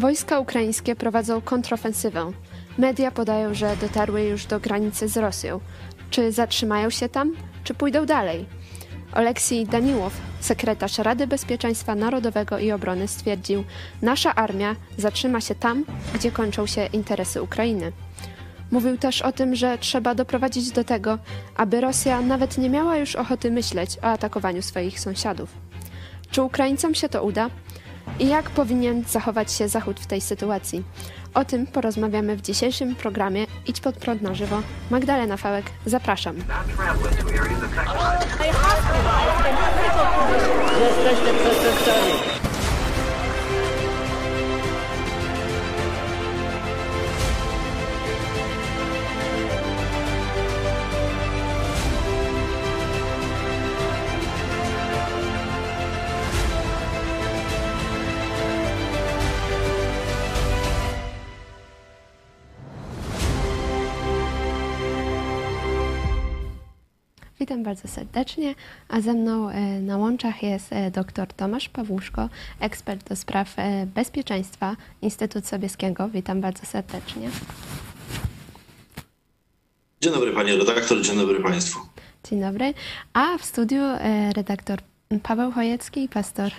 [0.00, 2.32] Wojska ukraińskie prowadzą kontrofensywę.
[2.78, 5.60] Media podają, że dotarły już do granicy z Rosją.
[6.10, 7.32] Czy zatrzymają się tam,
[7.64, 8.46] czy pójdą dalej?
[9.12, 13.64] Oleksij Daniłow, sekretarz Rady Bezpieczeństwa Narodowego i Obrony, stwierdził:
[14.02, 15.84] Nasza armia zatrzyma się tam,
[16.14, 17.92] gdzie kończą się interesy Ukrainy.
[18.70, 21.18] Mówił też o tym, że trzeba doprowadzić do tego,
[21.56, 25.50] aby Rosja nawet nie miała już ochoty myśleć o atakowaniu swoich sąsiadów.
[26.30, 27.50] Czy Ukraińcom się to uda?
[28.18, 30.82] I jak powinien zachować się Zachód w tej sytuacji?
[31.34, 34.62] O tym porozmawiamy w dzisiejszym programie Idź pod prąd na żywo.
[34.90, 36.36] Magdalena Fałek, zapraszam.
[40.80, 42.39] Jesteście przestępcami.
[67.50, 68.54] Witam bardzo serdecznie,
[68.88, 72.28] a ze mną e, na łączach jest e, dr Tomasz Pawłuszko,
[72.60, 76.08] ekspert do spraw e, bezpieczeństwa Instytut Sobieskiego.
[76.08, 77.30] Witam bardzo serdecznie.
[80.00, 81.80] Dzień dobry panie redaktor, dzień dobry państwu.
[82.30, 82.74] Dzień dobry.
[83.12, 83.82] A w studiu
[84.36, 84.78] redaktor
[85.22, 86.52] Paweł Chojecki, pastor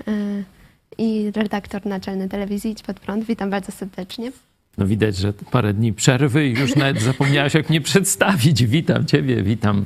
[0.98, 3.26] i redaktor naczelny telewizji Idź Pod Prąd.
[3.26, 4.32] Witam bardzo serdecznie.
[4.78, 8.66] No widać, że parę dni przerwy i już nawet zapomniałaś, jak mnie przedstawić.
[8.66, 9.86] Witam Ciebie, witam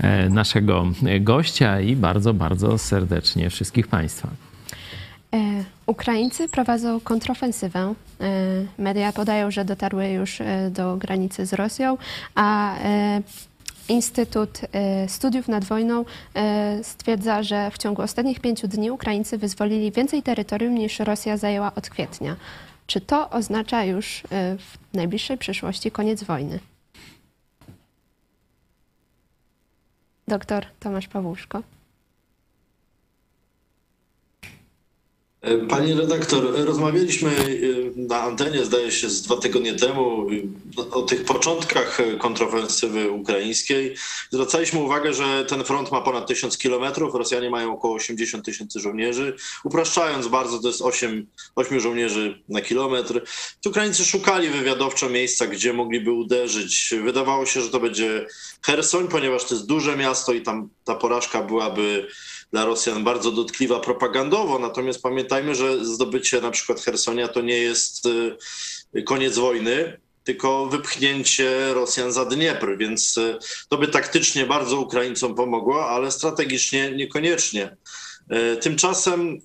[0.00, 0.86] e, naszego
[1.20, 4.28] gościa i bardzo, bardzo serdecznie wszystkich Państwa.
[5.34, 5.38] E,
[5.86, 7.94] Ukraińcy prowadzą kontrofensywę.
[8.20, 8.24] E,
[8.78, 10.38] media podają, że dotarły już
[10.70, 11.98] do granicy z Rosją,
[12.34, 12.74] a
[13.88, 14.60] Instytut
[15.06, 16.04] Studiów nad Wojną
[16.82, 21.90] stwierdza, że w ciągu ostatnich pięciu dni Ukraińcy wyzwolili więcej terytorium niż Rosja zajęła od
[21.90, 22.36] kwietnia.
[22.92, 24.26] Czy to oznacza już y,
[24.58, 26.58] w najbliższej przyszłości koniec wojny?
[30.28, 31.62] Doktor Tomasz Pawłuszko.
[35.68, 40.42] Pani redaktor, rozmawialiśmy y, na antenie, zdaje się, z dwa tygodnie temu y,
[40.90, 43.94] o tych początkach kontrofensywy ukraińskiej.
[44.30, 49.36] Zwracaliśmy uwagę, że ten front ma ponad 1000 kilometrów, Rosjanie mają około 80 tysięcy żołnierzy.
[49.64, 51.26] Upraszczając bardzo, to jest 8,
[51.56, 53.22] 8 żołnierzy na kilometr.
[53.66, 56.94] Ukraińcy szukali wywiadowczo miejsca, gdzie mogliby uderzyć.
[57.04, 58.26] Wydawało się, że to będzie
[58.62, 62.08] Hersoń, ponieważ to jest duże miasto i tam ta porażka byłaby
[62.52, 68.06] dla Rosjan bardzo dotkliwa propagandowo, natomiast pamiętajmy, że zdobycie na przykład Hersonia to nie jest
[68.96, 75.34] y, koniec wojny, tylko wypchnięcie Rosjan za Dniepr, więc y, to by taktycznie bardzo Ukraińcom
[75.34, 77.76] pomogło, ale strategicznie niekoniecznie.
[78.32, 79.40] Y, tymczasem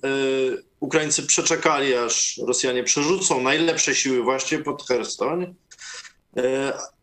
[0.80, 5.54] Ukraińcy przeczekali, aż Rosjanie przerzucą najlepsze siły właśnie pod Hersoń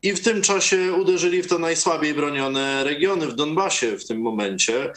[0.04, 4.94] i w tym czasie uderzyli w te najsłabiej bronione regiony w Donbasie w tym momencie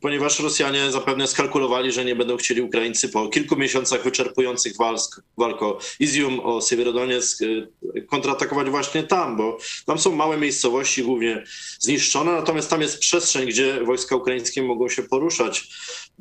[0.00, 5.62] ponieważ Rosjanie zapewne skalkulowali, że nie będą chcieli Ukraińcy po kilku miesiącach wyczerpujących walk, walk
[5.62, 7.68] o Izium, o Siewierodonieck y,
[8.08, 11.44] kontratakować właśnie tam, bo tam są małe miejscowości, głównie
[11.78, 15.68] zniszczone, natomiast tam jest przestrzeń, gdzie wojska ukraińskie mogą się poruszać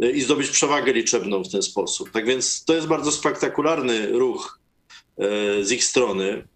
[0.03, 2.11] y, i zdobyć przewagę liczebną w ten sposób.
[2.11, 4.59] Tak więc to jest bardzo spektakularny ruch
[5.59, 6.47] y, z ich strony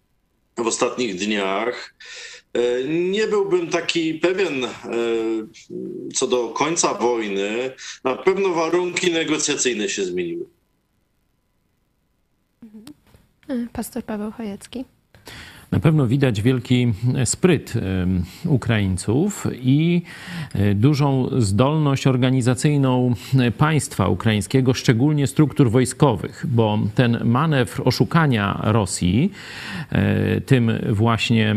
[0.56, 1.94] w ostatnich dniach.
[2.54, 4.70] E, nie byłbym taki pewien e,
[6.14, 7.70] co do końca wojny.
[8.04, 10.46] Na pewno warunki negocjacyjne się zmieniły.
[12.62, 13.68] Mhm.
[13.72, 14.84] Pastor Paweł Chojecki.
[15.70, 16.92] Na pewno widać wielki
[17.24, 17.74] spryt
[18.46, 20.02] Ukraińców i
[20.54, 23.14] e, dużą zdolność organizacyjną
[23.58, 29.32] państwa ukraińskiego, szczególnie struktur wojskowych, bo ten manewr oszukania Rosji,
[29.90, 31.56] e, tym właśnie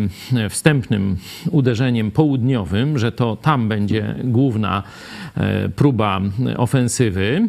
[0.49, 1.17] wstępnym
[1.51, 5.26] uderzeniem południowym, że to tam będzie główna e,
[5.75, 6.21] próba
[6.57, 7.47] ofensywy,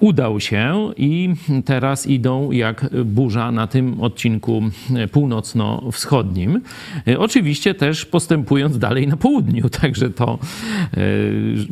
[0.00, 1.34] udał się i
[1.64, 4.62] teraz idą jak burza na tym odcinku
[5.12, 6.60] północno-wschodnim.
[7.08, 10.38] E, oczywiście też postępując dalej na południu, także to
[10.94, 10.98] e,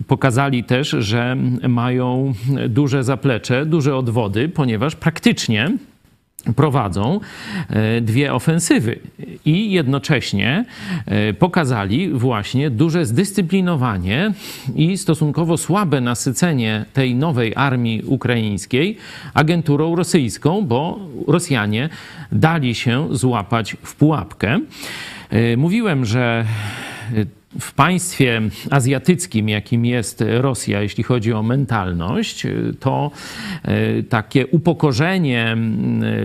[0.07, 1.37] pokazali też, że
[1.69, 2.35] mają
[2.69, 5.71] duże zaplecze, duże odwody, ponieważ praktycznie
[6.57, 7.21] prowadzą
[7.71, 8.99] e, dwie ofensywy
[9.45, 10.65] i jednocześnie
[11.07, 14.33] e, pokazali właśnie duże zdyscyplinowanie
[14.75, 18.97] i stosunkowo słabe nasycenie tej nowej armii ukraińskiej
[19.35, 21.89] agenturą rosyjską, bo Rosjanie
[22.33, 24.61] dali się złapać w pułapkę.
[25.31, 26.45] E, mówiłem, że
[27.61, 32.47] w państwie azjatyckim, jakim jest Rosja, jeśli chodzi o mentalność,
[32.81, 33.11] to
[33.63, 35.57] e, takie upokorzenie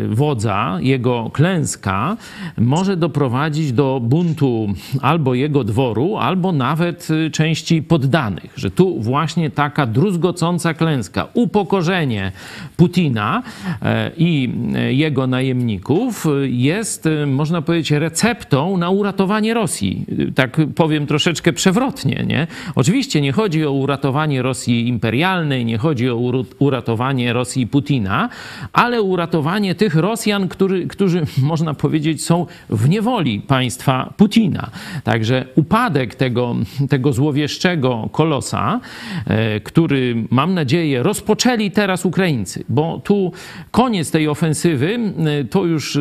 [0.10, 2.18] wodza, jego klęska
[2.58, 4.68] może doprowadzić do buntu
[5.02, 8.54] albo jego dworu, albo nawet e, części poddanych.
[8.56, 12.32] Że tu właśnie taka druzgocąca klęska, upokorzenie
[12.78, 13.44] Putina
[13.82, 14.50] e, i
[14.90, 20.06] jego najemników jest, można powiedzieć, receptą na uratowanie Rosji.
[20.36, 22.26] Tak powiem troszkę troszeczkę przewrotnie.
[22.28, 22.48] Nie?
[22.76, 26.16] Oczywiście nie chodzi o uratowanie Rosji imperialnej, nie chodzi o
[26.60, 28.30] uratowanie Rosji Putina,
[28.74, 34.70] ale uratowanie tych Rosjan, który, którzy, można powiedzieć, są w niewoli państwa Putina.
[35.04, 36.56] Także upadek tego,
[36.90, 38.80] tego złowieszczego kolosa,
[39.26, 43.32] e, który mam nadzieję rozpoczęli teraz Ukraińcy, bo tu
[43.72, 45.00] koniec tej ofensywy,
[45.40, 46.00] e, to już e,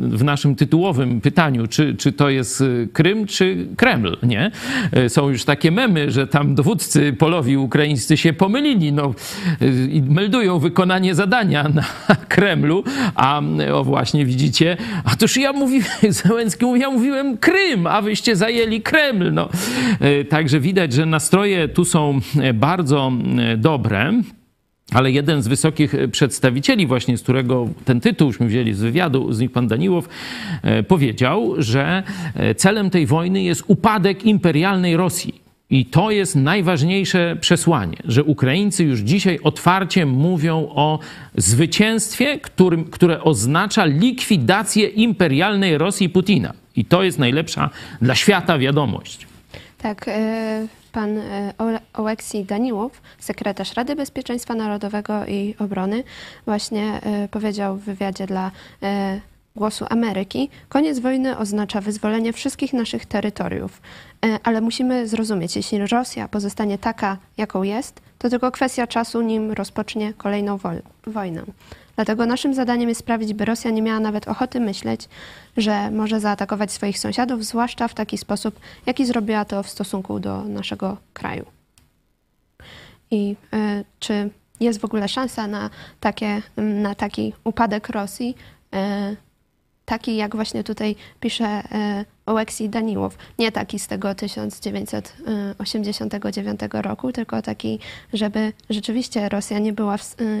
[0.00, 4.31] w naszym tytułowym pytaniu, czy, czy to jest Krym, czy Kreml, nie?
[4.92, 9.14] E, są już takie memy, że tam dowódcy polowi ukraińscy się pomylili, no
[9.60, 11.68] e, i meldują wykonanie zadania
[12.08, 12.84] na Kremlu,
[13.14, 13.40] a
[13.72, 15.86] o właśnie widzicie, a toż ja mówiłem,
[16.24, 19.48] Zełenski mówi, ja mówiłem Krym, a wyście zajęli Kreml, no.
[20.00, 22.20] E, także widać, że nastroje tu są
[22.54, 23.12] bardzo
[23.56, 24.12] dobre.
[24.94, 29.52] Ale jeden z wysokich przedstawicieli, właśnie z którego ten tytułśmy wzięli z wywiadu, z nich
[29.52, 30.08] pan Daniłow,
[30.62, 32.02] e, powiedział, że
[32.34, 35.42] e, celem tej wojny jest upadek imperialnej Rosji.
[35.70, 40.98] I to jest najważniejsze przesłanie, że Ukraińcy już dzisiaj otwarcie mówią o
[41.36, 46.52] zwycięstwie, którym, które oznacza likwidację imperialnej Rosji Putina.
[46.76, 47.70] I to jest najlepsza
[48.02, 49.26] dla świata wiadomość.
[49.78, 50.06] Tak.
[50.92, 51.52] Pan e,
[51.92, 56.04] Oleksij Daniłow, sekretarz Rady Bezpieczeństwa Narodowego i Obrony,
[56.44, 58.50] właśnie e, powiedział w wywiadzie dla
[58.82, 59.20] e,
[59.56, 63.80] Głosu Ameryki, koniec wojny oznacza wyzwolenie wszystkich naszych terytoriów.
[64.42, 70.14] Ale musimy zrozumieć, jeśli Rosja pozostanie taka, jaką jest, to tylko kwestia czasu, nim rozpocznie
[70.14, 70.58] kolejną
[71.06, 71.42] wojnę.
[71.96, 75.08] Dlatego naszym zadaniem jest sprawić, by Rosja nie miała nawet ochoty myśleć,
[75.56, 80.44] że może zaatakować swoich sąsiadów, zwłaszcza w taki sposób, jaki zrobiła to w stosunku do
[80.44, 81.46] naszego kraju.
[83.10, 84.30] I y, czy
[84.60, 88.34] jest w ogóle szansa na, takie, na taki upadek Rosji?
[88.74, 89.16] Y,
[89.92, 93.16] taki jak właśnie tutaj pisze e, Oleksij Daniłow.
[93.38, 97.78] Nie taki z tego 1989 roku, tylko taki,
[98.12, 99.98] żeby rzeczywiście Rosja nie była, e,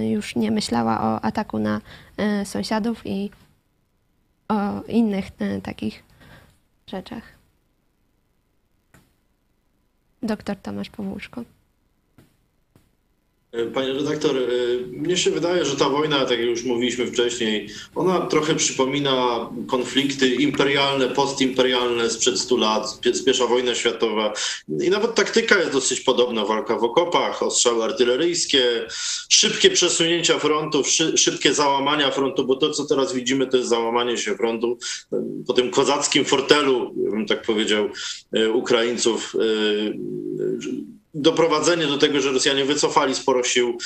[0.08, 1.80] już nie myślała o ataku na
[2.16, 3.30] e, sąsiadów i
[4.48, 5.26] o innych
[5.62, 6.04] takich
[6.86, 7.22] rzeczach.
[10.22, 11.42] Doktor Tomasz Powłóczko.
[13.74, 18.20] Panie redaktor, y, mnie się wydaje, że ta wojna, tak jak już mówiliśmy wcześniej, ona
[18.20, 24.32] trochę przypomina konflikty imperialne, postimperialne sprzed 100 lat, pierwsza wojna światowa.
[24.82, 28.62] I nawet taktyka jest dosyć podobna, walka w okopach, ostrzały artyleryjskie,
[29.28, 34.36] szybkie przesunięcia frontów, szybkie załamania frontu, bo to, co teraz widzimy, to jest załamanie się
[34.36, 34.78] frontu
[35.46, 37.88] po tym kozackim fortelu, bym tak powiedział,
[38.54, 39.36] Ukraińców
[41.14, 43.78] doprowadzenie do tego, że Rosjanie wycofali sporo sił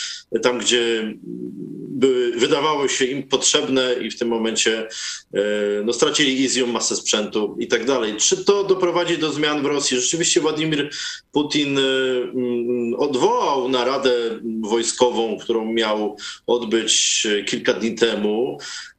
[0.43, 1.15] tam, gdzie
[1.97, 4.89] były, wydawały się im potrzebne i w tym momencie
[5.35, 5.41] e,
[5.85, 8.17] no, stracili Izium, masę sprzętu i tak dalej.
[8.17, 10.01] Czy to doprowadzi do zmian w Rosji?
[10.01, 10.91] Rzeczywiście Władimir
[11.33, 14.13] Putin e, mm, odwołał naradę
[14.61, 18.59] wojskową, którą miał odbyć kilka dni temu.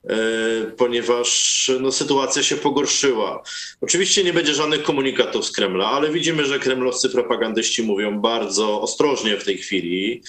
[0.09, 3.43] E, ponieważ no, sytuacja się pogorszyła.
[3.81, 9.37] Oczywiście nie będzie żadnych komunikatów z Kremla, ale widzimy, że kremlowscy propagandyści mówią bardzo ostrożnie
[9.37, 10.23] w tej chwili,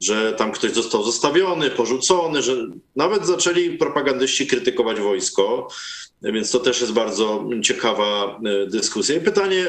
[0.00, 5.68] że tam ktoś został zostawiony, porzucony, że nawet zaczęli propagandyści krytykować wojsko.
[6.22, 9.16] Więc to też jest bardzo ciekawa e, dyskusja.
[9.16, 9.66] I pytanie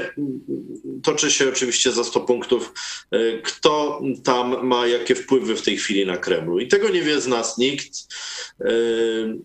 [1.03, 2.73] toczy się oczywiście za 100 punktów,
[3.11, 6.59] e, kto tam ma jakie wpływy w tej chwili na Kremlu.
[6.59, 7.97] I tego nie wie z nas nikt.
[8.61, 8.65] E,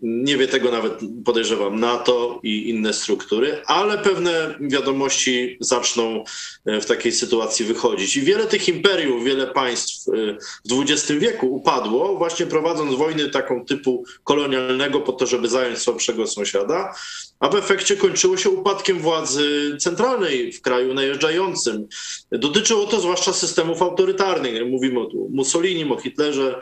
[0.02, 0.92] nie wie tego nawet,
[1.24, 6.24] podejrzewam, NATO i inne struktury, ale pewne wiadomości zaczną
[6.66, 8.16] w takiej sytuacji wychodzić.
[8.16, 10.06] I wiele tych imperiów, wiele państw
[10.70, 16.26] w XX wieku upadło, właśnie prowadząc wojny taką typu kolonialnego po to, żeby zająć słabszego
[16.26, 16.94] sąsiada
[17.40, 21.88] a w efekcie kończyło się upadkiem władzy centralnej w kraju najeżdżającym.
[22.32, 24.66] Dotyczyło to zwłaszcza systemów autorytarnych.
[24.66, 26.60] Mówimy o Mussolini, o Hitlerze,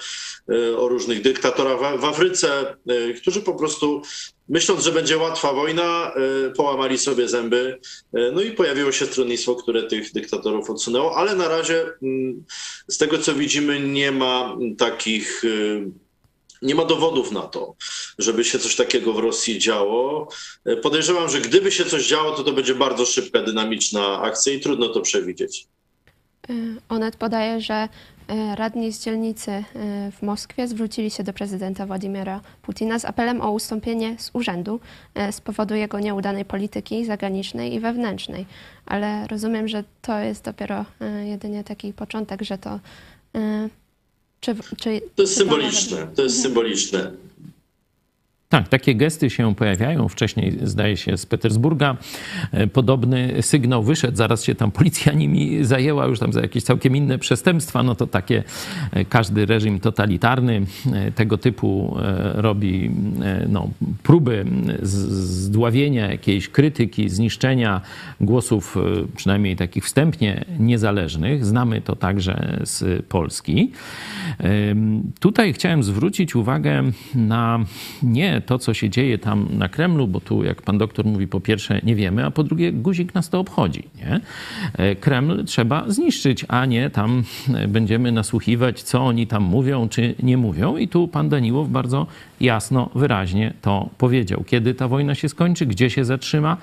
[0.50, 4.02] e, o różnych dyktatorach w Afryce, e, którzy po prostu
[4.48, 7.80] myśląc, że będzie łatwa wojna, e, połamali sobie zęby.
[8.32, 12.44] No i pojawiło się stronnictwo, które tych dyktatorów odsunęło, ale na razie mm,
[12.88, 15.42] z tego co widzimy nie ma takich
[16.66, 17.75] nie ma dowodów na to,
[18.18, 20.28] żeby się coś takiego w Rosji działo.
[20.82, 24.88] Podejrzewam, że gdyby się coś działo, to to będzie bardzo szybka, dynamiczna akcja i trudno
[24.88, 25.66] to przewidzieć.
[26.88, 27.88] Onet podaje, że
[28.54, 29.64] radni z dzielnicy
[30.12, 34.80] w Moskwie zwrócili się do prezydenta Władimira Putina z apelem o ustąpienie z urzędu
[35.30, 38.46] z powodu jego nieudanej polityki zagranicznej i wewnętrznej.
[38.87, 40.85] Ale rozumiem, że to jest dopiero
[41.25, 42.80] jedynie taki początek, że to
[44.40, 45.96] czy, czy, to jest symboliczne.
[45.96, 47.12] To, to jest symboliczne.
[48.48, 50.08] Tak, takie gesty się pojawiają.
[50.08, 51.96] Wcześniej, zdaje się, z Petersburga
[52.52, 54.16] e, podobny sygnał wyszedł.
[54.16, 57.82] Zaraz się tam policja nimi zajęła, już tam za jakieś całkiem inne przestępstwa.
[57.82, 58.44] No to takie
[58.92, 60.62] e, każdy reżim totalitarny
[60.92, 61.96] e, tego typu
[62.34, 62.90] robi
[63.48, 63.68] no,
[64.02, 64.44] próby
[64.82, 67.80] zdławienia jakiejś krytyki, zniszczenia
[68.20, 68.76] głosów,
[69.16, 71.46] przynajmniej takich wstępnie niezależnych.
[71.46, 73.72] Znamy to także z Polski.
[75.20, 76.82] Tutaj chciałem zwrócić uwagę
[77.14, 77.58] na
[78.02, 81.40] nie to, co się dzieje tam na Kremlu, bo tu, jak pan doktor mówi, po
[81.40, 83.82] pierwsze nie wiemy, a po drugie guzik nas to obchodzi.
[83.96, 84.20] Nie?
[84.72, 87.22] E, Kreml trzeba zniszczyć, a nie tam
[87.54, 90.76] e, będziemy nasłuchiwać, co oni tam mówią, czy nie mówią.
[90.76, 92.06] I tu pan Daniłow bardzo
[92.40, 94.44] jasno, wyraźnie to powiedział.
[94.46, 96.56] Kiedy ta wojna się skończy, gdzie się zatrzyma,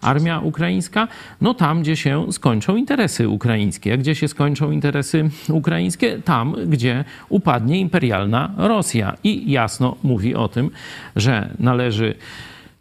[0.00, 1.08] armia ukraińska?
[1.40, 3.98] No tam, gdzie się skończą interesy ukraińskie.
[3.98, 6.18] Gdzie się skończą interesy ukraińskie?
[6.24, 9.16] Tam, gdzie upadnie imperialna Rosja.
[9.24, 10.70] I jasno mówi o tym,
[11.16, 12.14] że należy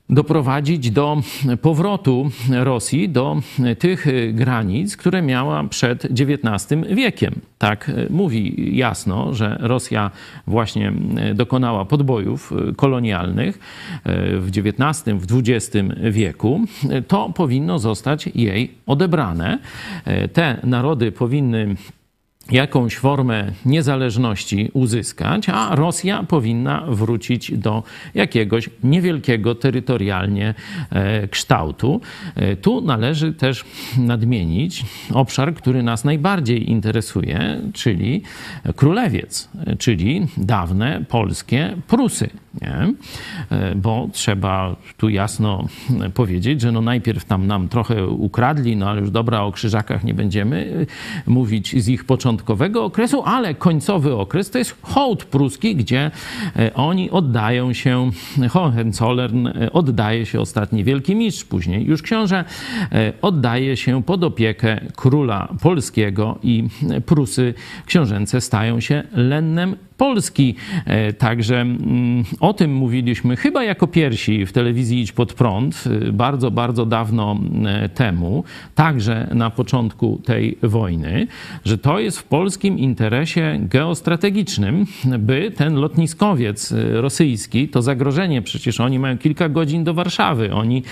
[0.10, 1.22] doprowadzić do
[1.62, 3.42] powrotu Rosji do
[3.80, 7.34] tych granic, które miała przed XIX wiekiem.
[7.58, 10.12] Tak mówi jasno, że Rosja
[10.48, 10.94] właśnie
[11.36, 13.60] dokonała podbojów kolonialnych
[14.40, 15.78] w XIX, w XX
[16.12, 16.62] wieku.
[17.08, 19.60] To powinno zostać jej odebrane.
[20.34, 21.76] Te narody powinny
[22.52, 30.54] jakąś formę niezależności uzyskać, a Rosja powinna wrócić do jakiegoś niewielkiego terytorialnie
[30.90, 32.02] e, kształtu.
[32.36, 33.66] E, tu należy też
[33.98, 38.22] nadmienić obszar, który nas najbardziej interesuje, czyli
[38.76, 39.50] Królewiec,
[39.80, 42.30] czyli dawne polskie Prusy.
[42.62, 42.94] Nie?
[43.58, 45.68] E, bo trzeba tu jasno
[46.14, 50.14] powiedzieć, że no najpierw tam nam trochę ukradli, no ale już dobra, o krzyżakach nie
[50.14, 50.86] będziemy
[51.28, 56.12] mówić z ich początkowego okresu, ale końcowy okres to jest hołd pruski, gdzie
[56.56, 58.12] e, oni oddają się,
[58.50, 62.46] Hohenzollern e, oddaje się ostatni wielki mistrz, później już książę,
[62.92, 66.64] e, oddaje się pod opiekę króla polskiego i
[67.06, 67.54] Prusy
[67.86, 70.56] książęce stają się lennem Polski.
[70.86, 76.12] E, także mm, o tym mówiliśmy chyba jako pierwsi w telewizji Idź Pod Prąd e,
[76.12, 78.44] bardzo, bardzo dawno e, temu,
[78.76, 81.28] także na początku tej wojny,
[81.66, 84.86] że to jest w polskim interesie geostrategicznym,
[85.20, 90.84] by ten lotniskowiec rosyjski, to zagrożenie, przecież oni mają kilka godzin do Warszawy, oni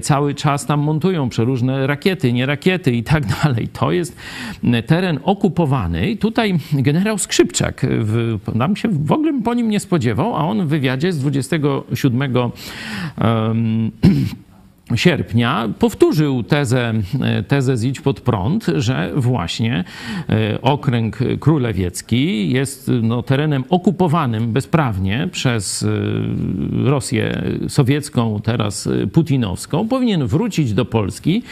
[0.00, 3.68] cały czas tam montują przeróżne rakiety, nie rakiety i tak dalej.
[3.68, 4.16] To jest
[4.86, 6.16] teren okupowany.
[6.16, 10.72] Tutaj generał Skrzypczak w nam się w ogóle po nim nie spodziewał, a on w
[10.86, 13.90] wywiadzie z 27 um,
[14.94, 16.92] sierpnia powtórzył tezę,
[17.48, 19.84] tezę Zidź pod prąd, że właśnie
[20.28, 25.88] e, okręg królewiecki jest no, terenem okupowanym bezprawnie przez e,
[26.90, 29.88] Rosję sowiecką, teraz putinowską.
[29.88, 31.42] Powinien wrócić do Polski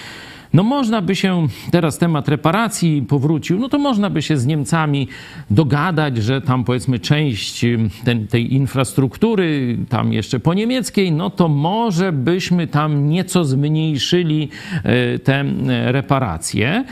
[0.55, 5.09] no można by się, teraz temat reparacji powrócił, no to można by się z Niemcami
[5.51, 7.65] dogadać, że tam powiedzmy część
[8.05, 14.49] ten, tej infrastruktury, tam jeszcze po niemieckiej, no to może byśmy tam nieco zmniejszyli
[14.83, 15.45] e, te
[15.93, 16.85] reparacje,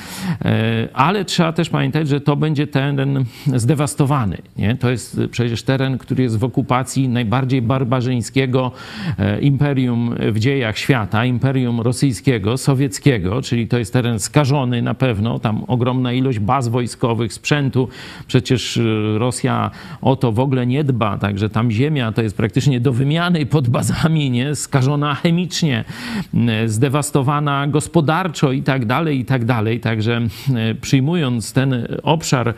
[0.44, 4.38] e, ale trzeba też pamiętać, że to będzie teren zdewastowany.
[4.56, 4.76] Nie?
[4.76, 8.72] To jest przecież teren, który jest w okupacji najbardziej barbarzyńskiego
[9.18, 15.38] e, imperium w dziejach świata, imperium rosyjskiego, sowieckiego, czyli to jest teren skażony na pewno,
[15.38, 17.88] tam ogromna ilość baz wojskowych, sprzętu.
[18.26, 19.70] Przecież y, Rosja
[20.02, 23.68] o to w ogóle nie dba, także tam ziemia to jest praktycznie do wymiany pod
[23.68, 24.54] bazami, nie?
[24.54, 25.84] skażona chemicznie,
[26.64, 29.80] y, zdewastowana gospodarczo i tak dalej, i tak dalej.
[29.80, 30.20] Także
[30.70, 32.54] y, przyjmując ten obszar,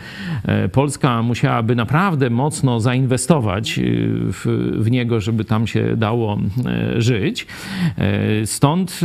[0.72, 3.80] Polska musiałaby naprawdę mocno zainwestować
[4.32, 6.38] w, w niego, żeby tam się dało
[6.98, 7.46] żyć.
[8.44, 9.00] Stąd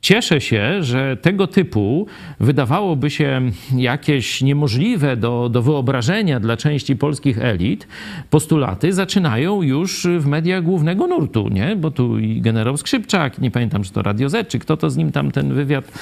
[0.00, 2.06] cieszę się, że tego typu
[2.40, 3.40] wydawałoby się
[3.76, 7.86] jakieś niemożliwe do, do wyobrażenia dla części polskich elit
[8.30, 11.76] postulaty zaczynają już w mediach głównego nurtu, nie?
[11.76, 14.96] Bo tu i generał Skrzypczak, nie pamiętam, czy to Radio Z, czy kto to z
[14.96, 15.92] nim tam ten wywiad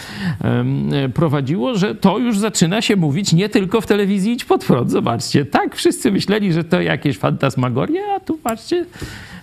[0.45, 4.91] um, prowadziło, że to już zaczyna się mówić nie tylko w telewizji Idź Pod Prąd.
[4.91, 8.87] Zobaczcie, tak wszyscy myśleli, że to jakieś fantasmagorie, a tu patrzcie,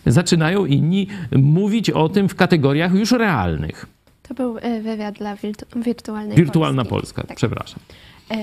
[0.06, 3.97] zaczynają inni mówić o tym w kategoriach już realnych.
[4.28, 7.16] To był e, wywiad dla wirtu wirtualnej Wirtualna Polski.
[7.16, 7.38] Polska, Tak.
[7.38, 7.80] przepraszam.
[8.32, 8.36] E,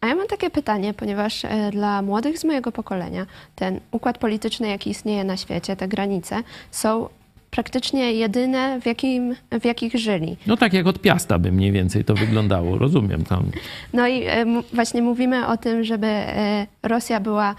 [0.00, 4.68] A ja mam takie pytanie, ponieważ e, dla młodych z mojego pokolenia ten układ polityczny,
[4.68, 7.08] jaki istnieje na świecie, te granice, są
[7.50, 10.36] praktycznie jedyne, w, jakim, w jakich żyli.
[10.46, 13.44] No tak jak od Piasta by mniej więcej to wyglądało, rozumiem tam.
[13.92, 14.24] No i
[14.72, 16.20] właśnie mówimy o tym, żeby
[16.82, 17.54] Rosja była,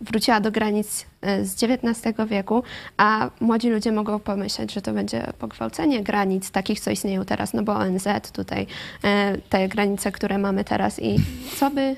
[0.00, 2.62] wróciła do granic e, z XIX wieku,
[2.96, 7.62] a młodzi ludzie mogą pomyśleć, że to będzie pogwałcenie granic takich, co istnieją teraz, no
[7.62, 8.66] bo ONZ tutaj,
[9.04, 11.16] e, te granice, które mamy teraz i
[11.56, 11.96] co by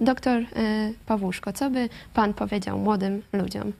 [0.00, 0.42] doktor
[1.06, 3.72] Pawłuszko, co by pan powiedział młodym ludziom?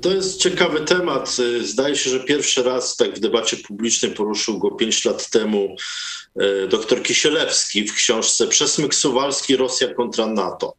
[0.00, 1.36] To jest ciekawy temat.
[1.62, 5.76] Zdaje się, że pierwszy raz tak w debacie publicznej poruszył go pięć lat temu
[6.36, 10.74] e, dr Kisielewski w książce Przesmyk Suwalski Rosja kontra NATO.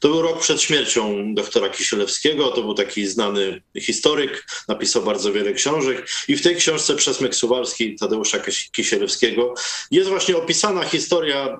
[0.00, 2.48] To był rok przed śmiercią doktora Kisielewskiego.
[2.48, 6.08] To był taki znany historyk, napisał bardzo wiele książek.
[6.28, 9.54] I w tej książce Przesmyk Suwalski Tadeusza Kis- Kisielewskiego
[9.90, 11.58] jest właśnie opisana historia e,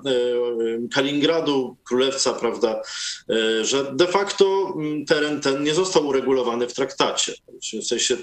[0.93, 2.81] Kaliningradu, królewca, prawda,
[3.29, 4.73] e, że de facto
[5.07, 7.33] teren ten nie został uregulowany w traktacie.
[7.81, 8.17] W sensie,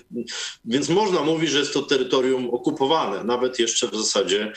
[0.65, 4.53] więc można mówić, że jest to terytorium okupowane, nawet jeszcze w zasadzie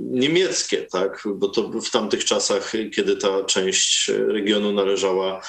[0.00, 1.24] niemieckie, tak?
[1.34, 5.42] bo to w tamtych czasach, kiedy ta część regionu należała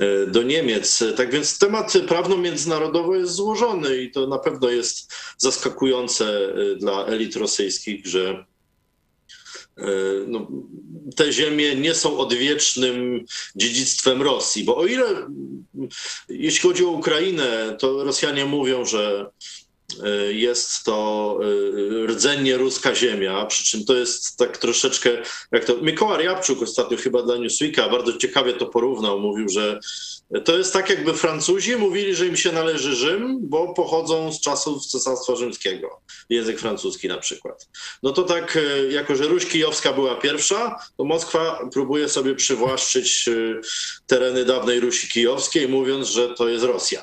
[0.00, 1.04] y, do Niemiec.
[1.16, 7.36] Tak więc temat prawno-międzynarodowy jest złożony i to na pewno jest zaskakujące y, dla elit
[7.36, 8.44] rosyjskich, że
[9.78, 9.82] y,
[10.26, 10.48] no,
[11.16, 13.24] te ziemie nie są odwiecznym
[13.56, 15.04] dziedzictwem Rosji, bo o ile
[16.28, 19.65] jeśli chodzi o Ukrainę, to Rosjanie mówią, że y,
[20.28, 25.10] jest to y, rdzennie ruska ziemia, przy czym to jest tak troszeczkę,
[25.52, 29.80] jak to Mikołaj Jabczuk ostatnio chyba dla Newsweeka bardzo ciekawie to porównał, mówił, że
[30.44, 34.86] to jest tak jakby Francuzi mówili, że im się należy Rzym, bo pochodzą z czasów
[34.86, 37.68] Cesarstwa Rzymskiego, język francuski na przykład.
[38.02, 43.28] No to tak, y, jako że Ruś Kijowska była pierwsza, to Moskwa próbuje sobie przywłaszczyć
[43.28, 43.60] y,
[44.06, 47.02] tereny dawnej Rusi Kijowskiej, mówiąc, że to jest Rosja.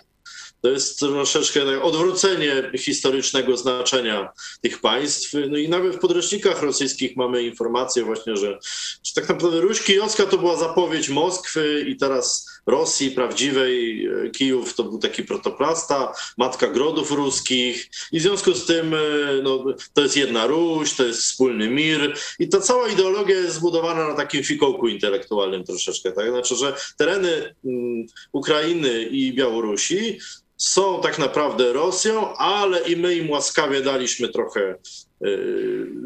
[0.64, 4.30] To jest troszeczkę odwrócenie historycznego znaczenia
[4.62, 5.34] tych państw.
[5.50, 8.60] No i nawet w podręcznikach rosyjskich mamy informację właśnie, że,
[9.04, 14.10] że tak naprawdę Ruś Kijowska to była zapowiedź Moskwy i teraz Rosji prawdziwej.
[14.32, 18.96] Kijów to był taki protoplasta, matka grodów ruskich i w związku z tym
[19.44, 24.08] no, to jest jedna Ruś, to jest wspólny mir i ta cała ideologia jest zbudowana
[24.08, 26.12] na takim fikołku intelektualnym troszeczkę.
[26.12, 26.30] Tak?
[26.30, 30.20] Znaczy, że tereny mm, Ukrainy i Białorusi
[30.58, 34.76] są tak naprawdę Rosją, ale i my im łaskawie daliśmy trochę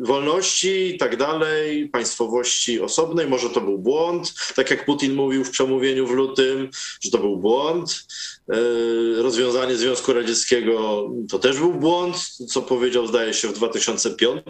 [0.01, 3.27] wolności i tak dalej, państwowości osobnej.
[3.27, 6.69] Może to był błąd, tak jak Putin mówił w przemówieniu w lutym,
[7.01, 8.07] że to był błąd.
[8.53, 12.15] Y, Rozwiązanie Związku Radzieckiego to też był błąd,
[12.49, 14.41] co powiedział, zdaje się, w 2005.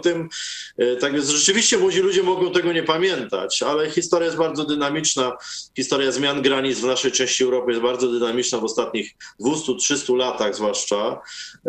[0.81, 5.37] Y, Tak więc rzeczywiście młodzi ludzie mogą tego nie pamiętać, ale historia jest bardzo dynamiczna.
[5.75, 11.21] Historia zmian granic w naszej części Europy jest bardzo dynamiczna w ostatnich 200-300 latach zwłaszcza.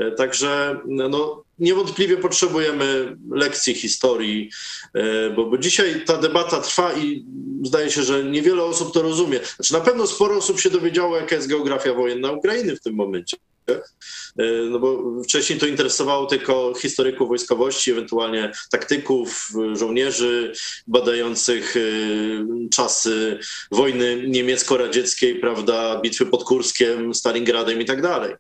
[0.02, 4.50] Y, Także no, niewątpliwie potrzebujemy lekcji historii,
[4.94, 7.24] e, bo, dzisiaj ta debata trwa i
[7.62, 9.40] zdaje się, że niewiele osób to rozumie.
[9.56, 13.36] Znaczy na pewno sporo osób się dowiedziało, jaka jest geografia wojenna Ukrainy w tym momencie.
[13.72, 20.52] E, No bo wcześniej to interesowało tylko historyków wojskowości, ewentualnie taktyków, żołnierzy
[20.86, 21.80] badających e,
[22.70, 23.38] czasy
[23.70, 28.34] wojny niemiecko-radzieckiej, prawda, bitwy pod Kurskiem, Stalingradem i tak dalej.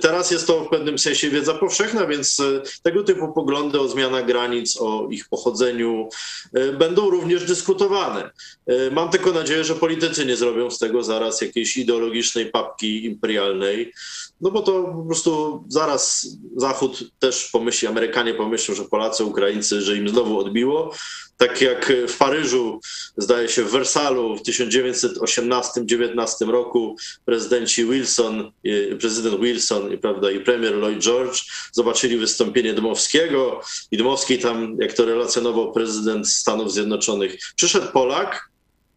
[0.00, 4.26] Teraz jest to w pewnym sensie wiedza powszechna, więc e, tego typu poglądy o zmianach
[4.26, 6.08] granic, o ich pochodzeniu
[6.54, 8.30] e, będą również dyskutowane.
[8.66, 13.92] E, Mam tylko nadzieję, że politycy nie zrobią z tego zaraz jakiejś ideologicznej papki imperialnej,
[14.40, 19.96] no bo to po prostu zaraz Zachód też pomyśli, Amerykanie pomyślą, że Polacy, Ukraińcy, że
[19.96, 20.94] im znowu odbiło.
[21.36, 22.80] Tak jak w Paryżu,
[23.16, 28.52] zdaje się w Wersalu w 1918-19 roku prezydenci Wilson,
[29.00, 31.40] prezydent Wilson i, prawda, i premier Lloyd George
[31.72, 38.50] zobaczyli wystąpienie Dmowskiego i Dmowski tam, jak to relacjonował prezydent Stanów Zjednoczonych, przyszedł Polak,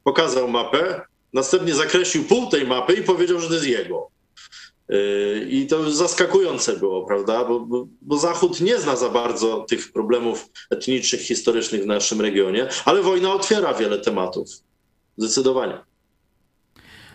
[0.03, 1.01] pokazał mapę,
[1.33, 4.10] następnie zakreślił pół tej mapy i powiedział, że to jest jego.
[5.49, 7.45] I to zaskakujące było, prawda?
[7.45, 12.67] Bo, bo, bo, Zachód nie zna za bardzo tych problemów etnicznych, historycznych w naszym regionie,
[12.85, 14.49] ale wojna otwiera wiele tematów.
[15.17, 15.73] Zdecydowanie.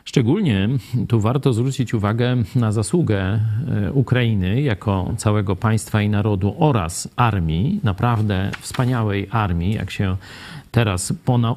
[0.05, 0.69] Szczególnie
[1.09, 7.81] tu warto zwrócić uwagę na zasługę e, Ukrainy jako całego państwa i narodu oraz armii,
[7.85, 10.17] naprawdę wspaniałej armii, jak się
[10.71, 11.13] teraz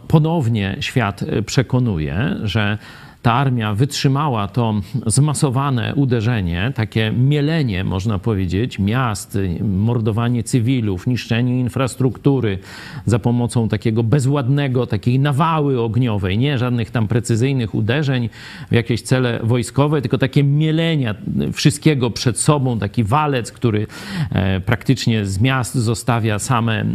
[0.07, 2.77] ponownie świat przekonuje, że
[3.21, 4.73] ta armia wytrzymała to
[5.05, 12.59] zmasowane uderzenie, takie mielenie, można powiedzieć, miast, mordowanie cywilów, niszczenie infrastruktury
[13.05, 18.29] za pomocą takiego bezładnego, takiej nawały ogniowej, nie żadnych tam precyzyjnych uderzeń
[18.71, 21.15] w jakieś cele wojskowe, tylko takie mielenia
[21.53, 23.87] wszystkiego przed sobą, taki walec, który
[24.31, 26.85] e, praktycznie z miast zostawia same e,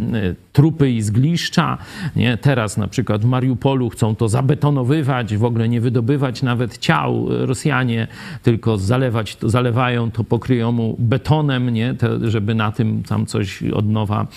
[0.53, 1.77] trupy i zgliszcza.
[2.15, 2.37] Nie?
[2.37, 8.07] Teraz na przykład w Mariupolu chcą to zabetonowywać, w ogóle nie wydobywać nawet ciał Rosjanie,
[8.43, 11.93] tylko zalewać, to, zalewają to, pokryją mu betonem, nie?
[11.93, 14.27] To, żeby na tym tam coś od nowa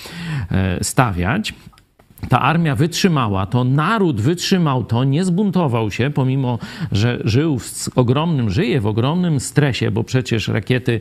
[0.50, 1.54] e, stawiać
[2.28, 6.58] ta armia wytrzymała to, naród wytrzymał to, nie zbuntował się, pomimo
[6.92, 11.00] że żył w ogromnym, żyje w ogromnym stresie, bo przecież rakiety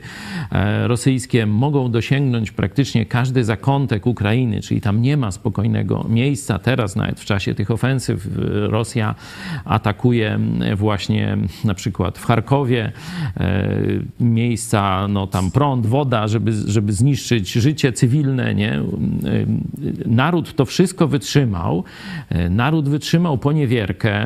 [0.51, 6.59] e, rosyjskie mogą dosięgnąć praktycznie każdy zakątek Ukrainy, czyli tam nie ma spokojnego miejsca.
[6.59, 8.27] Teraz nawet w czasie tych ofensyw
[8.69, 9.15] Rosja
[9.65, 10.39] atakuje
[10.75, 12.91] właśnie na przykład w Charkowie
[13.37, 13.69] e,
[14.19, 18.73] miejsca, no tam prąd, woda, żeby, żeby zniszczyć życie cywilne, nie?
[18.73, 18.81] E,
[20.05, 21.83] naród to wszystko wytrzymał.
[22.29, 24.25] E, naród wytrzymał poniewierkę,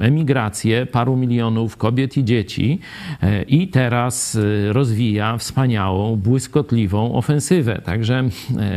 [0.00, 2.80] emigrację paru milionów kobiet i dzieci
[3.22, 7.80] e, i teraz e, rozwija wspaniałą, błyskotliwą ofensywę.
[7.84, 8.24] Także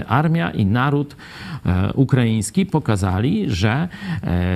[0.07, 1.15] armia i naród
[1.95, 3.87] ukraiński pokazali, że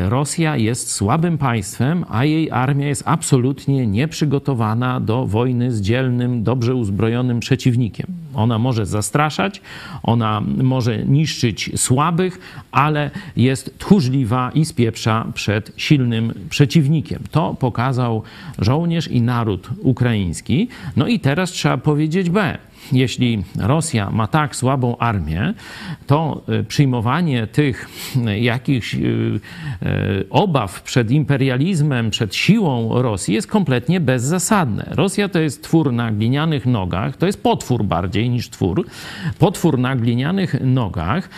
[0.10, 6.76] Rosja jest słabym państwem, a jej armia jest absolutnie nieprzygotowana do wojny z dzielnym, dobrze
[6.76, 8.23] uzbrojonym przeciwnikiem.
[8.36, 9.62] Ona może zastraszać,
[10.04, 12.40] ona może niszczyć słabych,
[12.72, 17.24] ale jest tchórzliwa i spieprza przed silnym przeciwnikiem.
[17.32, 18.24] To pokazał
[18.60, 20.68] żołnierz i naród ukraiński.
[20.96, 22.58] No i teraz trzeba powiedzieć B
[22.92, 25.54] jeśli Rosja ma tak słabą armię,
[26.08, 27.90] to y, przyjmowanie tych
[28.28, 29.40] y, jakichś y,
[30.30, 34.88] obaw przed imperializmem, przed siłą Rosji jest kompletnie bezzasadne.
[34.92, 38.86] Rosja to jest twór na glinianych nogach, to jest potwór bardziej niż twór.
[39.40, 41.30] Potwór na glinianych nogach,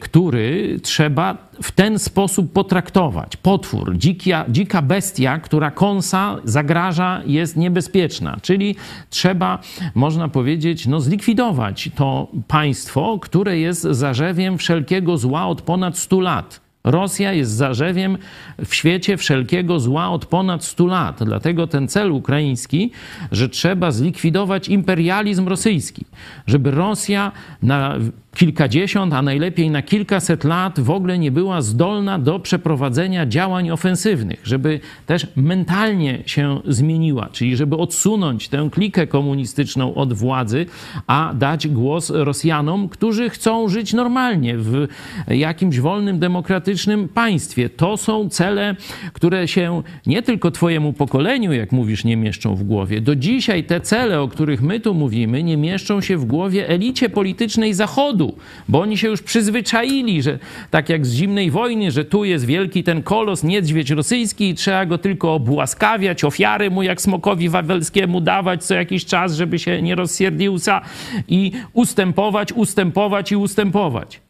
[0.00, 3.36] który trzeba w ten sposób potraktować.
[3.36, 8.36] Potwór, dzikia, dzika bestia, która kąsa, zagraża, jest niebezpieczna.
[8.42, 8.76] Czyli
[9.10, 9.58] trzeba,
[9.94, 10.39] można powiedzieć,
[10.88, 16.60] no, zlikwidować to państwo, które jest zarzewiem wszelkiego zła od ponad 100 lat.
[16.84, 18.18] Rosja jest zarzewiem
[18.64, 21.24] w świecie wszelkiego zła od ponad 100 lat.
[21.24, 22.90] Dlatego ten cel ukraiński,
[23.32, 26.04] że trzeba zlikwidować imperializm rosyjski,
[26.46, 27.96] żeby Rosja na
[28.34, 34.40] kilkadziesiąt, a najlepiej na kilkaset lat w ogóle nie była zdolna do przeprowadzenia działań ofensywnych,
[34.44, 40.66] żeby też mentalnie się zmieniła, czyli żeby odsunąć tę klikę komunistyczną od władzy,
[41.06, 44.86] a dać głos Rosjanom, którzy chcą żyć normalnie w
[45.28, 47.70] jakimś wolnym, demokratycznym państwie.
[47.70, 48.76] To są cele,
[49.12, 53.00] które się nie tylko Twojemu pokoleniu, jak mówisz, nie mieszczą w głowie.
[53.00, 57.08] Do dzisiaj te cele, o których my tu mówimy, nie mieszczą się w głowie elicie
[57.08, 58.19] politycznej Zachodu
[58.68, 60.38] bo oni się już przyzwyczaili, że
[60.70, 64.86] tak jak z zimnej wojny, że tu jest wielki ten kolos, niedźwiedź rosyjski i trzeba
[64.86, 69.94] go tylko obłaskawiać, ofiary mu jak smokowi wawelskiemu dawać co jakiś czas, żeby się nie
[69.94, 70.80] rozsierdziłsa
[71.28, 74.20] i ustępować, ustępować i ustępować.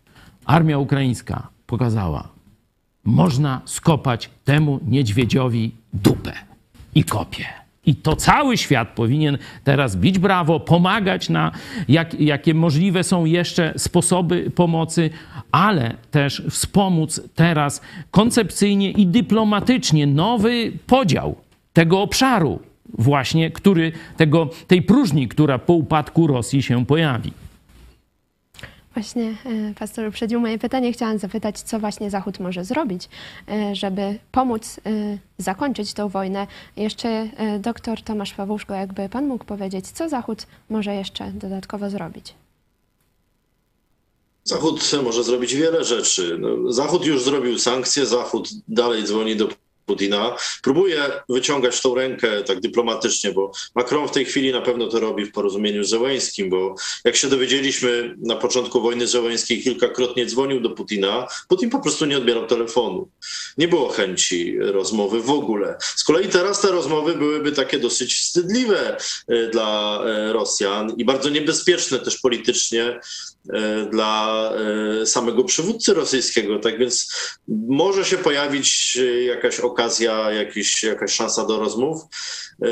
[0.44, 2.29] Armia ukraińska pokazała,
[3.05, 6.33] można skopać temu niedźwiedziowi dupę
[6.94, 7.60] i kopie.
[7.87, 11.53] I to cały świat powinien teraz bić brawo, pomagać na
[11.88, 15.11] jak, jakie możliwe są jeszcze sposoby pomocy,
[15.53, 21.37] ale też wspomóc teraz koncepcyjnie i dyplomatycznie nowy podział
[21.73, 22.61] tego obszaru,
[22.99, 27.33] właśnie który, tego, tej próżni, która po upadku Rosji się pojawi.
[28.94, 30.92] Właśnie e, pastor uprzedził moje pytanie.
[30.92, 33.09] Chciałam zapytać, co właśnie Zachód może zrobić,
[33.48, 36.46] e, żeby pomóc e, zakończyć tę wojnę.
[36.76, 37.29] Jeszcze
[37.61, 42.35] doktor Tomasz Pawłuszko, jakby pan mógł powiedzieć, co Zachód może jeszcze dodatkowo zrobić?
[44.44, 46.38] Zachód może zrobić wiele rzeczy.
[46.40, 49.48] No, Zachód już zrobił sankcje, Zachód dalej dzwoni do
[49.87, 50.37] Putina.
[50.62, 55.25] Próbuje wyciągać tą rękę tak dyplomatycznie, bo Macron w tej chwili na pewno to robi
[55.25, 60.71] w porozumieniu z Zełęskim, bo jak się dowiedzieliśmy na początku wojny zełęskiej, kilkakrotnie dzwonił do
[60.71, 63.09] Putina, Putin po prostu nie odbierał telefonu.
[63.59, 65.77] Nie było chęci rozmowy w ogóle.
[65.81, 68.97] Z kolei teraz te rozmowy byłyby takie dosyć wstydliwe
[69.29, 73.01] e, dla e, Rosjan i bardzo niebezpieczne też politycznie
[73.49, 74.51] E, dla
[75.05, 76.59] samego przywódcy rosyjskiego.
[76.59, 77.12] Tak więc
[77.69, 82.02] może się pojawić jakaś okazja, jakiś, jakaś szansa do rozmów.
[82.62, 82.66] E,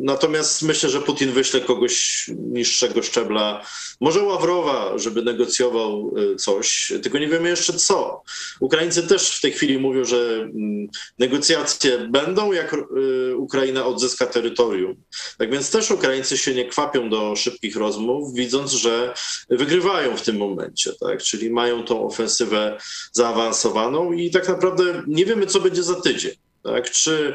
[0.00, 3.62] natomiast myślę, że Putin wyśle kogoś niższego szczebla,
[4.00, 8.22] może Ławrowa, żeby negocjował coś, tylko nie wiemy jeszcze co.
[8.60, 10.86] Ukraińcy też w tej chwili mówią, że mm,
[11.18, 12.76] negocjacje będą, jak
[13.36, 14.96] Ukraina odzyska terytorium.
[15.38, 19.14] Tak więc też Ukraińcy się nie kwapią do szybkich rozmów, widząc, że
[19.50, 21.22] wygrywają w tym momencie, tak?
[21.22, 22.78] czyli mają tą ofensywę
[23.12, 26.32] zaawansowaną i tak naprawdę nie wiemy, co będzie za tydzień.
[26.62, 26.90] Tak?
[26.90, 27.34] Czy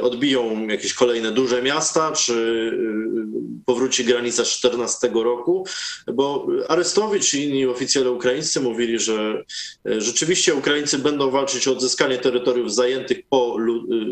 [0.00, 5.66] odbiją jakieś kolejne duże miasta, czy y, powróci granica 14 roku,
[6.14, 9.44] bo Arestowicz i inni oficjele ukraińscy mówili, że
[9.88, 13.56] y, rzeczywiście Ukraińcy będą walczyć o odzyskanie terytoriów zajętych po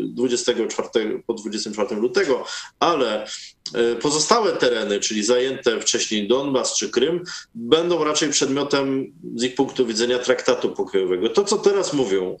[0.07, 2.45] 24, po 24 lutego,
[2.79, 3.27] ale
[3.73, 7.23] E, pozostałe tereny, czyli zajęte wcześniej Donbas czy Krym,
[7.55, 11.29] będą raczej przedmiotem z ich punktu widzenia traktatu pokojowego.
[11.29, 12.37] To, co teraz mówią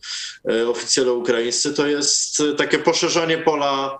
[0.49, 3.99] e, oficjele ukraińscy, to jest takie poszerzanie pola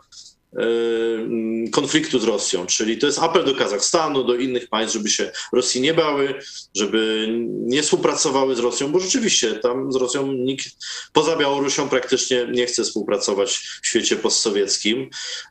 [0.60, 5.32] Y, konfliktu z Rosją, czyli to jest apel do Kazachstanu, do innych państw, żeby się
[5.54, 6.36] Rosji nie bały,
[6.76, 10.68] żeby nie współpracowały z Rosją, bo rzeczywiście tam z Rosją nikt
[11.14, 15.10] poza Białorusią praktycznie nie chce współpracować w świecie postsowieckim.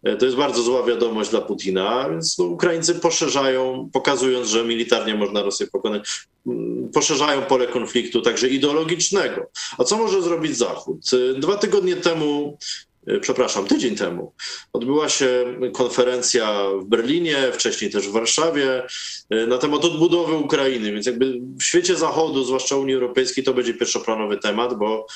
[0.09, 5.15] Y, to jest bardzo zła wiadomość dla Putina, więc no, Ukraińcy poszerzają, pokazując, że militarnie
[5.15, 6.09] można Rosję pokonać,
[6.47, 9.51] mm, poszerzają pole konfliktu, także ideologicznego.
[9.79, 11.13] A co może zrobić Zachód?
[11.13, 12.59] Y, dwa tygodnie temu
[12.92, 14.33] E, przepraszam, tydzień temu
[14.73, 18.83] odbyła się konferencja w Berlinie, wcześniej też w Warszawie
[19.31, 23.75] e, na temat odbudowy Ukrainy, więc jakby w świecie Zachodu, zwłaszcza Unii Europejskiej, to będzie
[23.75, 25.07] pierwszoplanowy temat, bo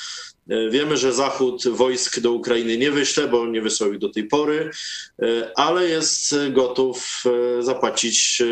[0.49, 4.23] e, wiemy, że Zachód wojsk do Ukrainy nie wyśle, bo nie wysłał ich do tej
[4.23, 4.69] pory,
[5.55, 7.23] ale jest gotów
[7.59, 8.43] zapłacić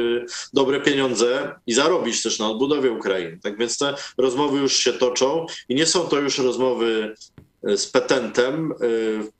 [0.53, 3.39] dobre pieniądze i zarobić też na odbudowie Ukrainy.
[3.43, 7.15] Tak więc te rozmowy już się toczą i nie są to już rozmowy
[7.65, 9.31] z petentem, y,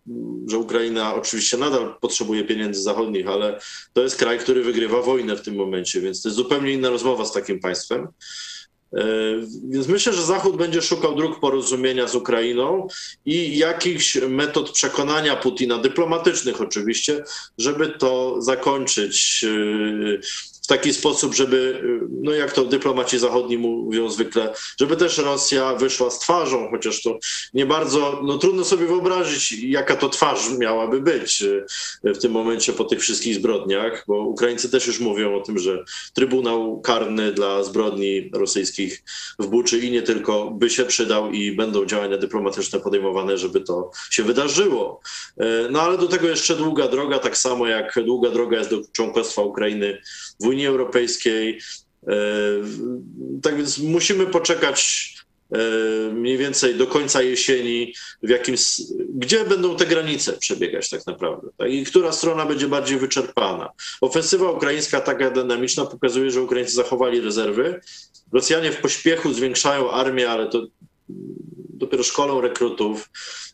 [0.47, 3.59] że Ukraina oczywiście nadal potrzebuje pieniędzy zachodnich, ale
[3.93, 7.25] to jest kraj, który wygrywa wojnę w tym momencie, więc to jest zupełnie inna rozmowa
[7.25, 8.07] z takim państwem.
[8.97, 12.87] Y, więc myślę, że Zachód będzie szukał dróg porozumienia z Ukrainą
[13.25, 17.23] i jakichś metod przekonania Putina, dyplomatycznych oczywiście,
[17.57, 20.19] żeby to zakończyć y,
[20.65, 26.09] w taki sposób, żeby, no jak to dyplomaci zachodni mówią zwykle, żeby też Rosja wyszła
[26.09, 27.19] z twarzą, chociaż to
[27.53, 31.43] nie bardzo, no trudno sobie wyobrazić, jaka to twarz miałaby być
[32.03, 35.59] e, w tym momencie po tych wszystkich zbrodniach, bo Ukraińcy też już mówią o tym,
[35.59, 39.03] że Trybunał Karny dla zbrodni rosyjskich
[39.39, 43.91] w Buczy i nie tylko by się przydał i będą działania dyplomatyczne podejmowane, żeby to
[44.09, 45.01] się wydarzyło.
[45.37, 48.81] E, no ale do tego jeszcze długa droga, tak samo jak długa droga jest do
[48.91, 50.01] członkostwa Ukrainy
[50.39, 51.59] w Unii Unii Europejskiej.
[52.07, 52.15] E,
[53.41, 55.13] tak więc musimy poczekać
[55.51, 55.57] e,
[56.13, 58.55] mniej więcej do końca jesieni, w jakim,
[59.15, 61.71] gdzie będą te granice przebiegać tak naprawdę tak?
[61.71, 63.69] i która strona będzie bardziej wyczerpana.
[64.01, 67.81] Ofensywa ukraińska taka dynamiczna pokazuje, że Ukraińcy zachowali rezerwy.
[68.33, 70.67] Rosjanie w pośpiechu zwiększają armię, ale to
[71.75, 73.09] dopiero szkolą rekrutów,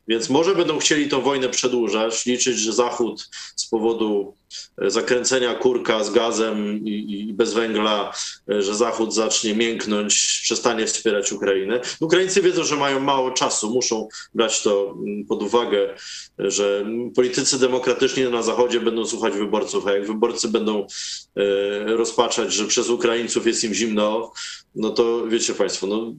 [0.08, 4.34] więc może będą chcieli tą wojnę przedłużać, liczyć, że Zachód z powodu
[4.82, 8.14] e, zakręcenia kurka z gazem i, i, bez węgla,
[8.50, 11.82] e, że Zachód zacznie mięknąć, przestanie wspierać Ukrainę.
[12.00, 15.96] Ukraińcy wiedzą, że mają mało czasu, muszą brać to mm, pod uwagę,
[16.40, 20.88] że politycy demokratyczni na Zachodzie będą słuchać wyborców, a jak wyborcy będą
[21.36, 24.32] e, rozpaczać, że przez Ukraińców jest im zimno,
[24.76, 26.14] no to wiecie Państwo, no,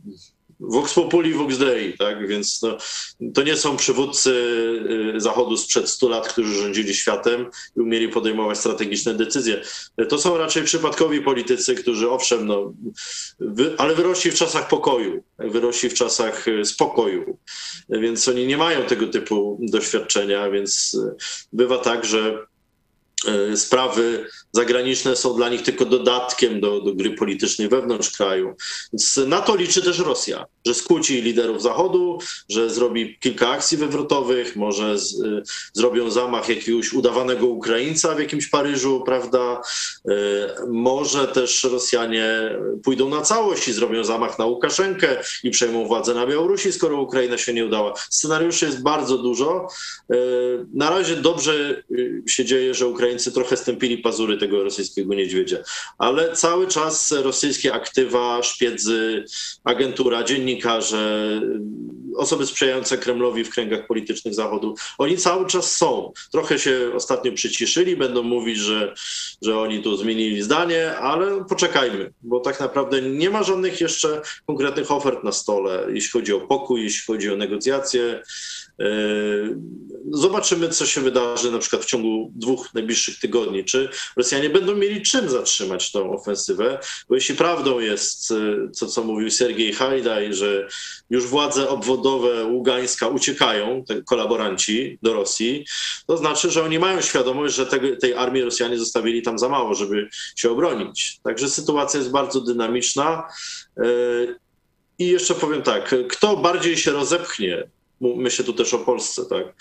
[0.63, 2.29] Vox Populi, Vox Dei, tak?
[2.29, 2.79] Więc no,
[3.35, 4.31] to nie są przywódcy
[5.17, 7.47] y, Zachodu sprzed 100 lat, którzy rządzili światem
[7.77, 9.63] i umieli podejmować strategiczne decyzje.
[10.09, 12.73] To są raczej przypadkowi politycy, którzy owszem, no,
[13.41, 17.39] wy, ale wyrośli w czasach pokoju, wyrośli w czasach y, spokoju,
[17.89, 21.15] więc oni nie mają tego typu doświadczenia, więc y,
[21.53, 22.47] bywa tak, że
[23.57, 28.55] sprawy zagraniczne są dla nich tylko dodatkiem do, do gry politycznej wewnątrz kraju.
[28.93, 34.57] Więc na to liczy też Rosja, że skłóci liderów Zachodu, że zrobi kilka akcji wywrotowych,
[34.57, 39.61] może z, y, zrobią zamach jakiegoś udawanego Ukraińca w jakimś Paryżu, prawda?
[40.09, 40.13] Y,
[40.69, 46.27] może też Rosjanie pójdą na całość i zrobią zamach na Łukaszenkę i przejmą władzę na
[46.27, 47.95] Białorusi, skoro Ukraina się nie udała.
[48.11, 49.69] Scenariuszy jest bardzo dużo.
[50.75, 51.83] Na razie dobrze
[52.27, 55.59] się dzieje, że Ukraina Ukraińcy trochę stępili pazury tego rosyjskiego niedźwiedzia.
[55.99, 59.25] Ale cały czas rosyjskie aktywa, szpiedzy,
[59.65, 61.41] agentura, dziennikarze,
[62.17, 66.13] osoby sprzyjające Kremlowi w kręgach politycznych Zachodu, oni cały czas są.
[66.33, 68.95] Trochę się ostatnio przyciszyli, będą mówić, że,
[69.43, 74.91] że oni tu zmienili zdanie, ale poczekajmy, bo tak naprawdę nie ma żadnych jeszcze konkretnych
[74.91, 78.23] ofert na stole, jeśli chodzi o pokój, jeśli chodzi o negocjacje.
[78.79, 79.57] Yy,
[80.11, 83.65] zobaczymy, co się wydarzy na przykład w ciągu dwóch najbliższych tygodni.
[83.65, 86.79] Czy Rosjanie będą mieli czym zatrzymać tą ofensywę?
[87.09, 88.35] Bo jeśli prawdą jest to,
[88.85, 90.69] yy, co mówił Sergiej Hajdaj, że
[91.11, 95.67] już władze obwodowe Ługańska uciekają, te kolaboranci do Rosji,
[96.07, 99.75] to znaczy, że oni mają świadomość, że tego, tej armii Rosjanie zostawili tam za mało,
[99.75, 101.21] żeby się obronić.
[101.25, 103.29] Także sytuacja jest bardzo dynamiczna.
[103.77, 104.37] Yy,
[104.99, 107.69] I jeszcze powiem tak, kto bardziej się rozepchnie
[108.17, 109.55] myślę tu też o Polsce, tak.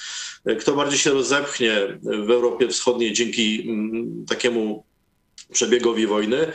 [0.59, 4.83] Kto bardziej się rozepchnie w Europie Wschodniej dzięki mm, takiemu
[5.51, 6.51] przebiegowi wojny,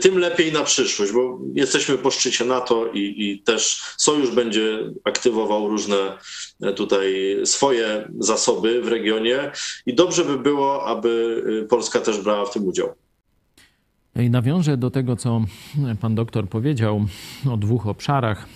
[0.00, 5.68] tym lepiej na przyszłość, bo jesteśmy po szczycie NATO i, i, też Sojusz będzie aktywował
[5.68, 6.18] różne
[6.62, 9.52] e, tutaj swoje zasoby w regionie
[9.86, 12.94] i dobrze by było, aby Polska też brała w tym udział.
[14.16, 15.44] I nawiążę do tego, co
[16.00, 17.06] pan doktor powiedział
[17.50, 18.46] o dwóch obszarach,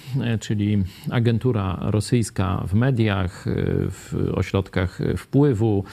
[0.41, 3.45] czyli agentura rosyjska w mediach,
[3.91, 5.85] w ośrodkach wpływu,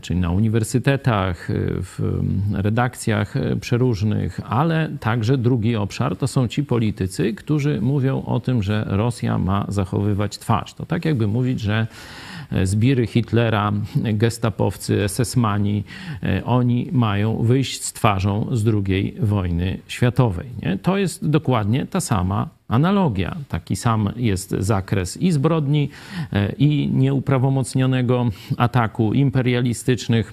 [0.00, 1.48] czyli na uniwersytetach,
[1.82, 2.20] w
[2.52, 8.84] redakcjach przeróżnych, ale także drugi obszar to są ci politycy, którzy mówią o tym, że
[8.88, 10.74] Rosja ma zachowywać twarz.
[10.74, 11.86] To tak jakby mówić, że
[12.64, 15.84] zbiry Hitlera, gestapowcy, SS-mani,
[16.22, 20.46] e, oni mają wyjść z twarzą z II wojny światowej.
[20.62, 20.78] Nie?
[20.78, 23.36] To jest dokładnie ta sama analogia.
[23.48, 25.90] Taki sam jest zakres i zbrodni,
[26.32, 28.26] e, i nieuprawomocnionego
[28.56, 30.32] ataku imperialistycznych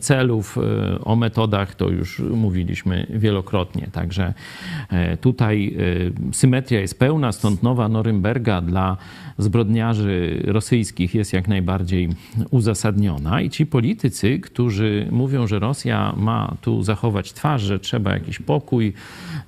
[0.00, 3.88] celów, e, o metodach to już mówiliśmy wielokrotnie.
[3.92, 4.34] Także
[5.20, 5.76] tutaj
[6.32, 8.96] symetria jest pełna, stąd nowa Norymberga dla
[9.38, 12.08] zbrodniarzy rosyjskich jest jak najbardziej
[12.50, 18.38] uzasadniona i ci politycy, którzy mówią, że Rosja ma tu zachować twarz, że trzeba jakiś
[18.38, 18.92] pokój,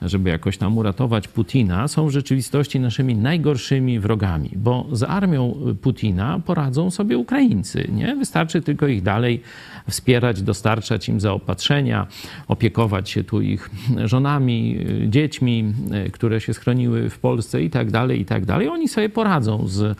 [0.04, 6.40] żeby jakoś tam uratować Putina, są w rzeczywistości naszymi najgorszymi wrogami, bo z armią Putina
[6.46, 7.88] poradzą sobie Ukraińcy.
[7.92, 8.16] Nie?
[8.16, 9.42] Wystarczy tylko ich dalej
[9.88, 12.06] wspierać, dostarczać im zaopatrzenia,
[12.48, 13.70] opiekować się tu ich
[14.04, 15.72] żonami, dziećmi,
[16.12, 18.68] które się schroniły w Polsce i tak dalej, i tak dalej.
[18.68, 19.98] Oni sobie poradzą z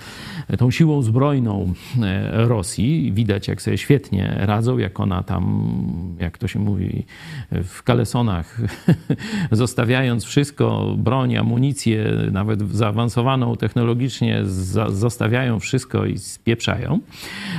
[0.59, 3.13] tą siłą zbrojną e, Rosji.
[3.13, 5.73] Widać, jak sobie świetnie radzą, jak ona tam,
[6.21, 7.07] jak to się mówi,
[7.51, 8.61] w kalesonach,
[9.93, 14.41] zostawiając wszystko, broń, amunicję, nawet zaawansowaną technologicznie,
[14.89, 17.01] zostawiają wszystko i spieprzają.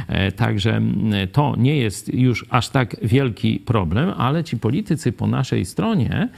[0.08, 0.82] E, także
[1.32, 6.30] to nie jest już aż tak wielki problem, ale ci politycy po naszej stronie,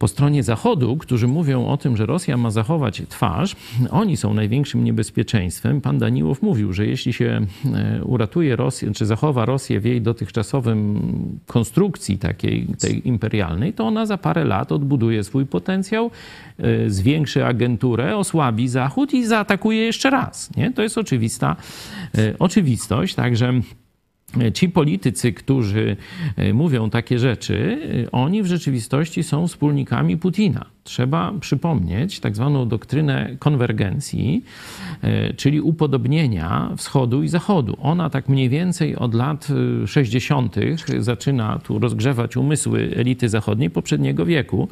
[0.00, 3.56] po stronie Zachodu, którzy mówią o tym, że Rosja ma zachować twarz,
[3.90, 5.80] oni są największym niebezpieczeństwem.
[5.80, 7.40] Pan Daniłow mówił, że jeśli się
[7.74, 11.00] e, uratuje Rosję, czy zachowa Rosję w jej dotychczasowym
[11.46, 16.10] konstrukcji takiej, tej imperialnej, to ona za parę lat odbuduje swój potencjał,
[16.58, 20.56] e, zwiększy agenturę, osłabi Zachód i zaatakuje jeszcze raz.
[20.56, 20.72] Nie?
[20.72, 21.56] To jest oczywista
[22.18, 23.52] e, oczywistość, także
[24.54, 25.96] ci politycy, którzy
[26.36, 30.66] e, mówią takie rzeczy, e, oni w rzeczywistości są wspólnikami Putina.
[30.84, 34.44] Trzeba przypomnieć tak zwaną doktrynę konwergencji,
[35.02, 37.76] e, czyli upodobnienia wschodu i zachodu.
[37.82, 39.48] Ona tak mniej więcej od lat
[39.86, 40.56] 60.
[40.98, 44.68] zaczyna tu rozgrzewać umysły elity zachodniej poprzedniego wieku.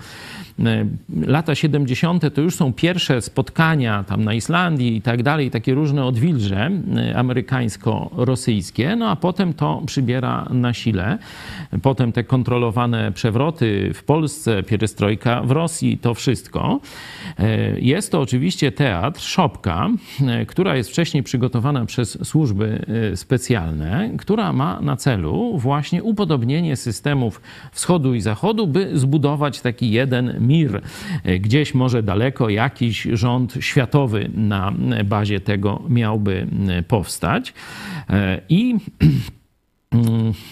[1.27, 2.35] Lata 70.
[2.35, 6.71] to już są pierwsze spotkania tam na Islandii i tak dalej, takie różne odwilże
[7.14, 11.18] amerykańsko-rosyjskie, no a potem to przybiera na sile.
[11.83, 16.80] Potem te kontrolowane przewroty w Polsce, pierestrojka w Rosji, to wszystko.
[17.38, 19.88] E, jest to oczywiście teatr, szopka,
[20.26, 26.76] e, która jest wcześniej przygotowana przez służby e, specjalne, która ma na celu właśnie upodobnienie
[26.76, 27.40] systemów
[27.72, 30.80] wschodu i zachodu, by zbudować taki jeden mir.
[31.40, 34.72] Gdzieś może daleko jakiś rząd światowy na
[35.04, 36.46] bazie tego miałby
[36.88, 37.54] powstać.
[38.48, 38.74] I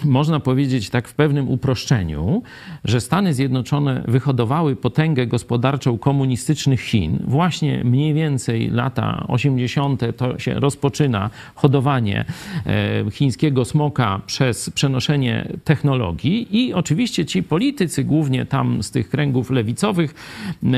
[0.06, 2.42] można powiedzieć tak w pewnym uproszczeniu,
[2.84, 7.18] że Stany Zjednoczone wyhodowały potęgę gospodarczą komunistycznych Chin.
[7.24, 10.02] Właśnie mniej więcej lata 80.
[10.16, 12.24] to się rozpoczyna hodowanie
[12.66, 19.50] e, chińskiego smoka przez przenoszenie technologii i oczywiście ci politycy, głównie tam z tych kręgów
[19.50, 20.14] lewicowych,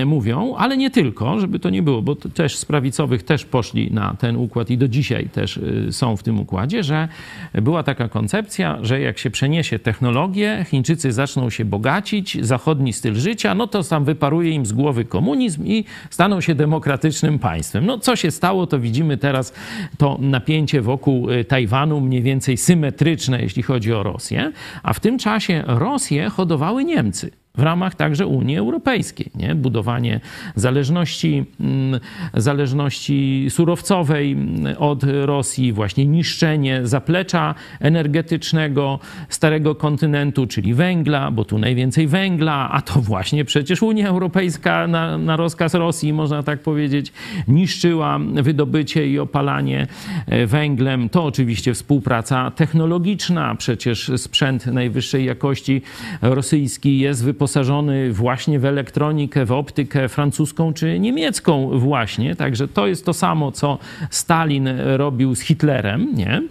[0.06, 4.14] mówią, ale nie tylko, żeby to nie było, bo też z prawicowych też poszli na
[4.14, 7.08] ten układ i do dzisiaj też y, są w tym układzie, że
[7.54, 13.54] była taka koncepcja, że jak się przeniesie technologię, Chińczycy zaczną się bogacić, zachodni styl życia,
[13.54, 17.86] no to tam wyparuje im z głowy komunizm i staną się demokratycznym państwem.
[17.86, 19.52] No co się stało, to widzimy teraz
[19.98, 24.52] to napięcie wokół y, Tajwanu, mniej więcej symetryczne, jeśli chodzi o Rosję,
[24.82, 29.30] a w tym czasie Rosję hodowały Niemcy w ramach także Unii Europejskiej.
[29.34, 29.54] Nie?
[29.54, 30.20] Budowanie
[30.54, 32.00] zależności, mm,
[32.34, 38.98] zależności surowcowej mm, od Rosji, właśnie niszczenie zaplecza energetycznego
[39.28, 45.18] starego kontynentu, czyli węgla, bo tu najwięcej węgla, a to właśnie przecież Unia Europejska na,
[45.18, 47.12] na rozkaz Rosji, można tak powiedzieć,
[47.48, 49.86] niszczyła wydobycie i opalanie
[50.26, 51.08] e, węglem.
[51.08, 55.82] To oczywiście współpraca technologiczna, przecież sprzęt najwyższej jakości
[56.22, 62.36] rosyjski jest wyposażony wyposażony właśnie w elektronikę, w optykę francuską czy niemiecką właśnie.
[62.36, 63.78] Także to jest to samo, co
[64.10, 66.42] Stalin robił z Hitlerem, nie?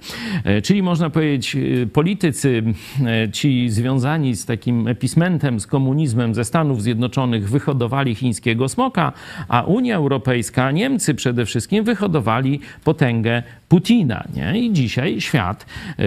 [0.43, 2.63] E, czyli można powiedzieć, e, politycy
[3.05, 9.13] e, ci związani z takim epismentem, z komunizmem ze Stanów Zjednoczonych wyhodowali chińskiego smoka,
[9.47, 14.24] a Unia Europejska, Niemcy przede wszystkim wyhodowali potęgę Putina.
[14.36, 14.59] Nie?
[14.59, 15.65] I dzisiaj świat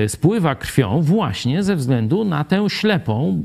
[0.09, 3.43] spływa krwią właśnie ze względu na tę ślepą,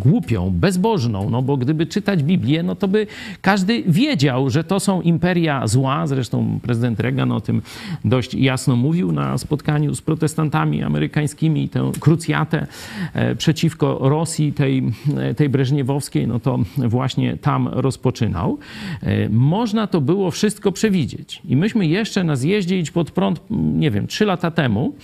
[0.00, 3.06] głupią, bezbożną no bo gdyby czytać Biblię, no to by
[3.40, 6.06] każdy wiedział, że to są imperia zła.
[6.06, 7.62] Zresztą prezydent Reagan o tym
[8.04, 12.66] dość jasno mówił na spotkaniu z protestantami amerykańskimi, tę krucjatę
[13.14, 14.82] e, przeciwko Rosji, tej,
[15.16, 18.58] e, tej breżniewowskiej, no to właśnie tam rozpoczynał.
[19.02, 21.42] E, można to było wszystko przewidzieć.
[21.48, 24.94] I myśmy jeszcze na zjeździe Pod Prąd, nie wiem, trzy lata temu,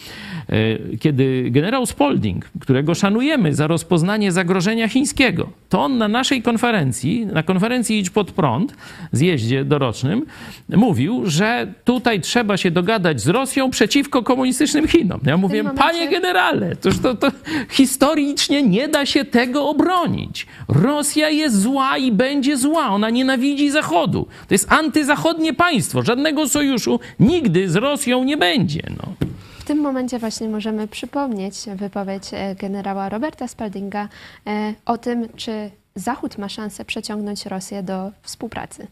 [1.00, 7.42] kiedy generał Spalding, którego szanujemy za rozpoznanie zagrożenia chińskiego, to on na naszej konferencji, na
[7.42, 8.74] konferencji Idź Pod Prąd,
[9.12, 10.26] zjeździe dorocznym,
[10.68, 15.20] mówił, że tutaj trzeba się dogadać z Rosją przeciwko komunistycznym Chinom.
[15.26, 15.82] Ja mówię, momencie...
[15.82, 17.32] panie generale, to, to, to
[17.70, 20.46] historycznie nie da się tego obronić.
[20.68, 22.88] Rosja jest zła i będzie zła.
[22.88, 24.26] Ona nienawidzi Zachodu.
[24.48, 26.02] To jest antyzachodnie państwo.
[26.02, 28.82] Żadnego sojuszu nigdy z Rosją nie będzie.
[28.90, 29.14] No.
[29.58, 34.08] W tym momencie właśnie możemy przypomnieć wypowiedź e, generała Roberta Spaldinga
[34.46, 38.86] e, o tym, czy Zachód ma szansę przeciągnąć Rosję do współpracy.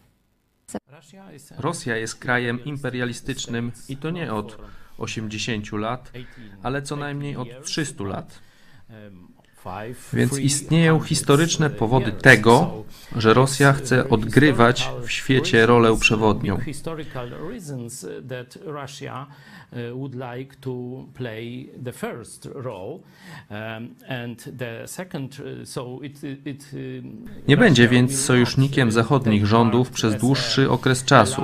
[1.59, 4.59] Rosja jest krajem imperialistycznym i to nie od
[4.99, 6.13] 80 lat,
[6.63, 8.41] ale co najmniej od 300 lat.
[10.13, 12.85] Więc istnieją historyczne powody tego,
[13.17, 16.55] że Rosja chce odgrywać w świecie rolę przewodnią.
[16.55, 16.65] Uh,
[23.51, 23.95] um,
[26.73, 31.43] uh, Nie będzie więc sojusznikiem zachodnich rządów przez dłuższy okres czasu,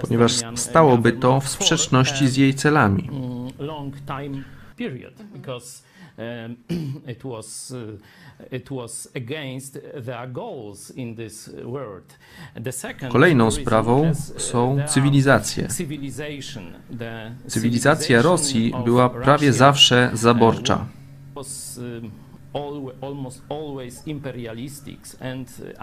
[0.00, 3.10] ponieważ stałoby to w sprzeczności z jej celami.
[6.22, 6.56] Um,
[7.06, 7.98] it was uh,
[8.50, 12.18] it was against their goals in this world.
[12.64, 15.68] The second Kolejną sprawą są cywilizacje.
[17.46, 20.86] Cywilizacja Rosji była prawie zawsze zaborcza.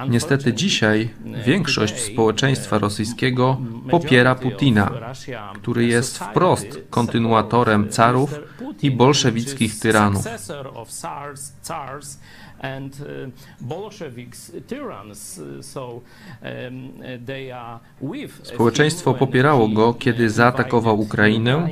[0.09, 1.09] Niestety dzisiaj
[1.45, 3.57] większość społeczeństwa rosyjskiego
[3.89, 4.91] popiera Putina,
[5.55, 8.39] który jest wprost kontynuatorem carów
[8.81, 10.25] i bolszewickich tyranów.
[12.61, 13.31] and uh,
[18.43, 21.69] Społeczeństwo popierało go, kiedy zaatakował Ukrainę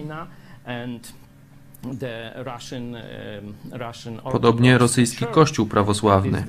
[4.32, 6.44] Podobnie rosyjski Kościół prawosławny.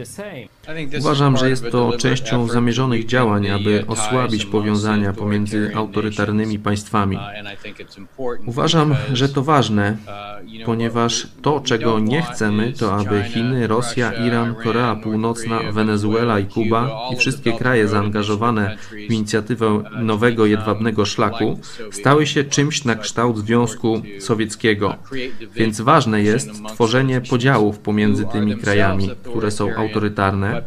[0.98, 7.18] Uważam, że jest to częścią zamierzonych działań, aby osłabić powiązania pomiędzy autorytarnymi państwami.
[8.46, 9.96] Uważam, że to ważne,
[10.64, 16.90] ponieważ to, czego nie chcemy, to aby Chiny, Rosja, Iran, Korea Północna, Wenezuela i Kuba
[17.12, 18.76] i wszystkie kraje zaangażowane
[19.08, 21.58] w inicjatywę nowego jedwabnego szlaku
[21.90, 24.94] stały się czymś na kształt Związku Sowieckiego.
[25.54, 30.62] Więc ważne jest tworzenie podziałów pomiędzy tymi krajami, które są autorytarne,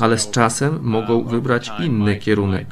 [0.00, 2.66] ale z czasem mogą wybrać inny kierunek.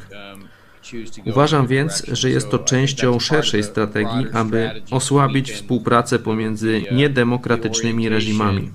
[1.26, 8.70] Uważam więc, że jest to częścią szerszej strategii, aby osłabić współpracę pomiędzy niedemokratycznymi reżimami.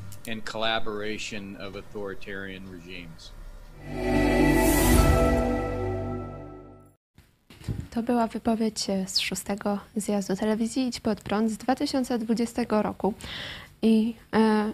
[7.92, 13.14] To była wypowiedź z szóstego zjazdu telewizji Idź Pod Prąd z 2020 roku.
[13.82, 14.72] I e,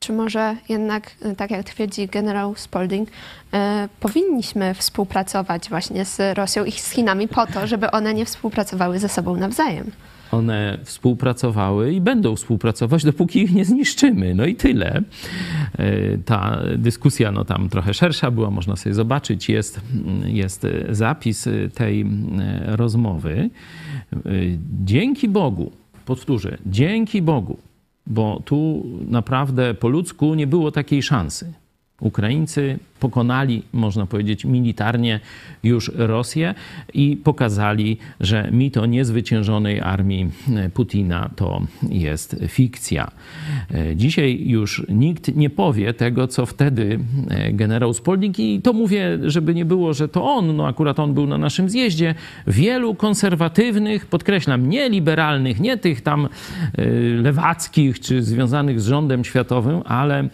[0.00, 3.08] czy może jednak, e, tak jak twierdzi generał Spalding,
[3.54, 8.98] e, powinniśmy współpracować właśnie z Rosją i z Chinami po to, żeby one nie współpracowały
[8.98, 9.90] ze sobą nawzajem?
[10.32, 14.34] One współpracowały i będą współpracować, dopóki ich nie zniszczymy.
[14.34, 15.02] No i tyle.
[15.78, 19.48] E, ta dyskusja no, tam trochę szersza była, można sobie zobaczyć.
[19.48, 19.80] Jest,
[20.24, 22.06] jest zapis tej
[22.66, 23.50] rozmowy.
[24.84, 25.72] Dzięki Bogu,
[26.06, 27.58] powtórzę, dzięki Bogu,
[28.06, 31.52] bo tu naprawdę po ludzku nie było takiej szansy.
[32.00, 35.20] Ukraińcy pokonali, można powiedzieć, militarnie
[35.62, 36.54] już Rosję
[36.94, 40.30] i pokazali, że mit o niezwyciężonej armii
[40.74, 43.10] Putina to jest fikcja.
[43.94, 46.98] Dzisiaj już nikt nie powie tego, co wtedy
[47.52, 51.26] generał Spolnik, i to mówię, żeby nie było, że to on, no akurat on był
[51.26, 52.14] na naszym zjeździe,
[52.46, 56.84] wielu konserwatywnych, podkreślam, nie liberalnych, nie tych tam e,
[57.22, 60.28] lewackich czy związanych z rządem światowym, ale e,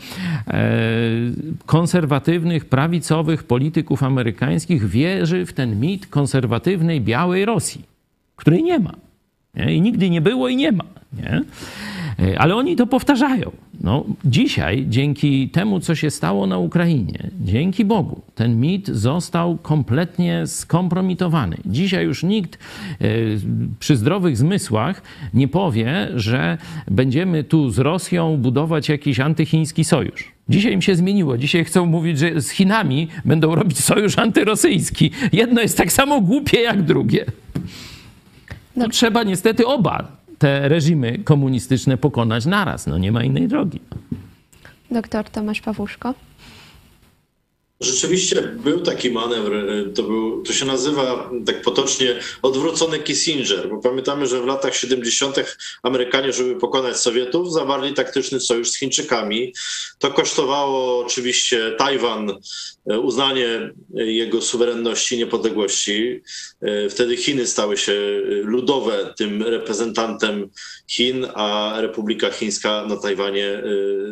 [2.60, 7.82] prawicowych polityków amerykańskich wierzy w ten mit konserwatywnej białej Rosji,
[8.36, 8.92] której nie ma.
[9.54, 9.74] Nie?
[9.74, 10.84] I nigdy nie było i nie ma.
[11.12, 11.42] Nie?
[12.18, 13.52] E, ale oni to powtarzają.
[13.80, 20.46] No, dzisiaj, dzięki temu, co się stało na Ukrainie, dzięki Bogu, ten mit został kompletnie
[20.46, 21.56] skompromitowany.
[21.66, 22.58] Dzisiaj już nikt
[23.00, 23.08] e,
[23.78, 25.02] przy zdrowych zmysłach
[25.34, 26.58] nie powie, że
[26.90, 30.32] będziemy tu z Rosją budować jakiś antychiński sojusz.
[30.52, 31.38] Dzisiaj im się zmieniło.
[31.38, 35.10] Dzisiaj chcą mówić, że z Chinami będą robić sojusz antyrosyjski.
[35.32, 37.24] Jedno jest tak samo głupie jak drugie.
[38.76, 42.86] No, trzeba niestety oba te reżimy komunistyczne pokonać naraz.
[42.86, 43.80] No nie ma innej drogi.
[44.90, 46.14] Doktor Tomasz Pawłuszko.
[47.82, 49.52] Rzeczywiście był taki manewr,
[49.94, 55.36] to, był, to się nazywa tak potocznie odwrócony Kissinger, bo pamiętamy, że w latach 70.
[55.82, 59.54] Amerykanie, żeby pokonać Sowietów, zawarli taktyczny sojusz z Chińczykami.
[59.98, 62.32] To kosztowało oczywiście Tajwan
[62.90, 66.22] E, uznanie jego suwerenności, niepodległości.
[66.60, 67.92] E, wtedy Chiny stały się
[68.24, 70.48] ludowe tym reprezentantem
[70.88, 73.62] Chin, a Republika Chińska na Tajwanie e,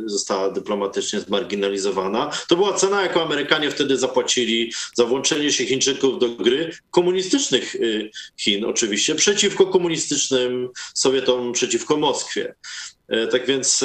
[0.06, 2.30] została dyplomatycznie zmarginalizowana.
[2.48, 7.76] To była cena, jaką Amerykanie wtedy zapłacili za włączenie się Chińczyków do gry komunistycznych
[8.36, 12.54] Chin, oczywiście, przeciwko komunistycznym Sowietom, przeciwko Moskwie.
[13.30, 13.84] Tak więc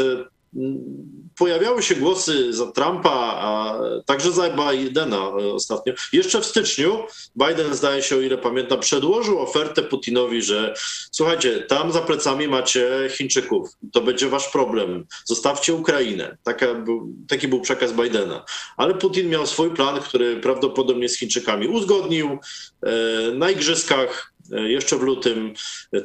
[1.37, 5.93] pojawiały się głosy za Trumpa, a także za Bidena e, ostatnio.
[6.13, 7.03] Jeszcze w styczniu
[7.35, 10.73] Biden, zdaje się, o ile pamiętam, przedłożył ofertę Putinowi, że
[11.11, 16.37] słuchajcie, tam za plecami macie Chińczyków, to będzie wasz problem, zostawcie Ukrainę.
[16.43, 16.65] Taka
[17.27, 18.45] taki był przekaz Bidena.
[18.77, 22.39] Ale Putin miał swój plan, który prawdopodobnie z Chińczykami uzgodnił.
[22.83, 25.53] E, na igrzyskach E, jeszcze w lutym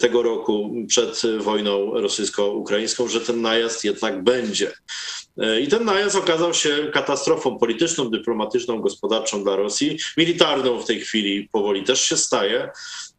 [0.00, 4.72] tego roku, przed wojną rosyjsko-ukraińską, że ten najazd jednak będzie.
[5.38, 9.98] E, I ten najazd okazał się katastrofą polityczną, dyplomatyczną, gospodarczą dla Rosji.
[10.16, 12.70] Militarną w tej chwili powoli też się staje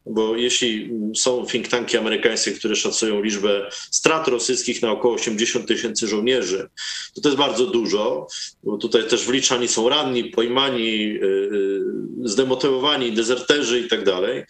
[0.06, 6.08] bo jeśli są think tanki amerykańskie, które szacują liczbę strat rosyjskich na około 80 tysięcy
[6.08, 6.68] żołnierzy,
[7.14, 8.26] to to jest bardzo dużo,
[8.62, 11.80] bo tutaj też wliczani są ranni, pojmani, y, y,
[12.24, 14.44] zdemotywowani, dezerterzy i tak dalej,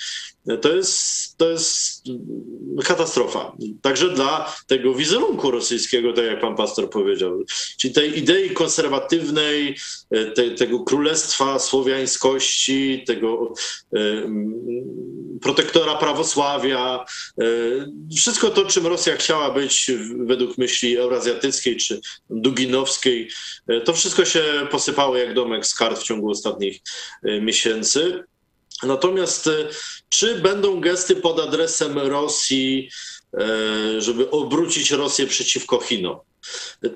[0.61, 2.03] to jest, to jest
[2.85, 3.57] katastrofa.
[3.83, 7.43] Także dla tego wizerunku rosyjskiego, tak jak pan pastor powiedział,
[7.81, 9.77] czyli tej idei konserwatywnej,
[10.35, 13.55] te, tego królestwa słowiańskości, tego
[15.43, 17.05] protektora prawosławia,
[18.17, 23.31] wszystko to, czym Rosja chciała być według myśli eurazjatyckiej czy duginowskiej,
[23.85, 26.81] to wszystko się posypało jak domek z kart w ciągu ostatnich
[27.41, 28.25] miesięcy.
[28.83, 29.69] Natomiast e,
[30.09, 32.91] czy będą gesty pod adresem Rosji,
[33.35, 36.19] e, żeby obrócić Rosję przeciwko Chinom?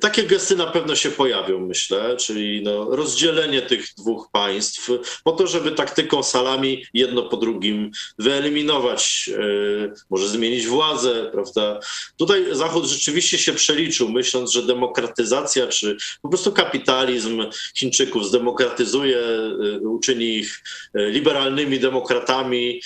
[0.01, 4.91] Takie gesty na pewno się pojawią, myślę, czyli no, rozdzielenie tych dwóch państw
[5.25, 11.81] po to, żeby taktyką salami jedno po drugim wyeliminować, yy, może zmienić władzę, prawda?
[12.17, 17.45] Tutaj Zachód rzeczywiście się przeliczył, myśląc, że demokratyzacja czy po prostu kapitalizm
[17.79, 19.19] Chińczyków zdemokratyzuje,
[19.61, 20.63] yy, uczyni ich
[20.95, 22.81] yy, liberalnymi demokratami,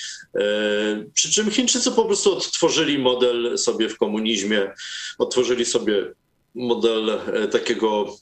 [1.15, 4.73] przy czym Chińczycy po prostu odtworzyli model sobie w komunizmie,
[5.19, 6.15] odtworzyli sobie
[6.55, 8.17] model e, takiego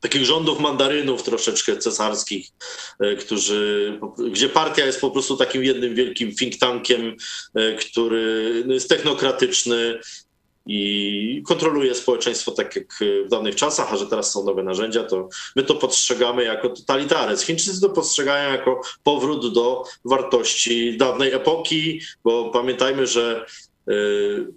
[0.00, 2.48] takich rządów mandarynów troszeczkę cesarskich,
[3.00, 4.00] e, którzy,
[4.30, 7.16] gdzie partia jest po prostu takim jednym wielkim think tankiem,
[7.54, 10.00] e, który no, jest technokratyczny
[10.66, 15.28] i kontroluje społeczeństwo tak jak w dawnych czasach, a że teraz są nowe narzędzia, to
[15.56, 17.46] my to postrzegamy jako totalitaryzm.
[17.46, 23.46] Chińczycy to postrzegają jako powrót do wartości dawnej epoki, bo pamiętajmy, że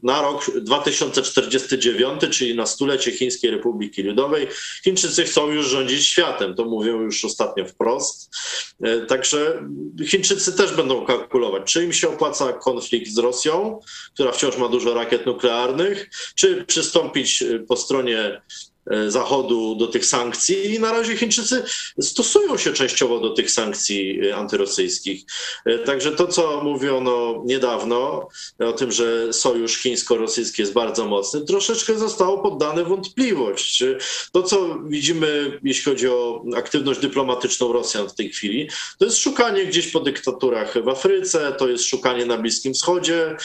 [0.03, 4.47] na rok 2049, czyli na stulecie Chińskiej Republiki Ludowej,
[4.83, 6.55] Chińczycy chcą już rządzić światem.
[6.55, 8.35] To mówią już ostatnio wprost.
[8.83, 9.63] E, także
[10.05, 13.79] Chińczycy też będą kalkulować, czy im się opłaca konflikt z Rosją,
[14.13, 18.41] która wciąż ma dużo rakiet nuklearnych, czy przystąpić po stronie
[18.76, 18.76] E,
[19.07, 21.63] Zachodu do tych sankcji i na razie Chińczycy
[22.01, 25.23] stosują się częściowo do tych sankcji e, antyrosyjskich.
[25.65, 28.27] E, także to, co mówiono niedawno
[28.59, 33.83] o tym, że sojusz chińsko-rosyjski jest bardzo mocny, troszeczkę zostało poddane wątpliwość.
[34.31, 38.69] To, co widzimy, jeśli chodzi o aktywność dyplomatyczną Rosjan w tej chwili,
[38.99, 43.35] to jest szukanie gdzieś po dyktaturach w Afryce, to jest szukanie na Bliskim Wschodzie,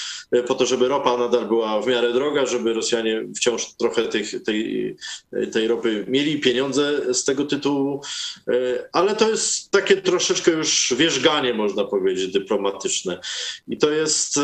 [0.46, 4.96] po to, żeby ropa nadal była w miarę droga, żeby Rosjanie wciąż trochę tych, tej
[5.52, 8.02] tej ropy mieli pieniądze z tego tytułu,
[8.48, 8.52] e,
[8.92, 13.20] ale to jest takie troszeczkę już wierzganie, można powiedzieć, dyplomatyczne.
[13.68, 14.40] I to jest e,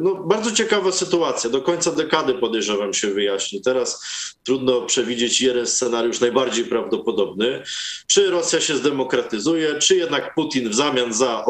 [0.00, 1.50] no, bardzo ciekawa sytuacja.
[1.50, 3.62] Do końca dekady podejrzewam się wyjaśni.
[3.62, 4.04] Teraz
[4.44, 7.62] trudno przewidzieć jeden scenariusz najbardziej prawdopodobny.
[8.06, 11.44] Czy Rosja się zdemokratyzuje, czy jednak Putin w zamian za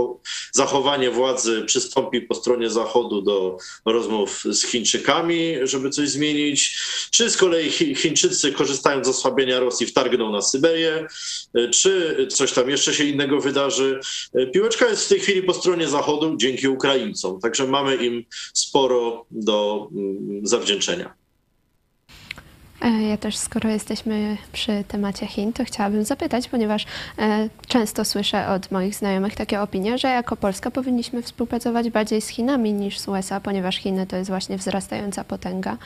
[0.53, 6.79] zachowanie władzy przystąpi po stronie Zachodu do rozmów z Chińczykami, żeby coś zmienić,
[7.11, 8.53] czy z kolei Chińczycy
[8.83, 11.07] korzystając z osłabienia Rosji wtargną na Syberię,
[11.71, 14.01] czy coś tam jeszcze się innego wydarzy.
[14.53, 18.25] Piłeczka jest w tej chwili po stronie Zachodu dzięki Ukraińcom, także mamy im
[18.55, 21.22] sporo do mm, zawdzięczenia.
[22.83, 26.87] E, ja też, skoro jesteśmy przy temacie Chin, to chciałabym zapytać, ponieważ
[27.19, 32.29] e, często słyszę od moich znajomych takie opinie, że jako Polska powinniśmy współpracować bardziej z
[32.29, 35.77] Chinami niż z USA, ponieważ Chiny to jest właśnie wzrastająca potęga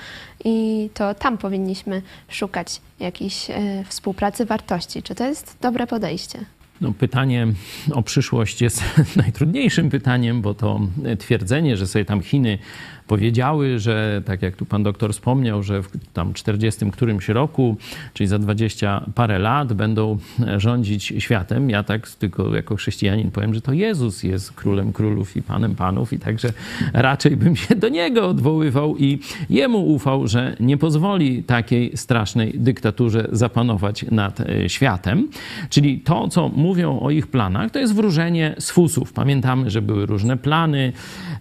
[0.45, 5.03] i to tam powinniśmy szukać jakiejś e, współpracy wartości.
[5.03, 6.39] Czy to jest dobre podejście?
[6.81, 7.47] No, pytanie
[7.93, 8.85] o przyszłość jest
[9.17, 10.81] najtrudniejszym pytaniem, bo to
[11.19, 12.59] twierdzenie, że sobie tam Chiny
[13.07, 17.77] powiedziały, że tak jak tu pan doktor wspomniał, że w tam 40 którymś roku,
[18.15, 20.19] czyli za 20 parę lat będą
[20.57, 21.71] rządzić światem.
[21.71, 26.13] Ja tak tylko jako chrześcijanin powiem, że to Jezus jest królem królów i panem panów
[26.13, 26.53] i także
[26.93, 29.19] raczej bym się do niego odwoływał i
[29.51, 35.29] jemu ufał, że nie pozwoli takiej strasznej dyktaturze zapanować nad e, światem.
[35.71, 39.13] Czyli to, co mówią o ich planach, to jest wróżenie z fusów.
[39.13, 40.93] Pamiętamy, że były różne plany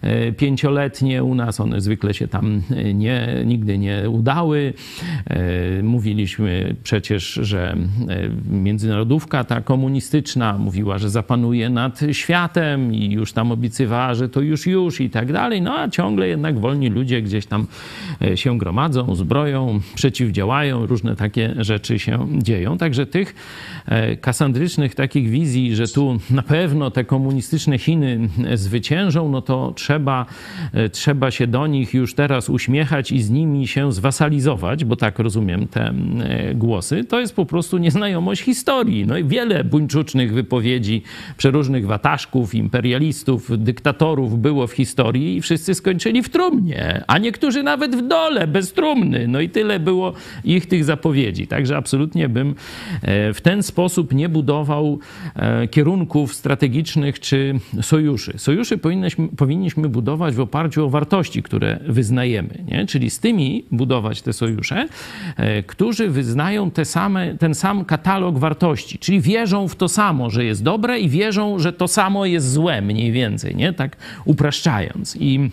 [0.02, 4.72] e, pięcioletnie u nas one zwykle się tam e, nie, nigdy nie udały.
[5.26, 7.76] E, mówiliśmy przecież, że e,
[8.50, 14.66] międzynarodówka ta komunistyczna mówiła, że zapanuje nad światem i już tam obiecywała, że to już
[14.66, 15.62] już i tak dalej.
[15.62, 17.66] No a ciągle jednak wolni ludzie gdzieś tam
[18.34, 22.78] się gromadzą, zbroją, przeciwdziałają, różne takie rzeczy się dzieją.
[22.78, 23.34] Także tych
[24.20, 30.26] kasandrycznych takich wizji, że tu na pewno te komunistyczne Chiny zwyciężą, no to trzeba,
[30.92, 35.68] trzeba się do nich już teraz uśmiechać i z nimi się zwasalizować, bo tak rozumiem
[35.68, 35.94] te
[36.24, 39.06] e, głosy, to jest po prostu nieznajomość historii.
[39.06, 41.02] No i wiele buńczucznych wypowiedzi
[41.36, 47.96] przeróżnych wataszków, imperialistów, dyktatorów było w historii i wszyscy skończyli w trumnie, a niektórzy nawet
[47.96, 49.28] w dole, bez trumny.
[49.28, 50.12] No i tyle było
[50.44, 51.46] ich tych zapowiedzi.
[51.46, 52.54] Także absolutnie bym
[53.02, 54.98] e, w ten sposób nie budował
[55.36, 58.32] e, kierunków strategicznych czy sojuszy.
[58.36, 62.64] Sojuszy powinniśmy, powinniśmy budować w oparciu o wartości, które wyznajemy.
[62.68, 62.86] Nie?
[62.86, 64.88] Czyli z tymi budować te sojusze,
[65.36, 70.44] e, którzy wyznają te same, ten sam katalog wartości, czyli wierzą w to samo, że
[70.44, 73.72] jest dobre i wierzą, że to samo jest złe, mniej więcej, nie?
[73.72, 75.16] tak upraszczając.
[75.20, 75.50] I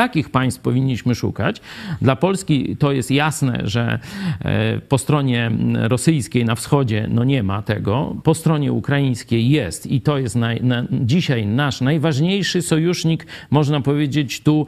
[0.00, 1.60] Takich państw powinniśmy szukać.
[2.02, 3.98] Dla Polski to jest jasne, że
[4.44, 10.00] e, po stronie rosyjskiej na wschodzie no nie ma tego, po stronie ukraińskiej jest i
[10.00, 14.66] to jest na, na, dzisiaj nasz najważniejszy sojusznik, można powiedzieć tu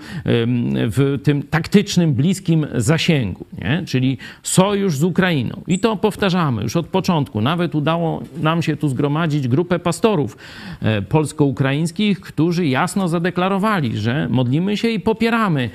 [0.75, 3.83] w tym taktycznym, bliskim zasięgu, nie?
[3.87, 5.63] czyli sojusz z Ukrainą.
[5.67, 7.41] I to powtarzamy już od początku.
[7.41, 10.37] Nawet udało nam się tu zgromadzić grupę pastorów
[10.83, 15.71] e, polsko-ukraińskich, którzy jasno zadeklarowali, że modlimy się i po popieramy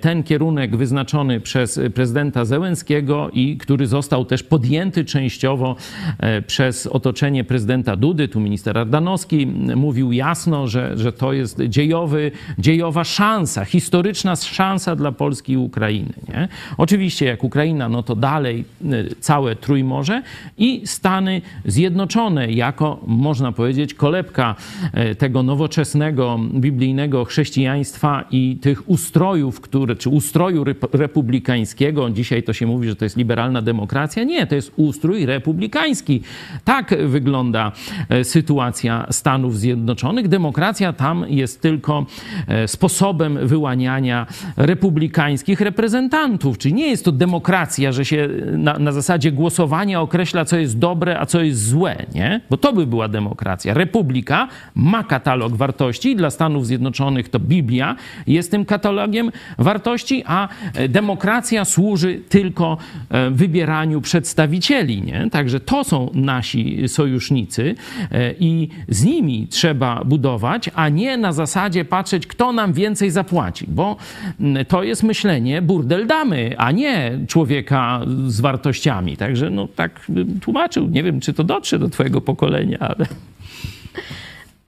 [0.00, 5.76] ten kierunek wyznaczony przez prezydenta Zełenskiego i który został też podjęty częściowo
[6.46, 8.28] przez otoczenie prezydenta Dudy.
[8.28, 15.12] Tu minister Ardanowski mówił jasno, że, że to jest dziejowy, dziejowa szansa, historyczna szansa dla
[15.12, 16.12] Polski i Ukrainy.
[16.28, 16.48] Nie?
[16.78, 18.64] Oczywiście jak Ukraina, no to dalej
[19.20, 20.22] całe Trójmorze
[20.58, 24.54] i Stany Zjednoczone jako, można powiedzieć, kolebka
[24.92, 32.66] e, tego nowoczesnego, biblijnego chrześcijaństwa i tych ustrojów, które, czy ustroju republikańskiego, dzisiaj to się
[32.66, 34.24] mówi, że to jest liberalna demokracja.
[34.24, 36.22] Nie, to jest ustrój republikański.
[36.64, 37.72] Tak wygląda
[38.08, 40.28] e, sytuacja Stanów Zjednoczonych.
[40.28, 42.06] Demokracja tam jest tylko
[42.48, 46.58] e, sposobem wyłaniania republikańskich reprezentantów.
[46.58, 51.20] Czyli nie jest to demokracja, że się na, na zasadzie głosowania określa, co jest dobre,
[51.20, 52.40] a co jest złe, nie?
[52.50, 53.74] Bo to by była demokracja.
[53.74, 57.96] Republika ma katalog wartości i dla Stanów Zjednoczonych to Biblia
[58.26, 62.78] jest tym katalogiem wartości, a e, demokracja służy tylko
[63.10, 65.30] e, wybieraniu przedstawicieli, nie?
[65.30, 67.74] Także to są nasi sojusznicy
[68.10, 73.66] e, i z nimi trzeba budować, a nie na zasadzie patrzeć, kto nam więcej zapłaci,
[73.68, 73.96] bo
[74.68, 79.16] to jest myślenie burdel damy, a nie człowieka z wartościami.
[79.16, 80.10] Także no tak
[80.40, 80.88] tłumaczył.
[80.88, 83.06] Nie wiem, czy to dotrze do twojego pokolenia, ale...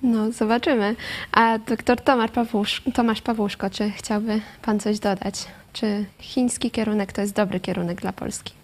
[0.05, 0.97] No, zobaczymy.
[1.33, 5.35] A doktor Tomasz, Pawłusz, Tomasz Pawłuszko, czy chciałby pan coś dodać?
[5.73, 8.64] Czy chiński kierunek to jest dobry kierunek dla Polski?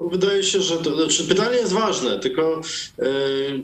[0.00, 2.60] Wydaje się, że to, znaczy pytanie jest ważne, tylko
[2.98, 3.04] e,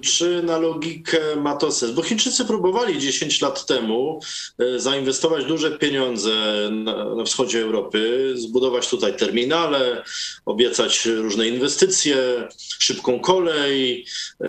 [0.01, 1.93] czy na logikę ma to sens?
[1.93, 4.21] Bo Chińczycy próbowali 10 lat temu
[4.59, 6.31] e, zainwestować duże pieniądze
[6.71, 10.03] na, na, wschodzie Europy, zbudować tutaj terminale,
[10.47, 14.07] obiecać różne inwestycje, szybką kolej,
[14.41, 14.47] e,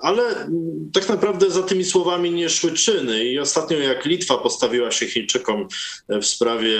[0.00, 0.48] ale
[0.92, 3.24] tak naprawdę za tymi słowami nie szły czyny.
[3.24, 5.68] I ostatnio jak Litwa postawiła się Chińczykom
[6.08, 6.78] w sprawie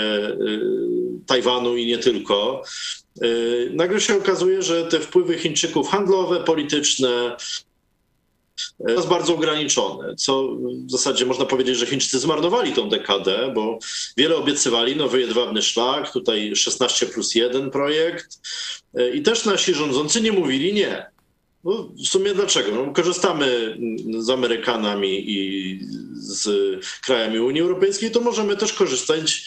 [1.27, 2.63] Tajwanu i nie tylko,
[3.02, 3.02] Y,
[3.71, 7.37] nagle się okazuje, że te wpływy Chińczyków handlowe, polityczne,
[8.87, 10.47] jest bardzo ograniczone, co
[10.85, 13.79] w zasadzie można powiedzieć, że Chińczycy zmarnowali tą dekadę, bo
[14.17, 18.39] wiele obiecywali, nowy jedwabny szlak, tutaj 16 plus 1 projekt
[18.99, 21.05] y, i też nasi rządzący nie mówili nie.
[21.63, 22.71] No, w sumie dlaczego?
[22.71, 23.77] No, korzystamy
[24.19, 25.79] z Amerykanami i
[26.13, 26.45] z
[27.05, 29.45] krajami Unii Europejskiej, to możemy też korzystać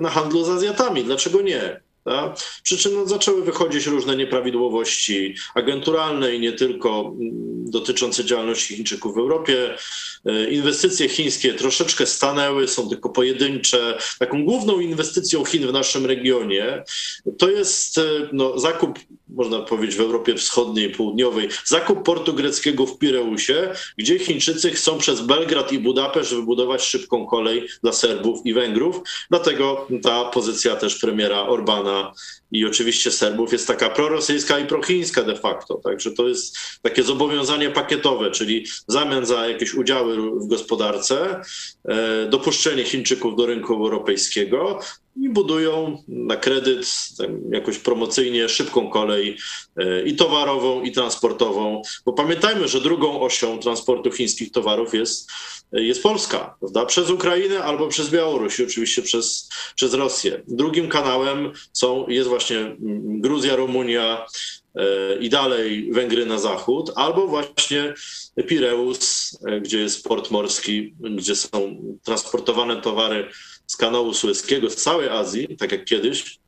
[0.00, 1.04] na handlu z Azjatami.
[1.04, 1.80] Dlaczego nie?
[2.04, 2.36] Tak?
[2.62, 9.14] Przy czym no, zaczęły wychodzić różne nieprawidłowości agenturalne i nie tylko mm, dotyczące działalności Chińczyków
[9.14, 9.76] w Europie.
[10.26, 13.98] E, inwestycje chińskie troszeczkę stanęły, są tylko pojedyncze.
[14.18, 16.84] Taką główną inwestycją Chin w naszym regionie
[17.38, 18.98] to jest e, no, zakup,
[19.34, 25.20] można powiedzieć, w Europie Wschodniej, Południowej, zakup portu greckiego w Pireusie, gdzie Chińczycy chcą przez
[25.20, 29.00] Belgrad i Budapeszt wybudować szybką kolej dla Serbów i Węgrów.
[29.30, 32.12] Dlatego ta pozycja też premiera Orbana
[32.52, 35.74] i oczywiście Serbów jest taka prorosyjska i prochińska de facto.
[35.74, 41.40] Także to jest takie zobowiązanie pakietowe, czyli w zamian za jakieś udziały w gospodarce,
[41.88, 44.78] e, dopuszczenie Chińczyków do rynku europejskiego
[45.16, 46.86] i budują na kredyt
[47.50, 49.36] jakoś promocyjnie szybką kolej
[49.76, 51.82] e, i towarową, i transportową.
[52.04, 55.30] Bo pamiętajmy, że drugą osią transportu chińskich towarów jest
[55.72, 56.86] jest Polska, prawda?
[56.86, 60.42] Przez Ukrainę albo przez Białoruś, oczywiście przez, przez Rosję.
[60.48, 64.26] Drugim kanałem są, jest właśnie mm, Gruzja, Rumunia
[64.74, 67.94] e, i dalej Węgry na zachód, albo właśnie
[68.46, 73.28] Pireus, e, gdzie jest port morski, gdzie są transportowane towary
[73.72, 76.38] z kanału Sueskiego, z całej Azji, tak jak kiedyś,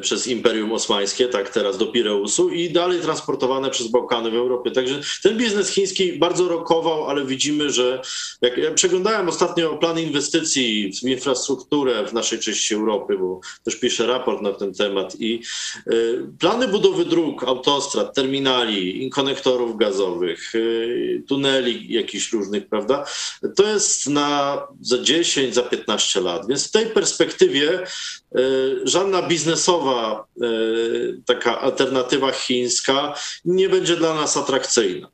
[0.00, 4.70] przez Imperium Osmańskie, tak teraz do Pireusu i dalej transportowane przez Bałkany w Europie.
[4.70, 8.02] Także ten biznes chiński bardzo rokował, ale widzimy, że
[8.42, 14.06] jak ja przeglądałem ostatnio plany inwestycji w infrastrukturę w naszej części Europy, bo też piszę
[14.06, 15.42] raport na ten temat i
[15.92, 23.04] y, plany budowy dróg, autostrad, terminali, konektorów gazowych, y, tuneli jakichś różnych, prawda?
[23.56, 26.48] To jest na za 10, za 15 lat.
[26.48, 27.86] Więc w tej perspektywie
[28.84, 30.46] żadna biznesowa e,
[31.26, 33.14] taka alternatywa chińska
[33.44, 35.08] nie będzie dla nas atrakcyjna.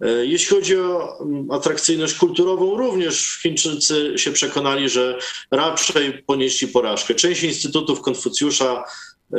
[0.00, 1.18] E, jeśli chodzi o
[1.50, 5.18] atrakcyjność kulturową, również Chińczycy się przekonali, że
[5.50, 7.14] raczej ponieśli porażkę.
[7.14, 8.84] Część instytutów Konfucjusza
[9.32, 9.36] e,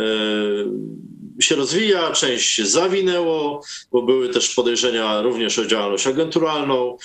[1.42, 6.98] się rozwija, część się zawinęło, bo były też podejrzenia również o działalność agenturalną.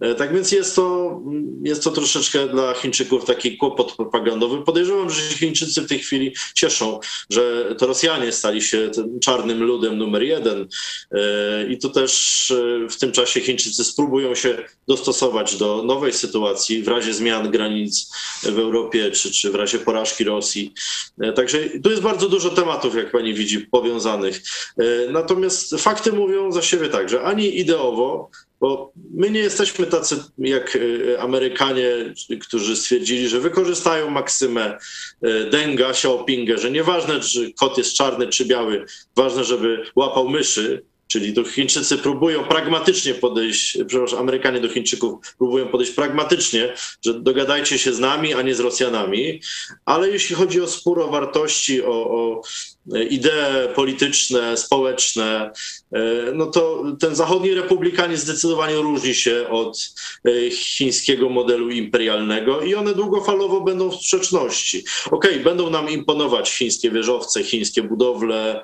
[0.00, 1.20] E, tak więc jest to,
[1.62, 4.62] jest to troszeczkę dla Chińczyków taki kłopot propagandowy.
[4.62, 8.90] Podejrzewam, że Chińczycy w tej chwili cieszą, że to Rosjanie stali się
[9.22, 10.68] czarnym ludem numer jeden.
[11.12, 16.82] E, I tu też e, w tym czasie Chińczycy spróbują się dostosować do nowej sytuacji
[16.82, 18.10] w razie zmian granic
[18.42, 20.72] w Europie czy, czy w razie porażki Rosji.
[21.34, 24.42] Także tu jest bardzo dużo tematów, jak pani widzi, powiązanych.
[25.10, 28.30] Natomiast fakty mówią za siebie tak, że ani ideowo,
[28.60, 34.78] bo my nie jesteśmy tacy jak e, Amerykanie, którzy stwierdzili, że wykorzystają maksymę
[35.22, 38.84] e, Denga, Xiaopinga, że nieważne, czy kot jest czarny czy biały,
[39.16, 40.82] ważne, żeby łapał myszy.
[41.06, 46.74] Czyli to Chińczycy próbują pragmatycznie podejść, przepraszam, Amerykanie do Chińczyków próbują podejść pragmatycznie,
[47.04, 49.40] że dogadajcie się z nami, a nie z Rosjanami.
[49.84, 52.42] Ale jeśli chodzi o spór o wartości, o, o
[53.10, 55.50] idee polityczne, społeczne,
[55.92, 62.74] e, no to ten zachodni republikanizm zdecydowanie różni się od e, chińskiego modelu imperialnego i
[62.74, 64.84] one długofalowo będą w sprzeczności.
[65.10, 68.62] Okej, okay, będą nam imponować chińskie wieżowce, chińskie budowle,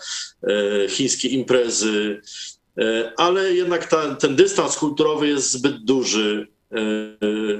[0.49, 2.21] e, chińskie imprezy,
[3.17, 6.49] ale jednak ta, ten dystans kulturowy jest zbyt duży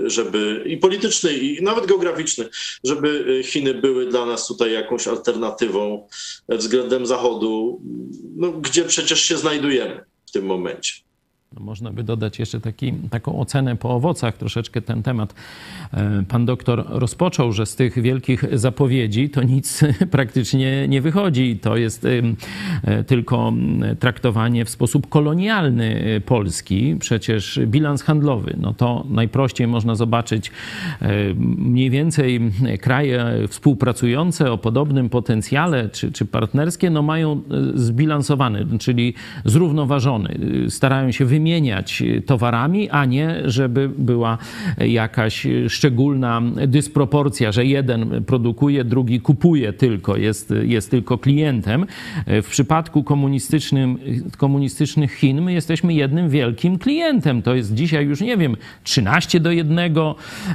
[0.07, 2.49] żeby i polityczny, i nawet geograficzny,
[2.85, 6.09] żeby Chiny były dla nas tutaj jakąś alternatywą
[6.49, 7.83] względem Zachodu,
[8.37, 11.10] no, gdzie przecież się znajdujemy w tym momencie.
[11.55, 14.37] No można by dodać jeszcze taki, taką ocenę po owocach.
[14.37, 15.35] Troszeczkę ten temat
[15.93, 19.81] e, pan doktor rozpoczął, że z tych wielkich zapowiedzi to nic
[20.11, 21.59] praktycznie nie wychodzi.
[21.63, 22.07] To jest
[22.85, 23.53] e, tylko
[23.99, 26.97] traktowanie w sposób kolonialny e, Polski.
[27.01, 30.51] Przecież bilans handlowy, no to najprościej można zobaczyć
[31.37, 32.41] mniej więcej
[32.81, 37.43] kraje współpracujące o podobnym potencjale czy, czy partnerskie, no mają
[37.75, 40.39] zbilansowany, czyli zrównoważony.
[40.69, 44.39] Starają się wymienić wymieniać towarami, a nie żeby była
[44.79, 51.87] jakaś szczególna dysproporcja, że jeden produkuje, drugi kupuje tylko, jest, jest tylko klientem.
[52.27, 53.99] W przypadku komunistycznym,
[54.37, 57.43] komunistycznych Chin my jesteśmy jednym wielkim klientem.
[57.43, 59.79] To jest dzisiaj już, nie wiem, 13 do 1,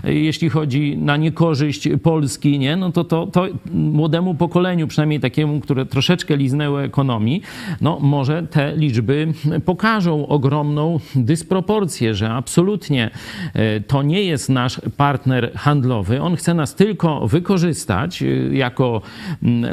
[0.03, 2.75] jeśli chodzi na niekorzyść Polski, nie?
[2.75, 7.41] no to, to, to młodemu pokoleniu, przynajmniej takiemu, które troszeczkę liznęło ekonomii,
[7.81, 9.27] no może te liczby
[9.65, 13.11] pokażą ogromną ogromną dysproporcję, że absolutnie
[13.53, 16.21] e, to nie jest nasz partner handlowy.
[16.21, 19.01] On chce nas tylko wykorzystać e, jako,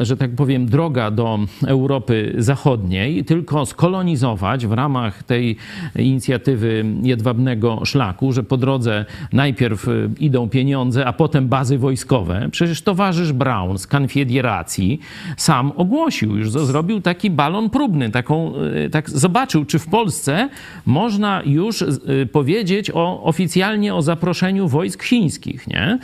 [0.01, 5.57] że tak powiem, droga do Europy Zachodniej, tylko skolonizować w ramach tej
[5.97, 12.49] inicjatywy jedwabnego szlaku, że po drodze najpierw e, idą pieniądze, a potem bazy wojskowe.
[12.51, 15.01] Przecież towarzysz Brown z Konfederacji
[15.37, 18.53] sam ogłosił, już zrobił taki balon próbny, taką,
[18.91, 20.49] tak zobaczył, czy w Polsce
[20.93, 25.67] można już y, powiedzieć o, oficjalnie o zaproszeniu wojsk chińskich.
[25.67, 25.99] Nie?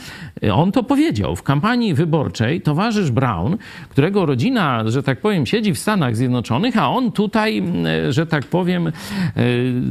[0.53, 1.35] On to powiedział.
[1.35, 3.57] W kampanii wyborczej towarzysz Brown,
[3.89, 7.63] którego rodzina, że tak powiem, siedzi w Stanach Zjednoczonych, a on tutaj,
[8.07, 8.91] y, że tak powiem, y,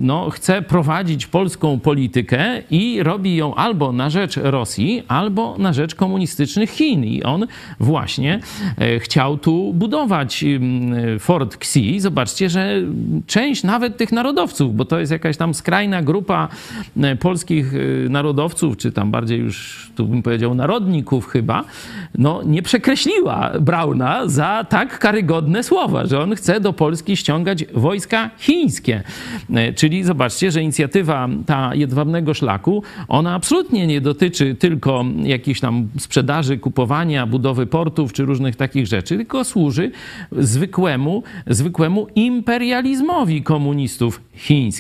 [0.01, 5.94] no, chce prowadzić polską politykę i robi ją albo na rzecz Rosji, albo na rzecz
[5.94, 7.05] komunistycznych Chin.
[7.05, 7.46] I on
[7.80, 8.40] właśnie
[8.99, 10.44] chciał tu budować
[11.18, 12.01] Fort Xi.
[12.01, 12.82] Zobaczcie, że
[13.26, 16.49] część nawet tych narodowców, bo to jest jakaś tam skrajna grupa
[17.03, 21.64] e, polskich e, narodowców, czy tam bardziej już, tu bym powiedział, narodników chyba,
[22.18, 28.30] no nie przekreśliła Brauna za tak karygodne słowa, że on chce do Polski ściągać wojska
[28.39, 29.03] chińskie.
[29.55, 35.89] E, czyli zobaczcie, że inicjatywa ta jedwabnego szlaku, ona absolutnie nie dotyczy tylko jakichś tam
[35.99, 39.91] sprzedaży, kupowania, budowy portów czy różnych takich rzeczy, tylko służy
[40.32, 44.77] zwykłemu, zwykłemu imperializmowi komunistów chińskich.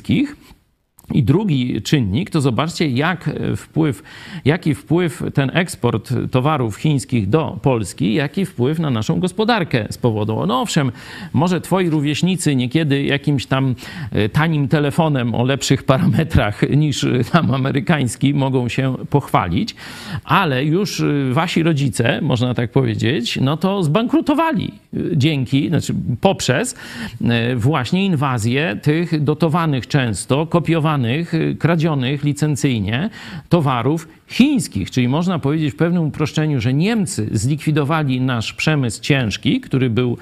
[1.14, 4.02] I drugi czynnik to zobaczcie, jak wpływ,
[4.44, 10.46] jaki wpływ ten eksport towarów chińskich do Polski, jaki wpływ na naszą gospodarkę spowodował.
[10.46, 10.92] No owszem,
[11.32, 13.74] może twoi rówieśnicy niekiedy jakimś tam
[14.12, 19.74] e, tanim telefonem o lepszych parametrach niż tam amerykański mogą się pochwalić,
[20.24, 24.72] ale już e, wasi rodzice, można tak powiedzieć, no to zbankrutowali
[25.16, 26.74] dzięki, znaczy poprzez
[27.56, 33.10] właśnie inwazję tych dotowanych często, kopiowanych Y, kradzionych licencyjnie
[33.48, 34.90] towarów chińskich.
[34.90, 40.18] Czyli można powiedzieć w pewnym uproszczeniu, że Niemcy zlikwidowali nasz przemysł ciężki, który był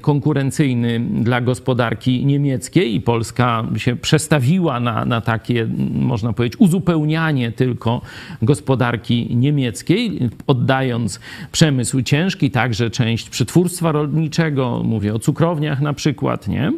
[0.00, 8.00] konkurencyjny dla gospodarki niemieckiej i Polska się przestawiła na, na takie, można powiedzieć, uzupełnianie tylko
[8.42, 11.20] gospodarki niemieckiej, oddając
[11.52, 16.72] przemysł ciężki, także część przetwórstwa prawa rolniczego, mówię o cukrowniach na przykład, nie?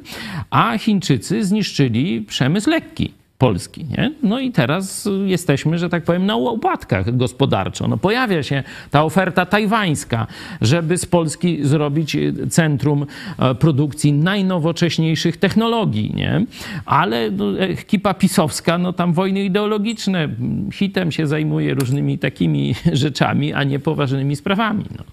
[0.50, 3.12] A Chińczycy zniszczyli przemysł lekki.
[3.38, 3.84] Polski.
[3.84, 4.12] Nie?
[4.22, 7.88] No i teraz jesteśmy, że tak powiem, na łopatkach gospodarczo.
[7.88, 10.26] No pojawia się ta oferta tajwańska,
[10.60, 12.16] żeby z Polski zrobić
[12.50, 13.06] centrum
[13.38, 16.14] e, produkcji najnowocześniejszych technologii.
[16.14, 16.46] Nie?
[16.86, 20.28] Ale no, ekipa pisowska, no tam wojny ideologiczne,
[20.72, 24.84] hitem się zajmuje różnymi takimi rzeczami, a nie poważnymi sprawami.
[24.98, 25.04] No.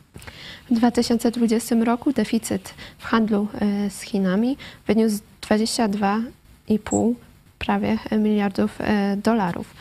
[0.72, 4.58] W 2020 roku deficyt w handlu e, z Chinami
[4.88, 7.14] wyniósł 22,5
[7.60, 9.74] prawie miliardów e, dolarów.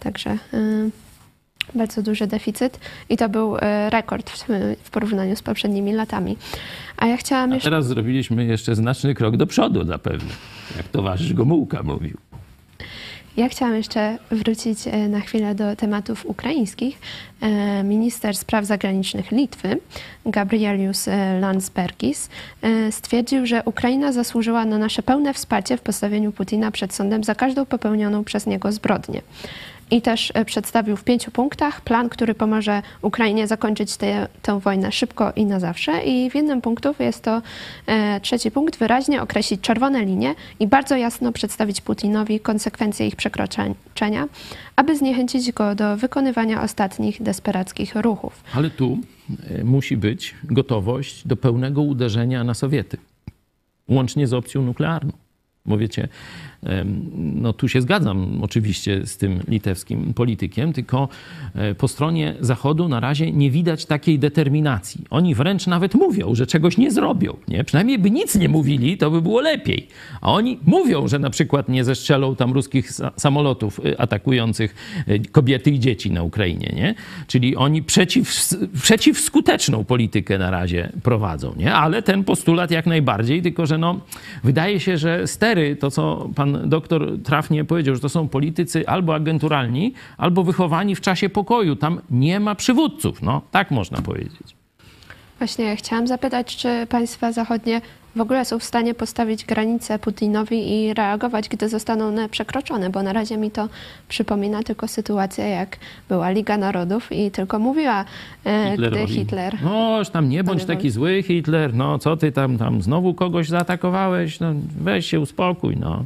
[0.00, 0.38] Także e,
[1.74, 3.56] bardzo duży deficyt i to był
[3.90, 4.30] rekord
[4.84, 6.36] w, porównaniu z poprzednimi latami.
[6.96, 7.68] A ja chciałam jeszcze...
[7.68, 10.30] A teraz zrobiliśmy jeszcze znaczny krok do przodu zapewne,
[10.76, 12.16] jak towarzysz Gomułka mówił.
[13.36, 16.98] Ja chciałam jeszcze wrócić e, na chwilę do tematów ukraińskich.
[17.40, 19.78] E, minister spraw zagranicznych Litwy,
[20.26, 22.28] Gabrielius e, Landsbergis,
[22.90, 27.66] stwierdził, że Ukraina zasłużyła na nasze pełne wsparcie w postawieniu Putina przed sądem za każdą
[27.66, 29.22] popełnioną przez niego zbrodnię
[29.90, 34.92] i też e, przedstawił w pięciu punktach plan, który pomoże Ukrainie zakończyć tę, tę wojnę
[34.92, 36.04] szybko i na zawsze.
[36.04, 37.42] I w jednym punktu jest to
[37.86, 44.28] e, trzeci punkt, wyraźnie określić czerwone linie i bardzo jasno przedstawić Putinowi konsekwencje ich przekroczenia,
[44.76, 48.44] aby zniechęcić go do wykonywania ostatnich desperackich ruchów.
[48.54, 48.98] Ale tu
[49.50, 52.96] e, musi być gotowość do pełnego uderzenia na Sowiety,
[53.88, 55.12] łącznie z opcją nuklearną.
[55.66, 56.08] Bo wiecie,
[57.14, 61.08] no tu się zgadzam oczywiście z tym litewskim politykiem, tylko
[61.54, 65.04] e, po stronie Zachodu na razie nie widać takiej determinacji.
[65.10, 67.36] Oni wręcz nawet mówią, że czegoś nie zrobią.
[67.48, 67.64] Nie?
[67.64, 69.88] Przynajmniej by nic nie mówili, to by było lepiej.
[70.20, 74.74] A oni mówią, że na przykład nie zestrzelą tam ruskich samolotów e, atakujących
[75.06, 76.72] e, kobiety i dzieci na Ukrainie.
[76.76, 76.94] Nie?
[77.26, 78.32] Czyli oni przeciw,
[78.82, 81.54] przeciwskuteczną politykę na razie prowadzą.
[81.56, 81.74] Nie?
[81.74, 84.00] Ale ten postulat jak najbardziej, tylko że no,
[84.44, 89.14] wydaje się, że stery, to co pan doktor trafnie powiedział, że to są politycy albo
[89.14, 91.76] agenturalni, albo wychowani w czasie pokoju.
[91.76, 93.22] Tam nie ma przywódców.
[93.22, 94.56] No, tak można powiedzieć.
[95.38, 97.80] Właśnie chciałam zapytać, czy państwa zachodnie
[98.16, 103.02] w ogóle są w stanie postawić granice Putinowi i reagować, gdy zostaną one przekroczone, bo
[103.02, 103.68] na razie mi to
[104.08, 105.76] przypomina tylko sytuację, jak
[106.08, 108.04] była Liga Narodów i tylko mówiła,
[108.44, 109.56] e, gdy Hitler...
[109.64, 114.40] No, tam nie bądź taki zły Hitler, no co ty tam, tam znowu kogoś zaatakowałeś,
[114.40, 116.04] no weź się uspokój, no.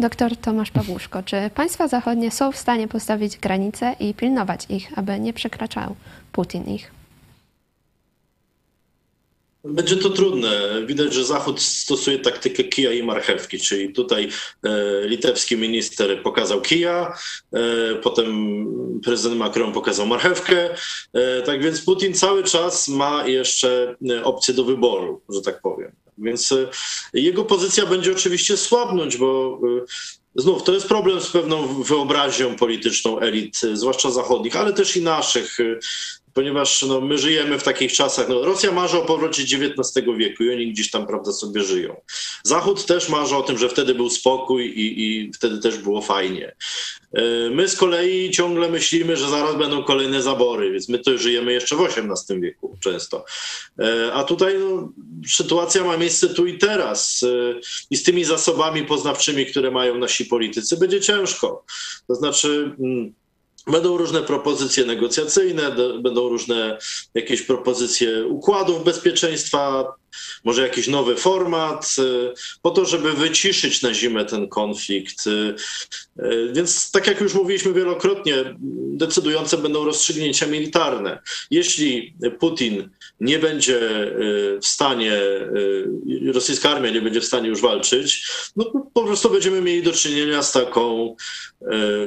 [0.00, 5.20] Doktor Tomasz Pawłuszko, czy państwa zachodnie są w stanie postawić granice i pilnować ich, aby
[5.20, 5.96] nie przekraczał
[6.32, 6.90] Putin ich?
[9.64, 10.50] Będzie to trudne.
[10.86, 14.28] Widać, że Zachód stosuje taktykę kija i marchewki, czyli tutaj
[14.64, 14.70] e,
[15.06, 17.14] litewski minister pokazał kija,
[17.52, 18.66] e, potem
[19.04, 20.70] prezydent Macron pokazał marchewkę.
[21.12, 25.92] E, tak więc Putin cały czas ma jeszcze opcję do wyboru, że tak powiem.
[26.18, 26.68] Więc e,
[27.14, 29.84] jego pozycja będzie oczywiście słabnąć, bo e,
[30.34, 35.58] znów to jest problem z pewną wyobraźnią polityczną elit, zwłaszcza zachodnich, ale też i naszych
[36.38, 38.28] ponieważ no, my żyjemy w takich czasach.
[38.28, 42.00] No, Rosja marzy o powrocie XIX wieku i oni gdzieś tam prawda, sobie żyją.
[42.42, 46.54] Zachód też marzy o tym, że wtedy był spokój i, i wtedy też było fajnie.
[47.12, 51.52] E, my z kolei ciągle myślimy, że zaraz będą kolejne zabory, więc my to żyjemy
[51.52, 53.24] jeszcze w XVIII wieku często.
[53.78, 54.92] E, a tutaj no,
[55.28, 57.22] sytuacja ma miejsce tu i teraz.
[57.22, 57.60] E,
[57.90, 61.64] I z tymi zasobami poznawczymi, które mają nasi politycy, będzie ciężko.
[62.06, 62.76] To znaczy.
[63.68, 66.78] Będą różne propozycje negocjacyjne, będą różne
[67.14, 69.92] jakieś propozycje układów bezpieczeństwa,
[70.44, 72.32] może jakiś nowy format, y,
[72.62, 75.26] po to, żeby wyciszyć na zimę ten konflikt.
[75.26, 75.54] Y,
[76.24, 78.34] y, więc, tak jak już mówiliśmy wielokrotnie,
[78.92, 81.18] decydujące będą rozstrzygnięcia militarne.
[81.50, 82.90] Jeśli Putin
[83.20, 83.80] nie będzie
[84.62, 85.20] w stanie,
[86.32, 90.42] rosyjska armia nie będzie w stanie już walczyć, no po prostu będziemy mieli do czynienia
[90.42, 91.16] z taką,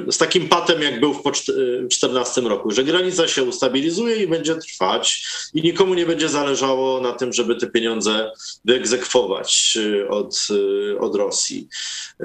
[0.08, 5.26] z takim patem, jak był w 2014 roku, że granica się ustabilizuje i będzie trwać
[5.54, 8.32] i nikomu nie będzie zależało na tym, żeby te pieniądze pieniądze
[8.66, 11.68] wyegzekwować y, od, y, od Rosji.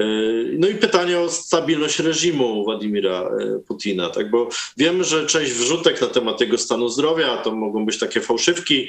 [0.01, 3.31] Y, no i pytanie o stabilność reżimu Władimira
[3.69, 4.31] Putina, tak?
[4.31, 8.89] bo wiem, że część wrzutek na temat jego stanu zdrowia to mogą być takie fałszywki,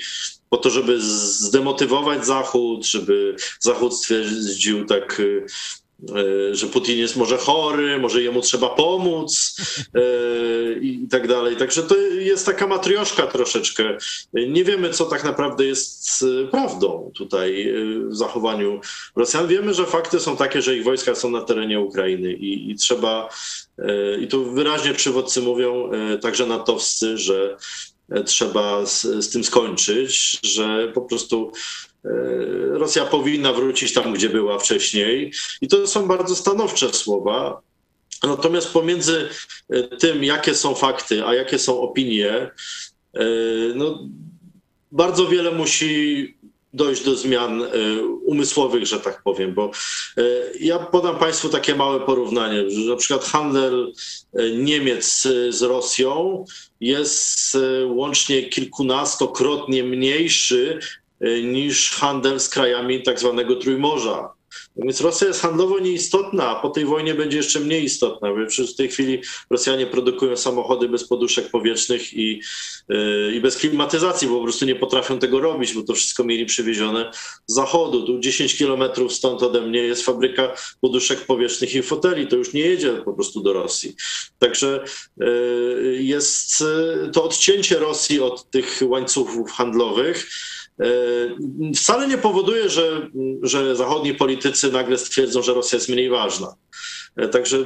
[0.49, 5.21] po to, żeby zdemotywować Zachód, żeby Zachód stwierdził tak
[6.51, 9.55] że Putin jest może chory, może jemu trzeba pomóc
[9.95, 10.01] e,
[10.79, 11.55] i tak dalej.
[11.55, 13.97] Także to jest taka matrioszka troszeczkę.
[14.33, 17.73] Nie wiemy, co tak naprawdę jest e, prawdą tutaj
[18.09, 18.81] w zachowaniu
[19.15, 19.47] Rosjan.
[19.47, 23.29] Wiemy, że fakty są takie, że ich wojska są na terenie Ukrainy i, i trzeba,
[24.21, 25.91] i tu wyraźnie przywódcy mówią,
[26.21, 27.57] także natowscy, że
[28.25, 31.51] trzeba z, z tym skończyć, że po prostu
[32.71, 35.33] Rosja powinna wrócić tam, gdzie była wcześniej.
[35.61, 37.61] I to są bardzo stanowcze słowa.
[38.23, 39.29] Natomiast pomiędzy
[39.99, 42.51] tym, jakie są fakty, a jakie są opinie,
[43.75, 44.09] no,
[44.91, 46.37] bardzo wiele musi
[46.73, 47.67] dojść do zmian e,
[48.25, 49.71] umysłowych, że tak powiem, bo
[50.17, 50.21] e,
[50.59, 53.93] ja podam Państwu takie małe porównanie, że na przykład handel
[54.33, 56.45] e, Niemiec z Rosją
[56.81, 60.79] jest łącznie kilkunastokrotnie mniejszy
[61.43, 64.37] niż handel z krajami tak zwanego Trójmorza.
[64.77, 68.29] Więc Rosja jest handlowo nieistotna, a po tej wojnie będzie jeszcze mniej istotna.
[68.47, 72.41] Przecież w tej chwili Rosjanie produkują samochody bez poduszek powietrznych i,
[72.89, 76.45] yy, i bez klimatyzacji, bo po prostu nie potrafią tego robić, bo to wszystko mieli
[76.45, 77.11] przywiezione
[77.47, 78.05] z zachodu.
[78.05, 82.27] Tu 10 kilometrów stąd ode mnie jest fabryka poduszek powietrznych i foteli.
[82.27, 83.95] To już nie jedzie po prostu do Rosji.
[84.39, 84.83] Także
[85.17, 90.29] yy, jest yy, to odcięcie Rosji od tych łańcuchów handlowych
[91.75, 93.09] wcale nie powoduje, że,
[93.41, 96.55] że zachodni politycy nagle stwierdzą, że Rosja jest mniej ważna.
[97.15, 97.57] E, także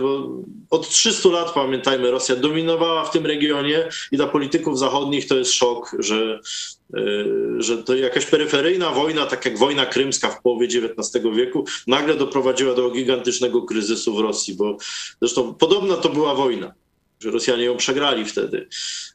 [0.69, 5.51] od 300 lat, pamiętajmy, Rosja dominowała w tym regionie i dla polityków zachodnich to jest
[5.51, 6.39] szok, że,
[6.93, 7.01] e,
[7.57, 12.73] że to jakaś peryferyjna wojna, tak jak wojna krymska w połowie XIX wieku, nagle doprowadziła
[12.73, 14.77] do gigantycznego kryzysu w Rosji, bo
[15.21, 16.73] zresztą podobna to była wojna
[17.21, 18.67] że Rosjanie ją przegrali wtedy.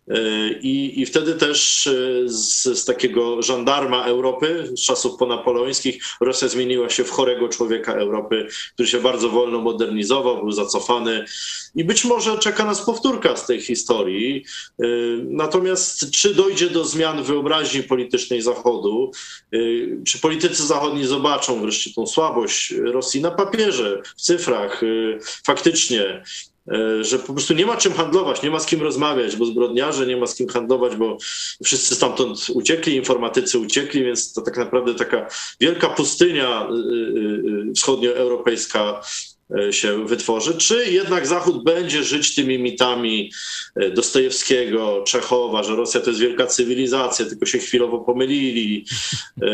[0.09, 1.93] E, I, i wtedy też e,
[2.29, 8.49] z, z, takiego żandarma Europy, z czasów ponapoleońskich, Rosja zmieniła się w chorego człowieka Europy,
[8.75, 11.25] który się bardzo wolno modernizował, był zacofany.
[11.75, 14.45] I być może czeka nas powtórka z tej historii.
[14.81, 14.87] E,
[15.25, 19.11] natomiast czy dojdzie do zmian wyobraźni politycznej Zachodu,
[20.07, 24.81] czy politycy zachodni zobaczą wreszcie tą słabość Rosji na papierze, w cyfrach,
[25.47, 26.23] faktycznie,
[27.01, 30.17] że po prostu nie ma czym handlować, nie ma z kim rozmawiać, bo zbrodniarze nie
[30.17, 31.19] ma z kim handlować, bo
[31.65, 35.29] wszyscy stamtąd uciekli, informatycy uciekli, więc to tak naprawdę taka
[35.61, 39.01] wielka pustynia y, y, y, wschodnioeuropejska
[39.36, 39.36] E,
[39.71, 43.33] się wytworzy, czy jednak Zachód będzie żyć tymi mitami
[43.77, 48.85] e, Dostojewskiego, Czechowa, że Rosja to jest wielka cywilizacja, tylko się chwilowo pomylili.
[49.43, 49.47] E,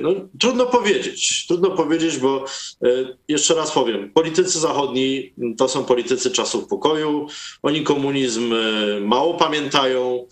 [0.00, 0.10] no,
[0.40, 2.44] trudno powiedzieć, trudno powiedzieć, bo
[3.28, 7.26] jeszcze raz powiem, politycy zachodni to są politycy czasów pokoju,
[7.62, 8.54] oni komunizm
[9.00, 10.26] mało pamiętają,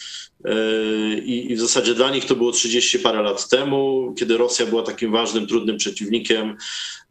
[1.24, 4.82] i, I, w zasadzie dla nich to było 30 parę lat temu, kiedy Rosja była
[4.82, 6.56] takim ważnym, trudnym przeciwnikiem.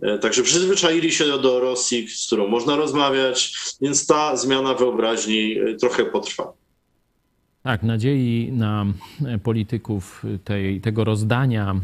[0.02, 5.76] E, także przyzwyczaili się do Rosji, z którą można rozmawiać, więc ta zmiana wyobraźni e,
[5.76, 6.54] trochę potrwa.
[7.64, 8.86] Tak, nadziei na
[9.26, 11.76] e, polityków tej, tego rozdania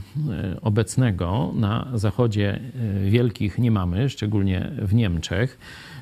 [0.62, 2.60] obecnego na zachodzie
[3.06, 5.58] wielkich nie mamy, szczególnie w Niemczech.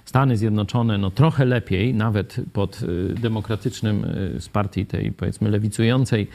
[0.08, 6.28] Stany Zjednoczone no, trochę lepiej, nawet pod y, demokratycznym y, z partii tej powiedzmy lewicującej,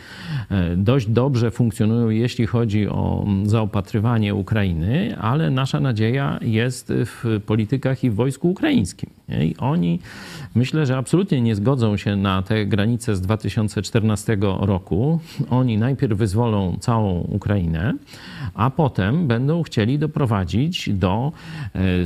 [0.72, 7.40] y, dość dobrze funkcjonują, jeśli chodzi o mm, zaopatrywanie Ukrainy, ale nasza nadzieja jest w
[7.46, 9.10] politykach i w wojsku ukraińskim.
[9.40, 10.00] I oni
[10.54, 15.20] myślę, że absolutnie nie zgodzą się na te granice z 2014 roku.
[15.50, 17.94] Oni najpierw wyzwolą całą Ukrainę,
[18.54, 21.32] a potem będą chcieli doprowadzić do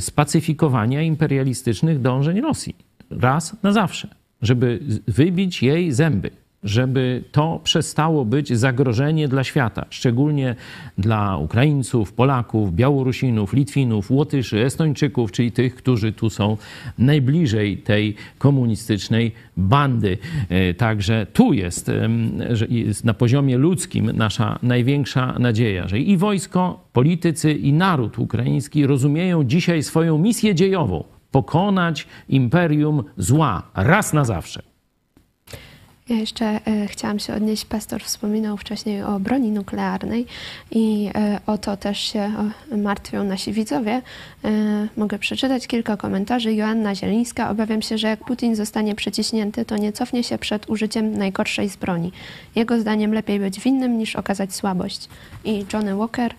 [0.01, 2.77] spacyfikowania imperialistycznego imperialistycznych dążeń Rosji.
[3.11, 4.09] Raz na zawsze,
[4.43, 6.31] żeby wybić jej zęby,
[6.65, 10.55] żeby to przestało być zagrożenie dla świata, szczególnie
[10.99, 16.57] dla Ukraińców, Polaków, Białorusinów, Litwinów, Łotyszy, Estończyków, czyli tych, którzy tu są
[16.99, 20.19] najbliżej tej komunistycznej bandy.
[20.49, 21.91] E, także tu jest,
[22.69, 29.45] jest na poziomie ludzkim nasza największa nadzieja, że i wojsko, politycy, i naród ukraiński rozumieją
[29.45, 34.76] dzisiaj swoją misję dziejową pokonać imperium zła raz na zawsze.
[36.09, 40.27] Ja jeszcze e, chciałam się odnieść, pastor wspominał wcześniej o broni nuklearnej
[40.71, 42.33] i e, o to też się
[42.77, 44.03] martwią nasi widzowie.
[44.45, 44.51] E,
[44.97, 46.55] mogę przeczytać kilka komentarzy.
[46.55, 51.19] Joanna Zielińska, obawiam się, że jak Putin zostanie przeciśnięty, to nie cofnie się przed użyciem
[51.19, 52.13] najgorszej z broni.
[52.57, 55.09] Jego zdaniem lepiej być winnym niż okazać słabość.
[55.45, 56.35] I Johnny Walker,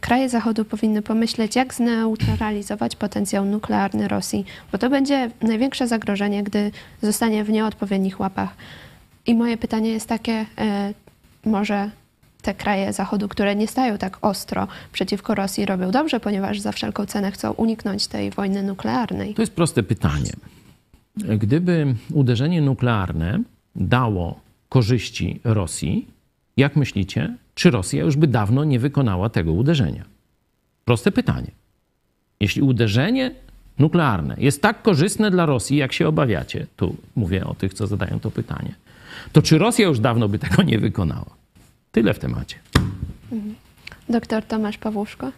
[0.00, 6.70] kraje Zachodu powinny pomyśleć, jak zneutralizować potencjał nuklearny Rosji, bo to będzie największe zagrożenie, gdy
[7.02, 8.56] zostanie w nieodpowiednich łapach.
[9.26, 10.94] I moje pytanie jest takie, e,
[11.44, 11.90] może
[12.42, 17.06] te kraje Zachodu, które nie stają tak ostro przeciwko Rosji, robią dobrze, ponieważ za wszelką
[17.06, 19.34] cenę chcą uniknąć tej wojny nuklearnej?
[19.34, 20.32] To jest proste pytanie.
[21.16, 23.42] Gdyby uderzenie nuklearne
[23.76, 26.06] dało korzyści Rosji,
[26.56, 30.04] jak myślicie, czy Rosja już by dawno nie wykonała tego uderzenia?
[30.84, 31.50] Proste pytanie.
[32.40, 33.30] Jeśli uderzenie
[33.78, 38.20] nuklearne jest tak korzystne dla Rosji, jak się obawiacie, tu mówię o tych, co zadają
[38.20, 38.74] to pytanie,
[39.32, 41.36] to czy Rosja już dawno by tego nie wykonała?
[41.92, 42.56] Tyle w temacie.
[43.32, 43.54] Mhm.
[44.08, 45.32] Doktor Tomasz Pawłuszko.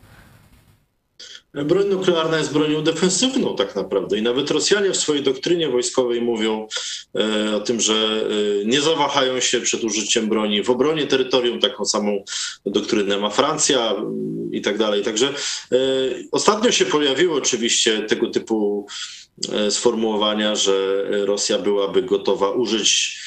[1.55, 6.69] Broń nuklearna jest bronią defensywną tak naprawdę i nawet Rosjanie w swojej doktrynie wojskowej mówią
[7.15, 11.85] e, o tym, że e, nie zawahają się przed użyciem broni w obronie terytorium, taką
[11.85, 12.25] samą
[12.67, 15.03] doktrynę ma Francja mm, i tak dalej.
[15.03, 15.77] Także e,
[16.33, 18.87] ostatnio się pojawiły oczywiście tego typu
[19.71, 23.21] sformułowania, że Rosja byłaby gotowa użyć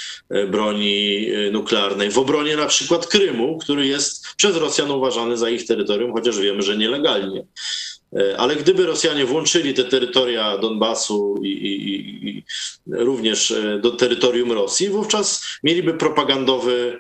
[0.48, 6.14] broni nuklearnej w obronie na przykład Krymu, który jest przez Rosjan uważany za ich terytorium,
[6.14, 7.44] chociaż wiemy, że nielegalnie.
[8.16, 12.44] E, ale gdyby Rosjanie włączyli te terytoria Donbasu i, i, i,
[12.91, 16.99] również e, do terytorium Rosji, wówczas mieliby propagandowy,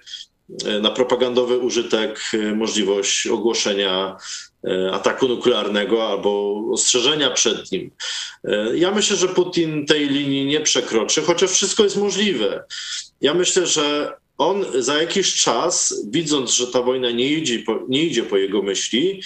[0.65, 4.17] e, na propagandowy użytek możliwość ogłoszenia
[4.91, 7.91] ataku nuklearnego albo ostrzeżenia przed nim.
[8.75, 12.63] Ja myślę, że Putin tej linii nie przekroczy, chociaż wszystko jest możliwe.
[13.21, 18.03] Ja myślę, że on za jakiś czas, widząc, że ta wojna nie idzie, po, nie
[18.03, 19.21] idzie po jego myśli,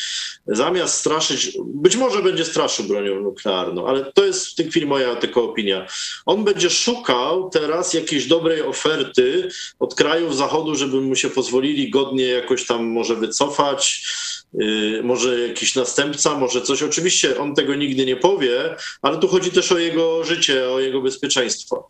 [0.47, 5.15] zamiast straszyć, być może będzie straszył bronią nuklearną, ale to jest w tej chwili moja
[5.15, 5.87] tylko opinia.
[6.25, 9.49] On będzie szukał teraz jakiejś dobrej oferty
[9.79, 14.07] od krajów Zachodu, żeby mu się pozwolili godnie jakoś tam może wycofać,
[14.53, 16.83] yy, może jakiś następca, może coś.
[16.83, 21.01] Oczywiście on tego nigdy nie powie, ale tu chodzi też o jego życie, o jego
[21.01, 21.87] bezpieczeństwo.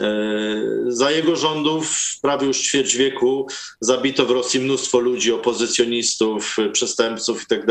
[0.00, 0.22] E,
[0.86, 3.46] za jego rządów prawie już ćwierć wieku
[3.80, 7.66] zabito w Rosji mnóstwo ludzi, opozycjonistów, przestępców i tak.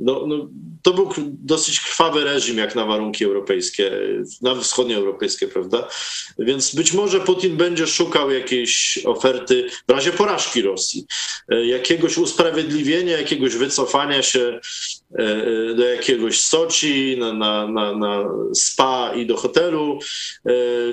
[0.00, 0.48] No, no,
[0.82, 3.90] to był dosyć krwawy reżim jak na warunki europejskie,
[4.42, 5.88] na wschodnioeuropejskie, prawda?
[6.38, 11.06] Więc być może Putin będzie szukał jakiejś oferty w razie porażki Rosji,
[11.48, 14.60] e, jakiegoś usprawiedliwienia, jakiegoś wycofania się
[15.76, 18.24] do jakiegoś Soczi, na, na, na, na
[18.54, 19.98] spa i do hotelu,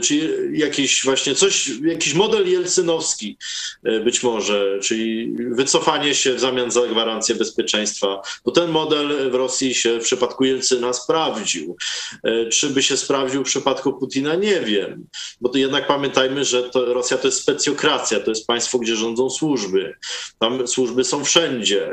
[0.02, 3.38] czyli jakiś właśnie coś, jakiś model jelcynowski
[3.84, 9.36] e, być może, czyli wycofanie się w zamian za gwarancję bezpieczeństwa, bo ten model w
[9.36, 11.76] Rosji się w przypadku Jelcyna sprawdził.
[12.24, 15.08] E, czy by się sprawdził w przypadku Putina, nie wiem,
[15.42, 19.30] bo to jednak pamiętajmy, że to Rosja to jest specjokracja, to jest państwo, gdzie rządzą
[19.30, 19.96] służby.
[20.40, 21.90] Tam służby są wszędzie.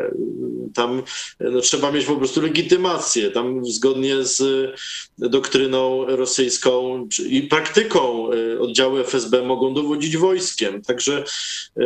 [0.75, 1.03] Tam
[1.41, 3.31] no, trzeba mieć po prostu legitymację.
[3.31, 4.43] Tam zgodnie z
[5.19, 10.83] doktryną rosyjską i praktyką e, oddziały FSB mogą dowodzić wojskiem.
[10.83, 11.25] Także
[11.77, 11.85] e, e,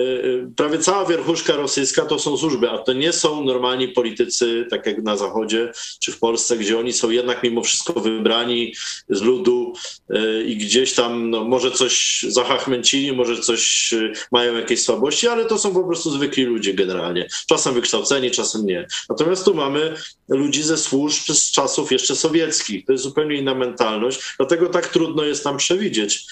[0.56, 5.02] prawie cała wierchuszka rosyjska to są służby, a to nie są normalni politycy, tak jak
[5.02, 8.74] na Zachodzie czy w Polsce, gdzie oni są jednak mimo wszystko wybrani
[9.08, 9.72] z ludu
[10.10, 13.94] e, i gdzieś tam no, może coś zahachmęcili, może coś
[14.32, 17.28] mają jakieś słabości, ale to są po prostu zwykli ludzie generalnie.
[17.46, 18.86] Czasem wykształceni, czasem nie.
[19.08, 19.94] Natomiast tu mamy
[20.28, 22.86] ludzi ze służb z czasów jeszcze sowieckich.
[22.86, 26.26] To jest zupełnie inna mentalność, dlatego tak trudno jest nam przewidzieć,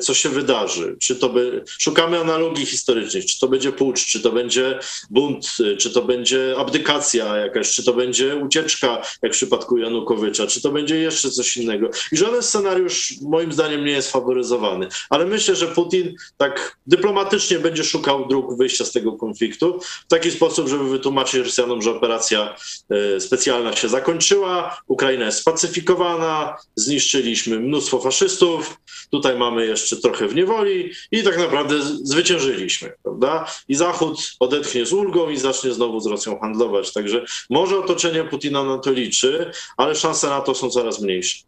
[0.00, 0.96] co się wydarzy.
[1.00, 4.78] Czy to by, szukamy analogii historycznych, czy to będzie pucz, czy to będzie
[5.10, 10.46] bunt, e, czy to będzie abdykacja jakaś, czy to będzie ucieczka, jak w przypadku Janukowycza,
[10.46, 11.90] czy to będzie jeszcze coś innego.
[12.12, 14.88] I żaden scenariusz moim zdaniem nie jest faworyzowany.
[15.10, 20.30] Ale myślę, że Putin tak dyplomatycznie będzie szukał dróg wyjścia z tego konfliktu w taki
[20.30, 22.56] sposób, żeby wytłumaczyć Rosjanom, że operacja
[22.90, 28.78] e, specjalna się zakończyła, Ukraina jest spacyfikowana, zniszczyliśmy mnóstwo faszystów,
[29.10, 33.46] tutaj mamy jeszcze trochę w niewoli i tak naprawdę zwyciężyliśmy, prawda?
[33.68, 36.92] I Zachód odetchnie z ulgą i zacznie znowu z Rosją handlować.
[36.92, 41.44] Także może otoczenie Putina na to liczy, ale szanse na to są coraz mniejsze.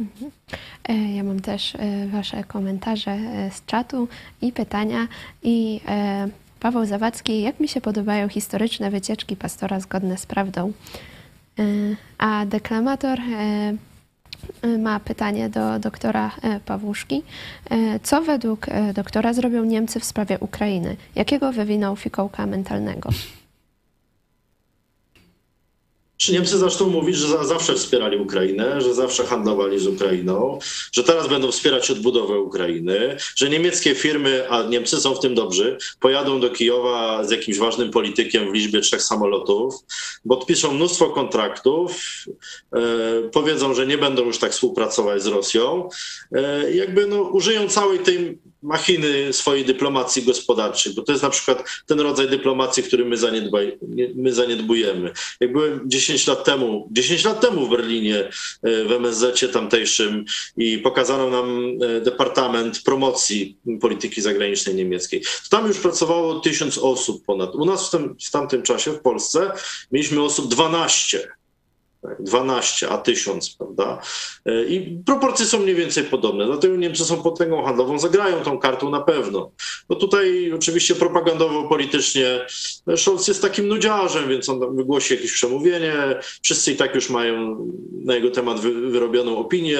[0.00, 0.30] Mhm.
[0.88, 4.08] E, ja mam też e, Wasze komentarze e, z czatu
[4.42, 5.08] i pytania.
[5.42, 5.80] I
[6.60, 10.72] Paweł Zawadzki, jak mi się podobają historyczne wycieczki pastora zgodne z prawdą?
[12.18, 13.18] A deklamator
[14.78, 17.22] ma pytanie do doktora e, Pawłuszki.
[17.70, 20.96] E, co według e, doktora zrobią Niemcy w sprawie Ukrainy?
[21.14, 23.10] Jakiego wywinął fikołka mentalnego?
[26.18, 30.58] Czy Niemcy zaczną mówić, że zawsze wspierali Ukrainę, że zawsze handlowali z Ukrainą,
[30.92, 35.78] że teraz będą wspierać odbudowę Ukrainy, że niemieckie firmy, a Niemcy są w tym dobrzy,
[36.00, 39.74] pojadą do Kijowa z jakimś ważnym politykiem w liczbie trzech samolotów,
[40.28, 42.02] podpiszą mnóstwo kontraktów,
[42.72, 42.80] e,
[43.32, 45.88] powiedzą, że nie będą już tak współpracować z Rosją,
[46.32, 51.64] e, jakby no, użyją całej tej machiny swojej dyplomacji gospodarczej, bo to jest na przykład
[51.86, 53.78] ten rodzaj dyplomacji, który my, zaniedbaj,
[54.14, 55.12] my zaniedbujemy.
[55.40, 58.30] Jak byłem 10 lat temu, 10 lat temu w Berlinie e,
[58.84, 60.24] w MSZ tamtejszym
[60.56, 67.24] i pokazano nam e, Departament Promocji Polityki Zagranicznej Niemieckiej, to tam już pracowało tysiąc osób
[67.24, 67.54] ponad.
[67.54, 69.52] U nas w, tym, w tamtym czasie w Polsce
[69.92, 71.37] mieliśmy osób 12
[72.20, 74.00] 12, a 1000, prawda?
[74.46, 76.46] E, I proporcje są mniej więcej podobne.
[76.46, 79.50] Dlatego Niemcy są potęgą handlową, zagrają tą kartą na pewno.
[79.88, 82.46] No tutaj oczywiście propagandowo, politycznie
[82.96, 85.94] Scholz jest takim nudziarzem, więc on wygłosi jakieś przemówienie.
[86.42, 87.66] Wszyscy i tak już mają
[88.04, 89.78] na jego temat wyrobioną opinię,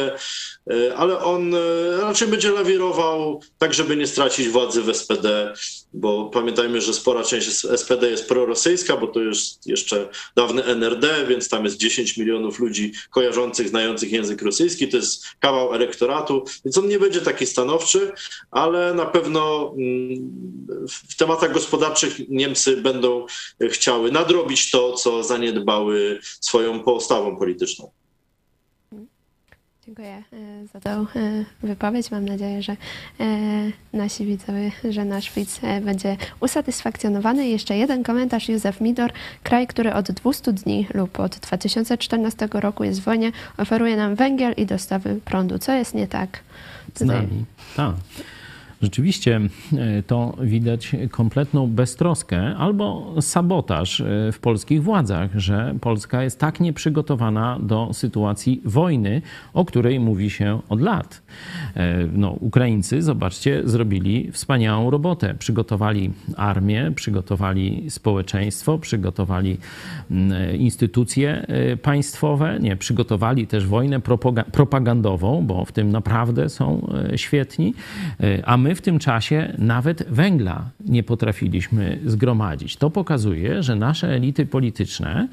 [0.70, 1.58] e, ale on e,
[2.00, 5.54] raczej będzie lawirował tak, żeby nie stracić władzy w SPD,
[5.92, 11.48] bo pamiętajmy, że spora część SPD jest prorosyjska, bo to jest jeszcze dawny NRD, więc
[11.48, 16.88] tam jest 10 milionów ludzi kojarzących, znających język rosyjski, to jest kawał elektoratu, więc on
[16.88, 18.12] nie będzie taki stanowczy,
[18.50, 20.30] ale na pewno mm,
[21.08, 23.26] w tematach gospodarczych Niemcy będą
[23.70, 27.90] chciały nadrobić to, co zaniedbały swoją postawą polityczną.
[29.88, 31.06] Dziękuję e, za tę e,
[31.62, 32.10] wypowiedź.
[32.10, 32.76] Mam nadzieję, że
[33.20, 33.26] e,
[33.92, 37.48] nasi widzowie, że nasz widz będzie usatysfakcjonowany.
[37.48, 38.48] Jeszcze jeden komentarz.
[38.48, 39.12] Józef Midor.
[39.42, 44.54] Kraj, który od 200 dni lub od 2014 roku jest w wojnie, oferuje nam węgiel
[44.56, 45.58] i dostawy prądu.
[45.58, 46.40] Co jest nie tak?
[46.94, 47.44] Z nami.
[47.76, 47.94] Tak.
[48.82, 49.40] Rzeczywiście
[49.72, 56.60] e, to widać kompletną beztroskę albo sabotaż e, w polskich władzach, że Polska jest tak
[56.60, 59.22] nieprzygotowana do sytuacji wojny,
[59.54, 61.22] o której mówi się od lat.
[61.76, 65.34] E, no, Ukraińcy, zobaczcie, zrobili wspaniałą robotę.
[65.38, 69.58] Przygotowali armię, przygotowali społeczeństwo, przygotowali
[70.58, 71.46] instytucje
[71.82, 74.00] państwowe, nie, przygotowali też wojnę
[74.52, 77.74] propagandową, bo w tym naprawdę są świetni,
[78.44, 82.76] a my my w tym czasie nawet węgla nie potrafiliśmy zgromadzić.
[82.76, 85.28] To pokazuje, że nasze elity polityczne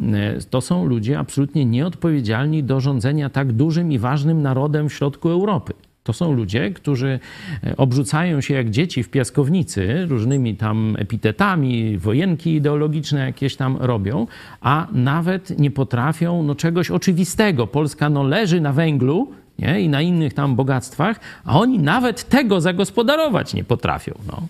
[0.00, 5.28] e, to są ludzie absolutnie nieodpowiedzialni do rządzenia tak dużym i ważnym narodem w środku
[5.28, 5.72] Europy.
[6.02, 7.20] To są ludzie, którzy
[7.64, 14.26] e, obrzucają się jak dzieci w piaskownicy różnymi tam epitetami, wojenki ideologiczne jakieś tam robią,
[14.60, 17.66] a nawet nie potrafią no, czegoś oczywistego.
[17.66, 19.80] Polska no, leży na węglu, nie?
[19.80, 24.12] i na innych tam bogactwach, a oni nawet tego zagospodarować nie potrafią.
[24.26, 24.42] No.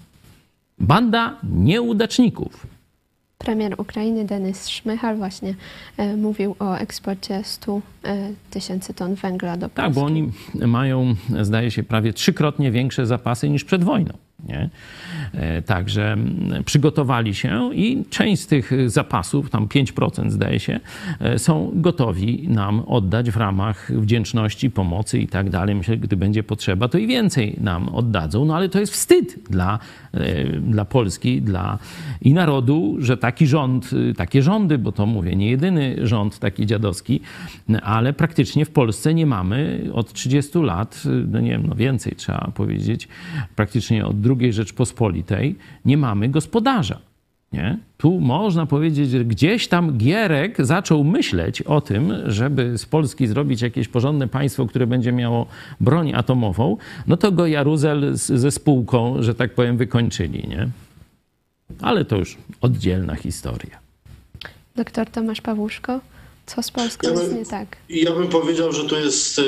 [0.79, 2.67] Banda nieudaczników.
[3.39, 5.55] Premier Ukrainy Denis Szmychal właśnie
[5.97, 9.75] e, mówił o eksporcie 100 e, tysięcy ton węgla do Polski.
[9.83, 14.13] Tak, bo oni mają, zdaje się, prawie trzykrotnie większe zapasy niż przed wojną.
[14.49, 14.69] Nie?
[15.33, 16.17] E, także
[16.65, 20.81] przygotowali się i część z tych zapasów, tam 5% zdaje się,
[21.21, 25.75] e, są gotowi nam oddać w ramach wdzięczności, pomocy i tak dalej.
[25.75, 28.45] Myślę, gdy będzie potrzeba, to i więcej nam oddadzą.
[28.45, 30.04] No ale to jest wstyd dla, e,
[30.61, 31.79] dla Polski, dla
[32.23, 37.21] i narodu, że taki rząd, takie rządy, bo to mówię, nie jedyny rząd taki dziadowski,
[37.83, 42.51] ale praktycznie w Polsce nie mamy od 30 lat, no nie wiem, no więcej trzeba
[42.55, 43.09] powiedzieć,
[43.57, 47.14] praktycznie od II Rzeczpospolitej nie mamy gospodarza.
[47.55, 47.79] Nie?
[47.97, 53.63] Tu można powiedzieć, że gdzieś tam Gierek zaczął myśleć o tym, żeby z Polski zrobić
[53.63, 55.47] jakieś porządne państwo, które będzie miało
[55.81, 56.77] broń atomową,
[57.07, 60.49] no to go Jaruzel ze spółką, że tak powiem, wykończyli.
[60.49, 60.69] Nie?
[61.81, 63.79] Ale to już oddzielna historia.
[64.77, 66.01] Doktor Tomasz Pawłuszko.
[66.47, 67.77] Co z Polską ja bym, jest nie tak?
[67.89, 69.43] Ja bym powiedział, że to jest y,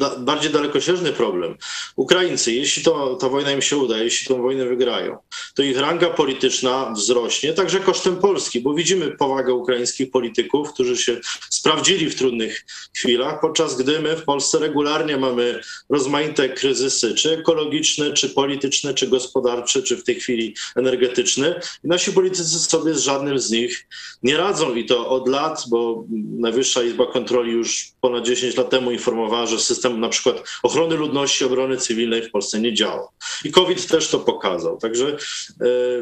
[0.00, 1.56] da, bardziej dalekosiężny problem.
[1.96, 5.18] Ukraińcy, jeśli to, ta wojna im się uda, jeśli tę wojnę wygrają,
[5.54, 11.20] to ich ranga polityczna wzrośnie, także kosztem Polski, bo widzimy powagę ukraińskich polityków, którzy się
[11.50, 12.66] sprawdzili w trudnych
[12.96, 19.06] chwilach, podczas gdy my w Polsce regularnie mamy rozmaite kryzysy, czy ekologiczne, czy polityczne, czy
[19.06, 21.60] gospodarcze, czy w tej chwili energetyczne.
[21.84, 23.86] I nasi politycy sobie z żadnym z nich
[24.22, 26.04] nie radzą i to od lat, bo
[26.38, 31.44] Najwyższa Izba Kontroli już ponad 10 lat temu informowała, że system na przykład ochrony ludności,
[31.44, 33.08] obrony cywilnej w Polsce nie działa.
[33.44, 34.78] I COVID też to pokazał.
[34.78, 35.16] Także e,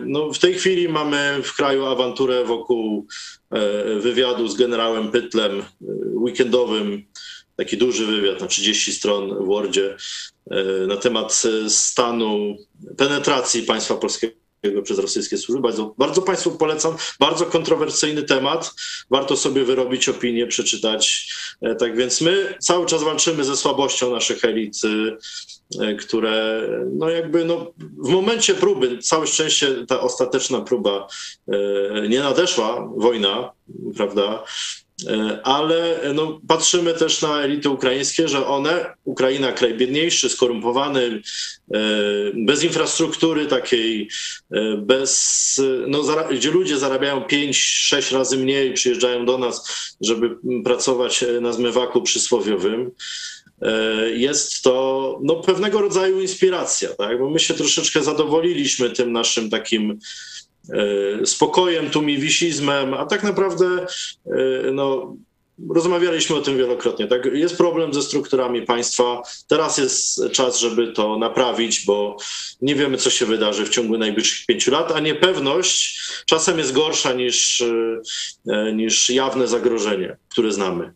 [0.07, 3.07] no, w tej chwili mamy w kraju awanturę wokół
[3.51, 5.65] e, wywiadu z generałem Pytlem, e,
[6.15, 7.05] weekendowym,
[7.57, 9.97] taki duży wywiad na 30 stron w Wordzie
[10.89, 12.57] na temat stanu
[12.97, 14.48] penetracji państwa polskiego
[14.83, 15.63] przez rosyjskie służby.
[15.63, 16.97] Bardzo, bardzo Państwu polecam.
[17.21, 18.75] Bardzo kontrowersyjny temat.
[19.11, 21.33] Warto sobie wyrobić opinię, przeczytać.
[21.61, 24.81] E, tak więc my cały czas walczymy ze słabością naszych elit,
[25.81, 27.73] e, które no jakby no,
[28.05, 31.07] w momencie próby, całe szczęście ta ostateczna próba
[31.49, 33.53] e, nie nadeszła, wojna,
[33.97, 34.88] prawda, E,
[35.43, 41.23] ale no, patrzymy też na elity ukraińskie, że one, Ukraina, kraj biedniejszy, skorumpowany,
[41.75, 41.79] e,
[42.35, 44.09] bez infrastruktury takiej,
[44.51, 49.69] e, bez, no, gdzie ludzie zarabiają 5-6 razy mniej, przyjeżdżają do nas,
[50.01, 52.91] żeby pracować na zmywaku przysłowiowym
[54.15, 57.19] jest to no, pewnego rodzaju inspiracja, tak?
[57.19, 59.99] bo my się troszeczkę zadowoliliśmy tym naszym takim
[61.25, 63.87] spokojem, tumiwisizmem, a tak naprawdę
[64.73, 65.17] no,
[65.71, 67.07] Rozmawialiśmy o tym wielokrotnie.
[67.07, 67.25] Tak?
[67.25, 69.23] Jest problem ze strukturami państwa.
[69.49, 72.17] Teraz jest czas, żeby to naprawić, bo
[72.61, 77.13] nie wiemy, co się wydarzy w ciągu najbliższych pięciu lat, a niepewność czasem jest gorsza
[77.13, 77.65] niż,
[78.49, 80.93] e, niż jawne zagrożenie, które znamy.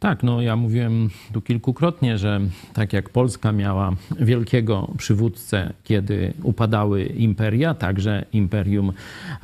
[0.00, 2.40] Tak, no ja mówiłem tu kilkukrotnie, że
[2.72, 8.92] tak jak Polska miała wielkiego przywódcę, kiedy upadały imperia, także imperium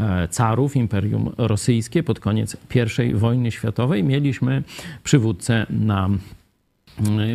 [0.00, 2.56] e, carów, imperium rosyjskie pod koniec
[2.98, 4.62] I wojny światowej, mieliśmy
[5.04, 6.10] przywódcę na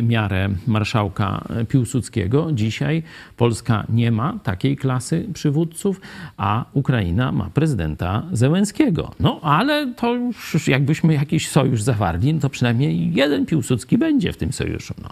[0.02, 2.52] miarę marszałka Piłsudskiego.
[2.52, 3.02] Dzisiaj
[3.36, 6.00] Polska nie ma takiej klasy przywódców,
[6.36, 9.14] a Ukraina ma prezydenta Zełenskiego.
[9.20, 14.52] No ale to już jakbyśmy jakiś sojusz zawarli, to przynajmniej jeden Piłsudski będzie w tym
[14.52, 14.94] sojuszu.
[15.02, 15.08] No.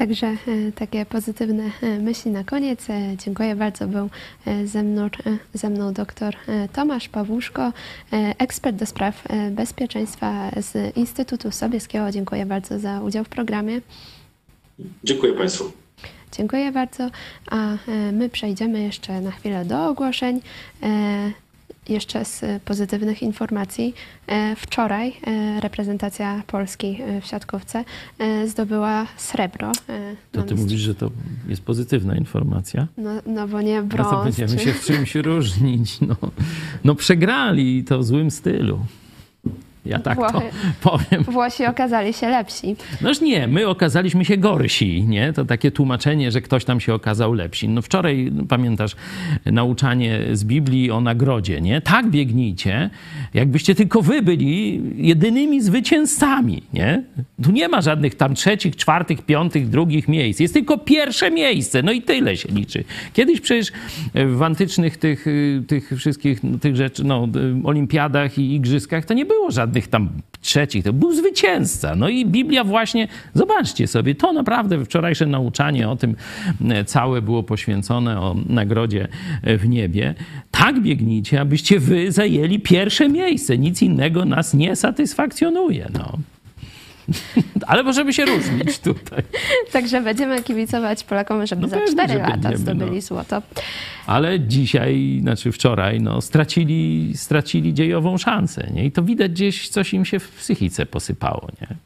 [0.00, 0.36] Także e,
[0.74, 2.90] takie pozytywne e, myśli na koniec.
[2.90, 3.86] E, dziękuję bardzo.
[3.86, 4.10] Był
[4.64, 5.08] ze mną,
[5.54, 6.36] ze mną dr
[6.72, 7.72] Tomasz Pawłuszko,
[8.38, 12.10] ekspert do spraw bezpieczeństwa z Instytutu Sobieskiego.
[12.10, 13.80] Dziękuję bardzo za udział w programie.
[15.04, 15.72] Dziękuję Państwu.
[16.32, 17.10] Dziękuję bardzo.
[17.50, 17.76] A
[18.12, 20.40] my przejdziemy jeszcze na chwilę do ogłoszeń
[21.90, 23.94] jeszcze z pozytywnych informacji.
[24.26, 27.84] E, wczoraj e, reprezentacja Polski e, w siatkówce
[28.46, 29.72] zdobyła srebro.
[30.32, 31.10] To ty mówisz, że to
[31.48, 32.86] jest pozytywna informacja?
[32.96, 34.10] No, no bo nie brąz.
[34.10, 34.58] No to będziemy czy...
[34.58, 36.00] się w czymś różnić.
[36.00, 36.16] No,
[36.84, 38.78] no przegrali to w złym stylu.
[39.90, 40.32] Ja tak Włochy,
[40.80, 41.24] to powiem.
[41.24, 42.76] Włosi okazali się lepsi.
[43.00, 45.32] Noż nie, my okazaliśmy się gorsi, nie?
[45.32, 47.68] To takie tłumaczenie, że ktoś tam się okazał lepsi.
[47.68, 48.96] No wczoraj, pamiętasz,
[49.46, 51.80] nauczanie z Biblii o nagrodzie, nie?
[51.80, 52.90] Tak biegnijcie,
[53.34, 57.02] jakbyście tylko wy byli jedynymi zwycięzcami, nie?
[57.42, 60.40] Tu nie ma żadnych tam trzecich, czwartych, piątych, drugich miejsc.
[60.40, 62.84] Jest tylko pierwsze miejsce, no i tyle się liczy.
[63.12, 63.72] Kiedyś przecież
[64.14, 65.26] w antycznych tych,
[65.66, 67.28] tych wszystkich tych rzeczy, no,
[67.64, 71.96] olimpiadach i igrzyskach to nie było żadnych żadnych tam trzecich, to był zwycięzca.
[71.96, 76.16] No i Biblia właśnie, zobaczcie sobie, to naprawdę wczorajsze nauczanie o tym
[76.68, 79.08] e, całe było poświęcone o nagrodzie
[79.42, 80.14] e, w niebie.
[80.50, 83.58] Tak biegnijcie, abyście wy zajęli pierwsze miejsce.
[83.58, 85.88] Nic innego nas nie satysfakcjonuje.
[85.92, 86.18] No.
[87.66, 89.22] Ale możemy się różnić tutaj.
[89.72, 93.00] Także będziemy kibicować Polakom, żeby no za cztery lata będziemy, zdobyli no.
[93.00, 93.42] złoto.
[94.06, 98.70] Ale dzisiaj, znaczy wczoraj, no, stracili, stracili dziejową szansę.
[98.74, 98.84] Nie?
[98.84, 101.48] I to widać gdzieś, coś im się w psychice posypało.
[101.60, 101.76] Nie?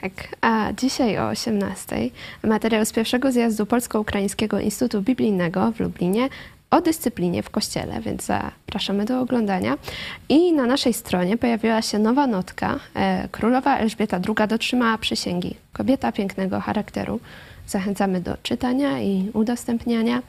[0.00, 1.96] Tak, a dzisiaj o 18
[2.44, 6.28] materiał z pierwszego zjazdu Polsko-Ukraińskiego Instytutu Biblijnego w Lublinie
[6.70, 9.78] o dyscyplinie w kościele, więc zapraszamy do oglądania.
[10.28, 12.78] I na naszej stronie pojawiła się nowa notka.
[12.94, 15.54] E, królowa Elżbieta II dotrzymała przysięgi.
[15.72, 17.20] Kobieta pięknego charakteru.
[17.66, 20.22] Zachęcamy do czytania i udostępniania.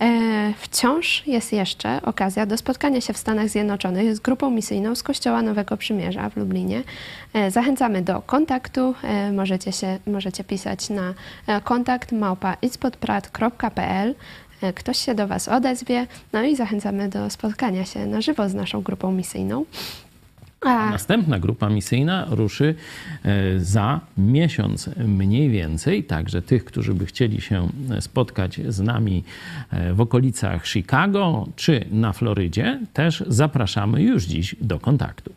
[0.00, 5.02] E, wciąż jest jeszcze okazja do spotkania się w Stanach Zjednoczonych z grupą misyjną z
[5.02, 6.82] Kościoła Nowego Przymierza w Lublinie.
[7.32, 8.94] E, zachęcamy do kontaktu.
[9.32, 11.14] Możecie, się, możecie pisać na
[11.64, 12.56] kontakt małpa
[14.74, 18.82] ktoś się do Was odezwie, no i zachęcamy do spotkania się na żywo z naszą
[18.82, 19.64] grupą misyjną.
[20.60, 22.74] A następna grupa misyjna ruszy
[23.24, 26.04] e, za miesiąc mniej więcej.
[26.04, 27.68] Także tych, którzy by chcieli się
[28.00, 29.24] spotkać z nami
[29.70, 35.32] e, w okolicach Chicago czy na Florydzie, też zapraszamy już dziś do kontaktu.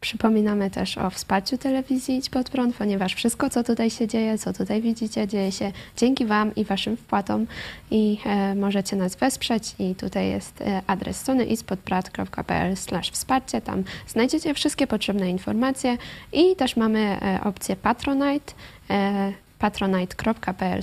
[0.00, 4.52] Przypominamy też o wsparciu telewizji Idź Pod Prąd, ponieważ wszystko, co tutaj się dzieje, co
[4.52, 7.46] tutaj widzicie, dzieje się dzięki Wam i Waszym wpłatom.
[7.90, 12.74] I e, możecie nas wesprzeć i tutaj jest e, adres strony idźpodprad.pl
[13.12, 15.96] wsparcie, tam znajdziecie wszystkie potrzebne informacje.
[16.32, 18.52] I też mamy e, opcję Patronite,
[18.90, 20.82] e, patronite.pl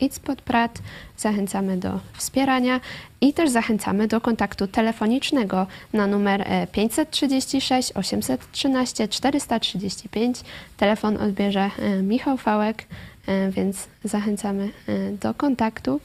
[0.00, 0.78] itspodprat.
[1.16, 2.80] Zachęcamy do wspierania
[3.20, 10.40] i też zachęcamy do kontaktu telefonicznego na numer 536 813 435.
[10.76, 12.84] Telefon odbierze e, Michał Fałek,
[13.26, 16.00] e, więc zachęcamy e, do kontaktu.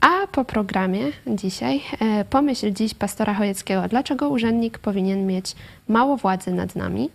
[0.00, 1.80] A po programie dzisiaj
[2.30, 5.54] pomyśl dziś pastora Chojeckiego, dlaczego urzędnik powinien mieć
[5.88, 7.10] mało władzy nad nami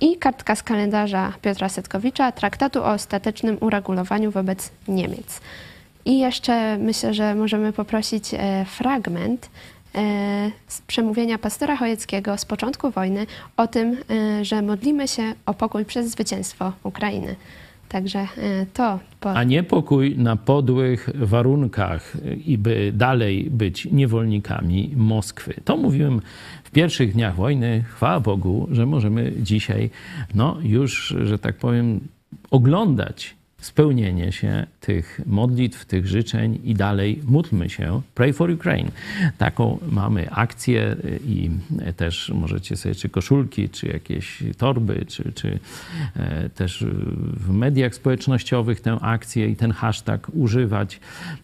[0.00, 5.40] i kartka z kalendarza Piotra Setkowicza, traktatu o ostatecznym uregulowaniu wobec Niemiec.
[6.04, 9.50] I jeszcze myślę, że możemy poprosić e, fragment
[9.94, 10.00] e,
[10.66, 15.84] z przemówienia pastora Chojeckiego z początku wojny o tym, e, że modlimy się o pokój
[15.84, 17.36] przez zwycięstwo Ukrainy.
[17.88, 18.26] Także
[18.74, 18.98] to.
[19.20, 19.32] Po...
[19.32, 22.16] A nie pokój na podłych warunkach
[22.46, 25.54] i by dalej być niewolnikami Moskwy.
[25.64, 26.20] To mówiłem
[26.76, 27.84] pierwszych dniach wojny.
[27.88, 29.90] Chwała Bogu, że możemy dzisiaj,
[30.34, 32.00] no już, że tak powiem,
[32.50, 33.34] oglądać
[33.66, 38.00] spełnienie się tych modlitw, tych życzeń i dalej módlmy się.
[38.14, 38.90] Pray for Ukraine.
[39.38, 41.50] Taką mamy akcję i
[41.96, 45.58] też możecie sobie czy koszulki, czy jakieś torby, czy, czy
[46.16, 46.84] e, też
[47.36, 51.00] w mediach społecznościowych tę akcję i ten hashtag używać.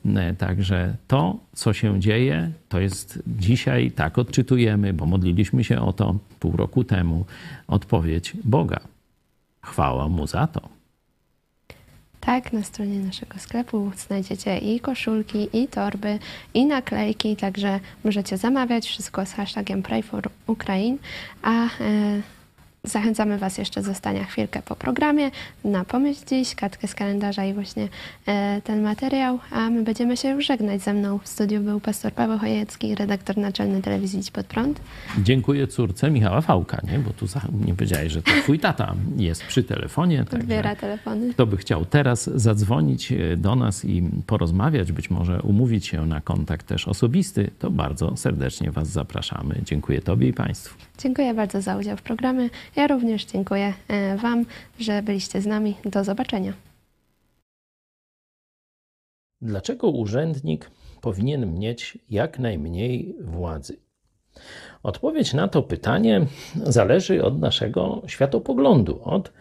[0.07, 5.93] E, także to, co się dzieje, to jest dzisiaj, tak odczytujemy, bo modliliśmy się o
[5.93, 7.27] to pół roku temu,
[7.69, 8.81] odpowiedź Boga.
[9.63, 10.82] Chwała Mu za to.
[12.27, 16.19] Tak, na stronie naszego sklepu znajdziecie i koszulki, i torby,
[16.55, 20.99] i naklejki, także możecie zamawiać wszystko z hashtagiem Pray for Ukraine,
[21.43, 21.69] a e,
[22.85, 25.31] Zachęcamy Was jeszcze zostania chwilkę po programie
[25.65, 27.89] na Pomyśl Dziś, kartkę z kalendarza i właśnie
[28.27, 30.83] e, ten materiał, a my będziemy się już żegnać.
[30.83, 34.81] Ze mną w studiu był pastor Paweł Chojecki, redaktor naczelny telewizji Idź Pod Prąd.
[35.19, 36.99] Dziękuję córce Michała Fałka, nie?
[36.99, 37.27] bo tu
[37.67, 40.25] nie powiedziałeś, że to twój tata jest przy telefonie.
[40.33, 41.33] Odbiera telefony.
[41.33, 46.21] Kto by chciał teraz zadzwonić e, do nas i porozmawiać, być może umówić się na
[46.21, 49.61] kontakt też osobisty, to bardzo serdecznie Was zapraszamy.
[49.65, 50.92] Dziękuję Tobie i Państwu.
[51.03, 52.49] Dziękuję bardzo za udział w programie.
[52.77, 54.45] Ja również dziękuję e, Wam,
[54.81, 55.77] że byliście z nami.
[55.85, 56.53] Do zobaczenia.
[59.41, 60.71] Dlaczego urzędnik
[61.01, 63.77] powinien mieć jak najmniej władzy?
[64.83, 69.33] Odpowiedź na to pytanie zależy od naszego światopoglądu, od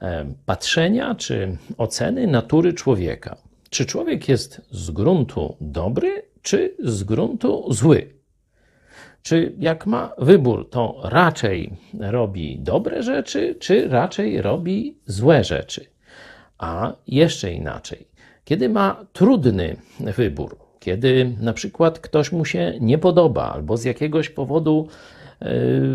[0.00, 3.36] e, patrzenia czy oceny natury człowieka.
[3.70, 8.15] Czy człowiek jest z gruntu dobry, czy z gruntu zły?
[9.26, 15.86] Czy jak ma wybór, to raczej robi dobre rzeczy, czy raczej robi złe rzeczy?
[16.58, 18.06] A jeszcze inaczej,
[18.44, 24.28] kiedy ma trudny wybór, kiedy na przykład ktoś mu się nie podoba albo z jakiegoś
[24.30, 24.88] powodu
[25.42, 25.46] y,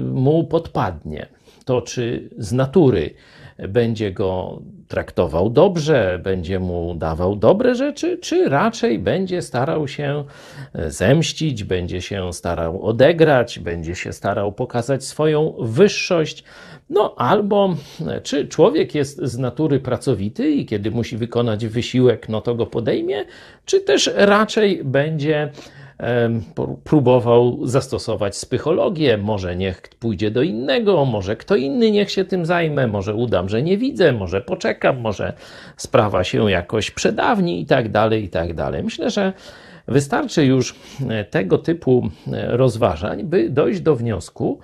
[0.03, 1.25] mu podpadnie,
[1.65, 3.13] to czy z natury
[3.57, 10.23] będzie go traktował dobrze, będzie mu dawał dobre rzeczy, czy raczej będzie starał się
[10.73, 16.43] e, zemścić, będzie się starał odegrać, będzie się starał pokazać swoją wyższość.
[16.89, 17.75] No albo
[18.07, 22.65] e, czy człowiek jest z natury pracowity i kiedy musi wykonać wysiłek, no to go
[22.65, 23.25] podejmie,
[23.65, 25.51] czy też raczej będzie
[26.83, 29.17] próbował zastosować psychologię.
[29.17, 33.63] Może niech pójdzie do innego, może kto inny niech się tym zajmie, może udam, że
[33.63, 35.33] nie widzę, może poczekam, może
[35.77, 38.83] sprawa się jakoś przedawni i tak dalej, i tak dalej.
[38.83, 39.33] Myślę, że
[39.87, 40.75] wystarczy już
[41.09, 44.59] e, tego typu e, rozważań, by dojść do wniosku,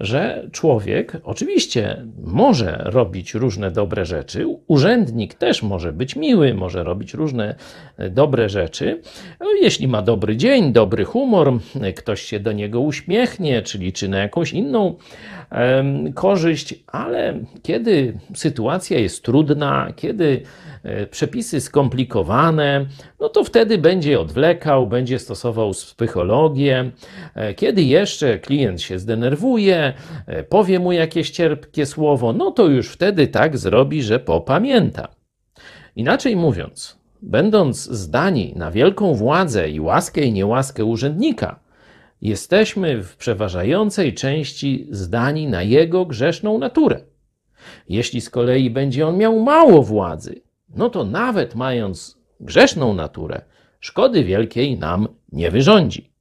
[0.00, 7.14] że człowiek oczywiście może robić różne dobre rzeczy, urzędnik też może być miły, może robić
[7.14, 7.54] różne
[7.96, 9.00] e, dobre rzeczy.
[9.40, 11.52] No, jeśli ma dobry dzień, dobry humor,
[11.96, 14.96] ktoś się do niego uśmiechnie, czy liczy na jakąś inną
[16.14, 20.71] korzyść, ale kiedy sytuacja jest trudna, kiedy E,
[21.10, 22.86] przepisy skomplikowane,
[23.20, 26.90] no to wtedy będzie odwlekał, będzie stosował psychologię.
[27.34, 29.92] E, kiedy jeszcze klient się zdenerwuje,
[30.26, 35.08] e, powie mu jakieś cierpkie słowo, no to już wtedy tak zrobi, że popamięta.
[35.96, 41.60] Inaczej mówiąc, będąc zdani na wielką władzę i łaskę i niełaskę urzędnika,
[42.22, 47.00] jesteśmy w przeważającej części zdani na jego grzeszną naturę.
[47.88, 50.40] Jeśli z kolei będzie on miał mało władzy,
[50.74, 53.42] no to nawet mając grzeszną naturę,
[53.80, 56.11] szkody wielkiej nam nie wyrządzi.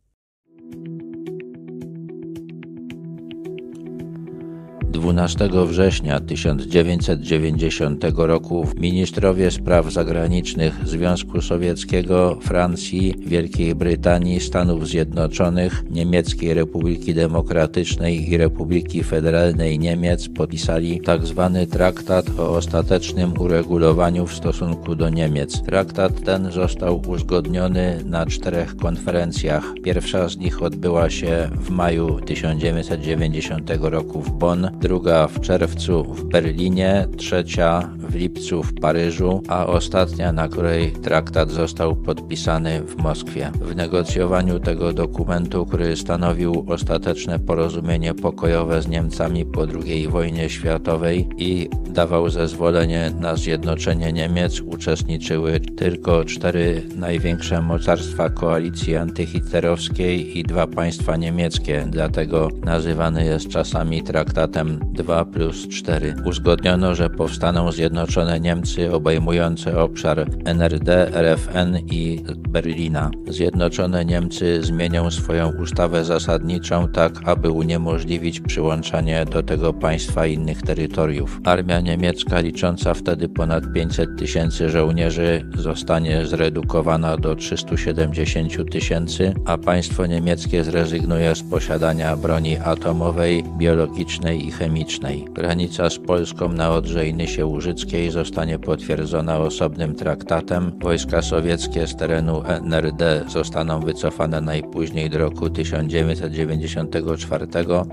[4.91, 16.53] 12 września 1990 roku ministrowie spraw zagranicznych Związku Sowieckiego, Francji, Wielkiej Brytanii, Stanów Zjednoczonych, Niemieckiej
[16.53, 21.51] Republiki Demokratycznej i Republiki Federalnej Niemiec podpisali tzw.
[21.53, 25.61] Tak traktat o ostatecznym uregulowaniu w stosunku do Niemiec.
[25.61, 29.63] Traktat ten został uzgodniony na czterech konferencjach.
[29.83, 36.23] Pierwsza z nich odbyła się w maju 1990 roku w Bonn, druga w czerwcu w
[36.23, 43.51] Berlinie, trzecia w lipcu w Paryżu, a ostatnia, na której traktat został podpisany w Moskwie.
[43.61, 51.27] W negocjowaniu tego dokumentu, który stanowił ostateczne porozumienie pokojowe z Niemcami po II wojnie światowej
[51.37, 60.67] i dawał zezwolenie na zjednoczenie Niemiec, uczestniczyły tylko cztery największe mocarstwa koalicji antyhitlerowskiej i dwa
[60.67, 66.15] państwa niemieckie, dlatego nazywany jest czasami traktatem 2 plus 4.
[66.25, 73.11] Uzgodniono, że powstaną zjednoczone Niemcy obejmujące obszar NRD, RFN i Berlina.
[73.27, 81.39] Zjednoczone Niemcy zmienią swoją ustawę zasadniczą tak, aby uniemożliwić przyłączanie do tego państwa innych terytoriów.
[81.43, 90.05] Armia niemiecka licząca wtedy ponad 500 tysięcy żołnierzy zostanie zredukowana do 370 tysięcy, a państwo
[90.05, 94.60] niemieckie zrezygnuje z posiadania broni atomowej, biologicznej i chemicznej.
[95.31, 100.71] Granica z Polską na Odrze i Nysie Łużyckiej zostanie potwierdzona osobnym traktatem.
[100.81, 107.47] Wojska sowieckie z terenu NRD zostaną wycofane najpóźniej do roku 1994,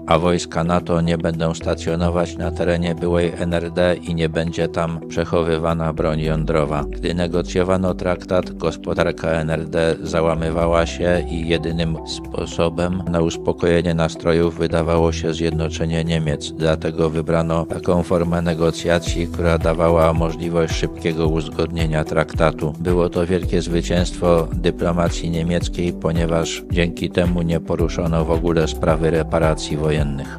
[0.07, 5.93] a wojska NATO nie będą stacjonować na terenie byłej NRD i nie będzie tam przechowywana
[5.93, 6.85] broń jądrowa.
[6.91, 15.35] Gdy negocjowano traktat, gospodarka NRD załamywała się i jedynym sposobem na uspokojenie nastrojów wydawało się
[15.35, 16.58] zjednoczenie Niemiec.
[16.59, 22.75] Dlatego wybrano taką formę negocjacji, która dawała możliwość szybkiego uzgodnienia traktatu.
[22.79, 29.77] Było to wielkie zwycięstwo dyplomacji niemieckiej, ponieważ dzięki temu nie poruszono w ogóle sprawy reparacji
[29.77, 30.37] wojennych.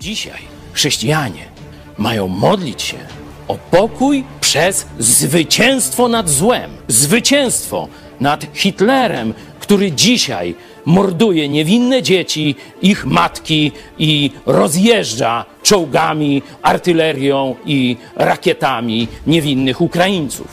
[0.00, 0.40] Dzisiaj
[0.72, 1.44] chrześcijanie
[1.98, 2.98] mają modlić się
[3.48, 7.88] o pokój przez zwycięstwo nad złem, zwycięstwo
[8.20, 10.54] nad Hitlerem, który dzisiaj
[10.84, 20.48] morduje niewinne dzieci, ich matki i rozjeżdża czołgami, artylerią i rakietami niewinnych Ukraińców.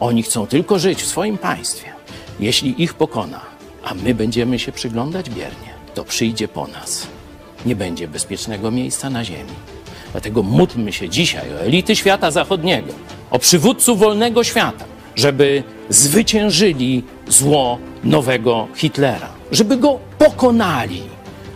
[0.00, 1.92] Oni chcą tylko żyć w swoim państwie.
[2.40, 3.40] Jeśli ich pokona,
[3.84, 7.06] a my będziemy się przyglądać biernie, to przyjdzie po nas.
[7.66, 9.52] Nie będzie bezpiecznego miejsca na ziemi.
[10.12, 12.92] Dlatego módlmy się dzisiaj o elity świata zachodniego,
[13.30, 14.84] o przywódców wolnego świata,
[15.16, 21.02] żeby zwyciężyli zło nowego Hitlera, żeby go pokonali.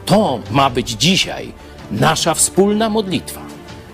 [0.06, 1.52] To ma być dzisiaj
[1.90, 3.40] nasza wspólna modlitwa.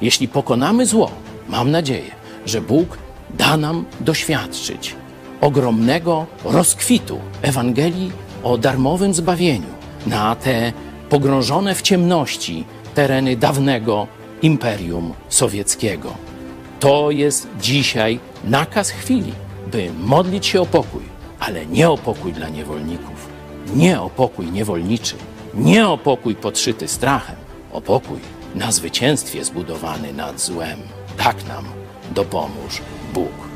[0.02, 1.10] Jeśli pokonamy zło,
[1.48, 2.10] mam nadzieję,
[2.47, 2.98] że Bóg
[3.30, 4.94] da nam doświadczyć
[5.40, 8.12] ogromnego rozkwitu Ewangelii
[8.43, 9.72] o darmowym zbawieniu
[10.06, 10.72] na te
[11.09, 12.64] pogrążone w ciemności
[12.94, 14.06] tereny dawnego
[14.43, 16.14] Imperium Sowieckiego.
[16.80, 19.32] To jest dzisiaj nakaz chwili,
[19.73, 21.03] by modlić się o pokój,
[21.40, 23.28] ale nie o pokój dla niewolników,
[23.74, 25.15] nie o pokój niewolniczy,
[25.55, 27.36] nie o pokój podszyty strachem,
[27.73, 28.19] o pokój
[28.55, 30.78] na zwycięstwie zbudowany nad złem.
[31.16, 31.65] Tak nam
[32.15, 32.82] dopomóż
[33.15, 33.52] Bóg.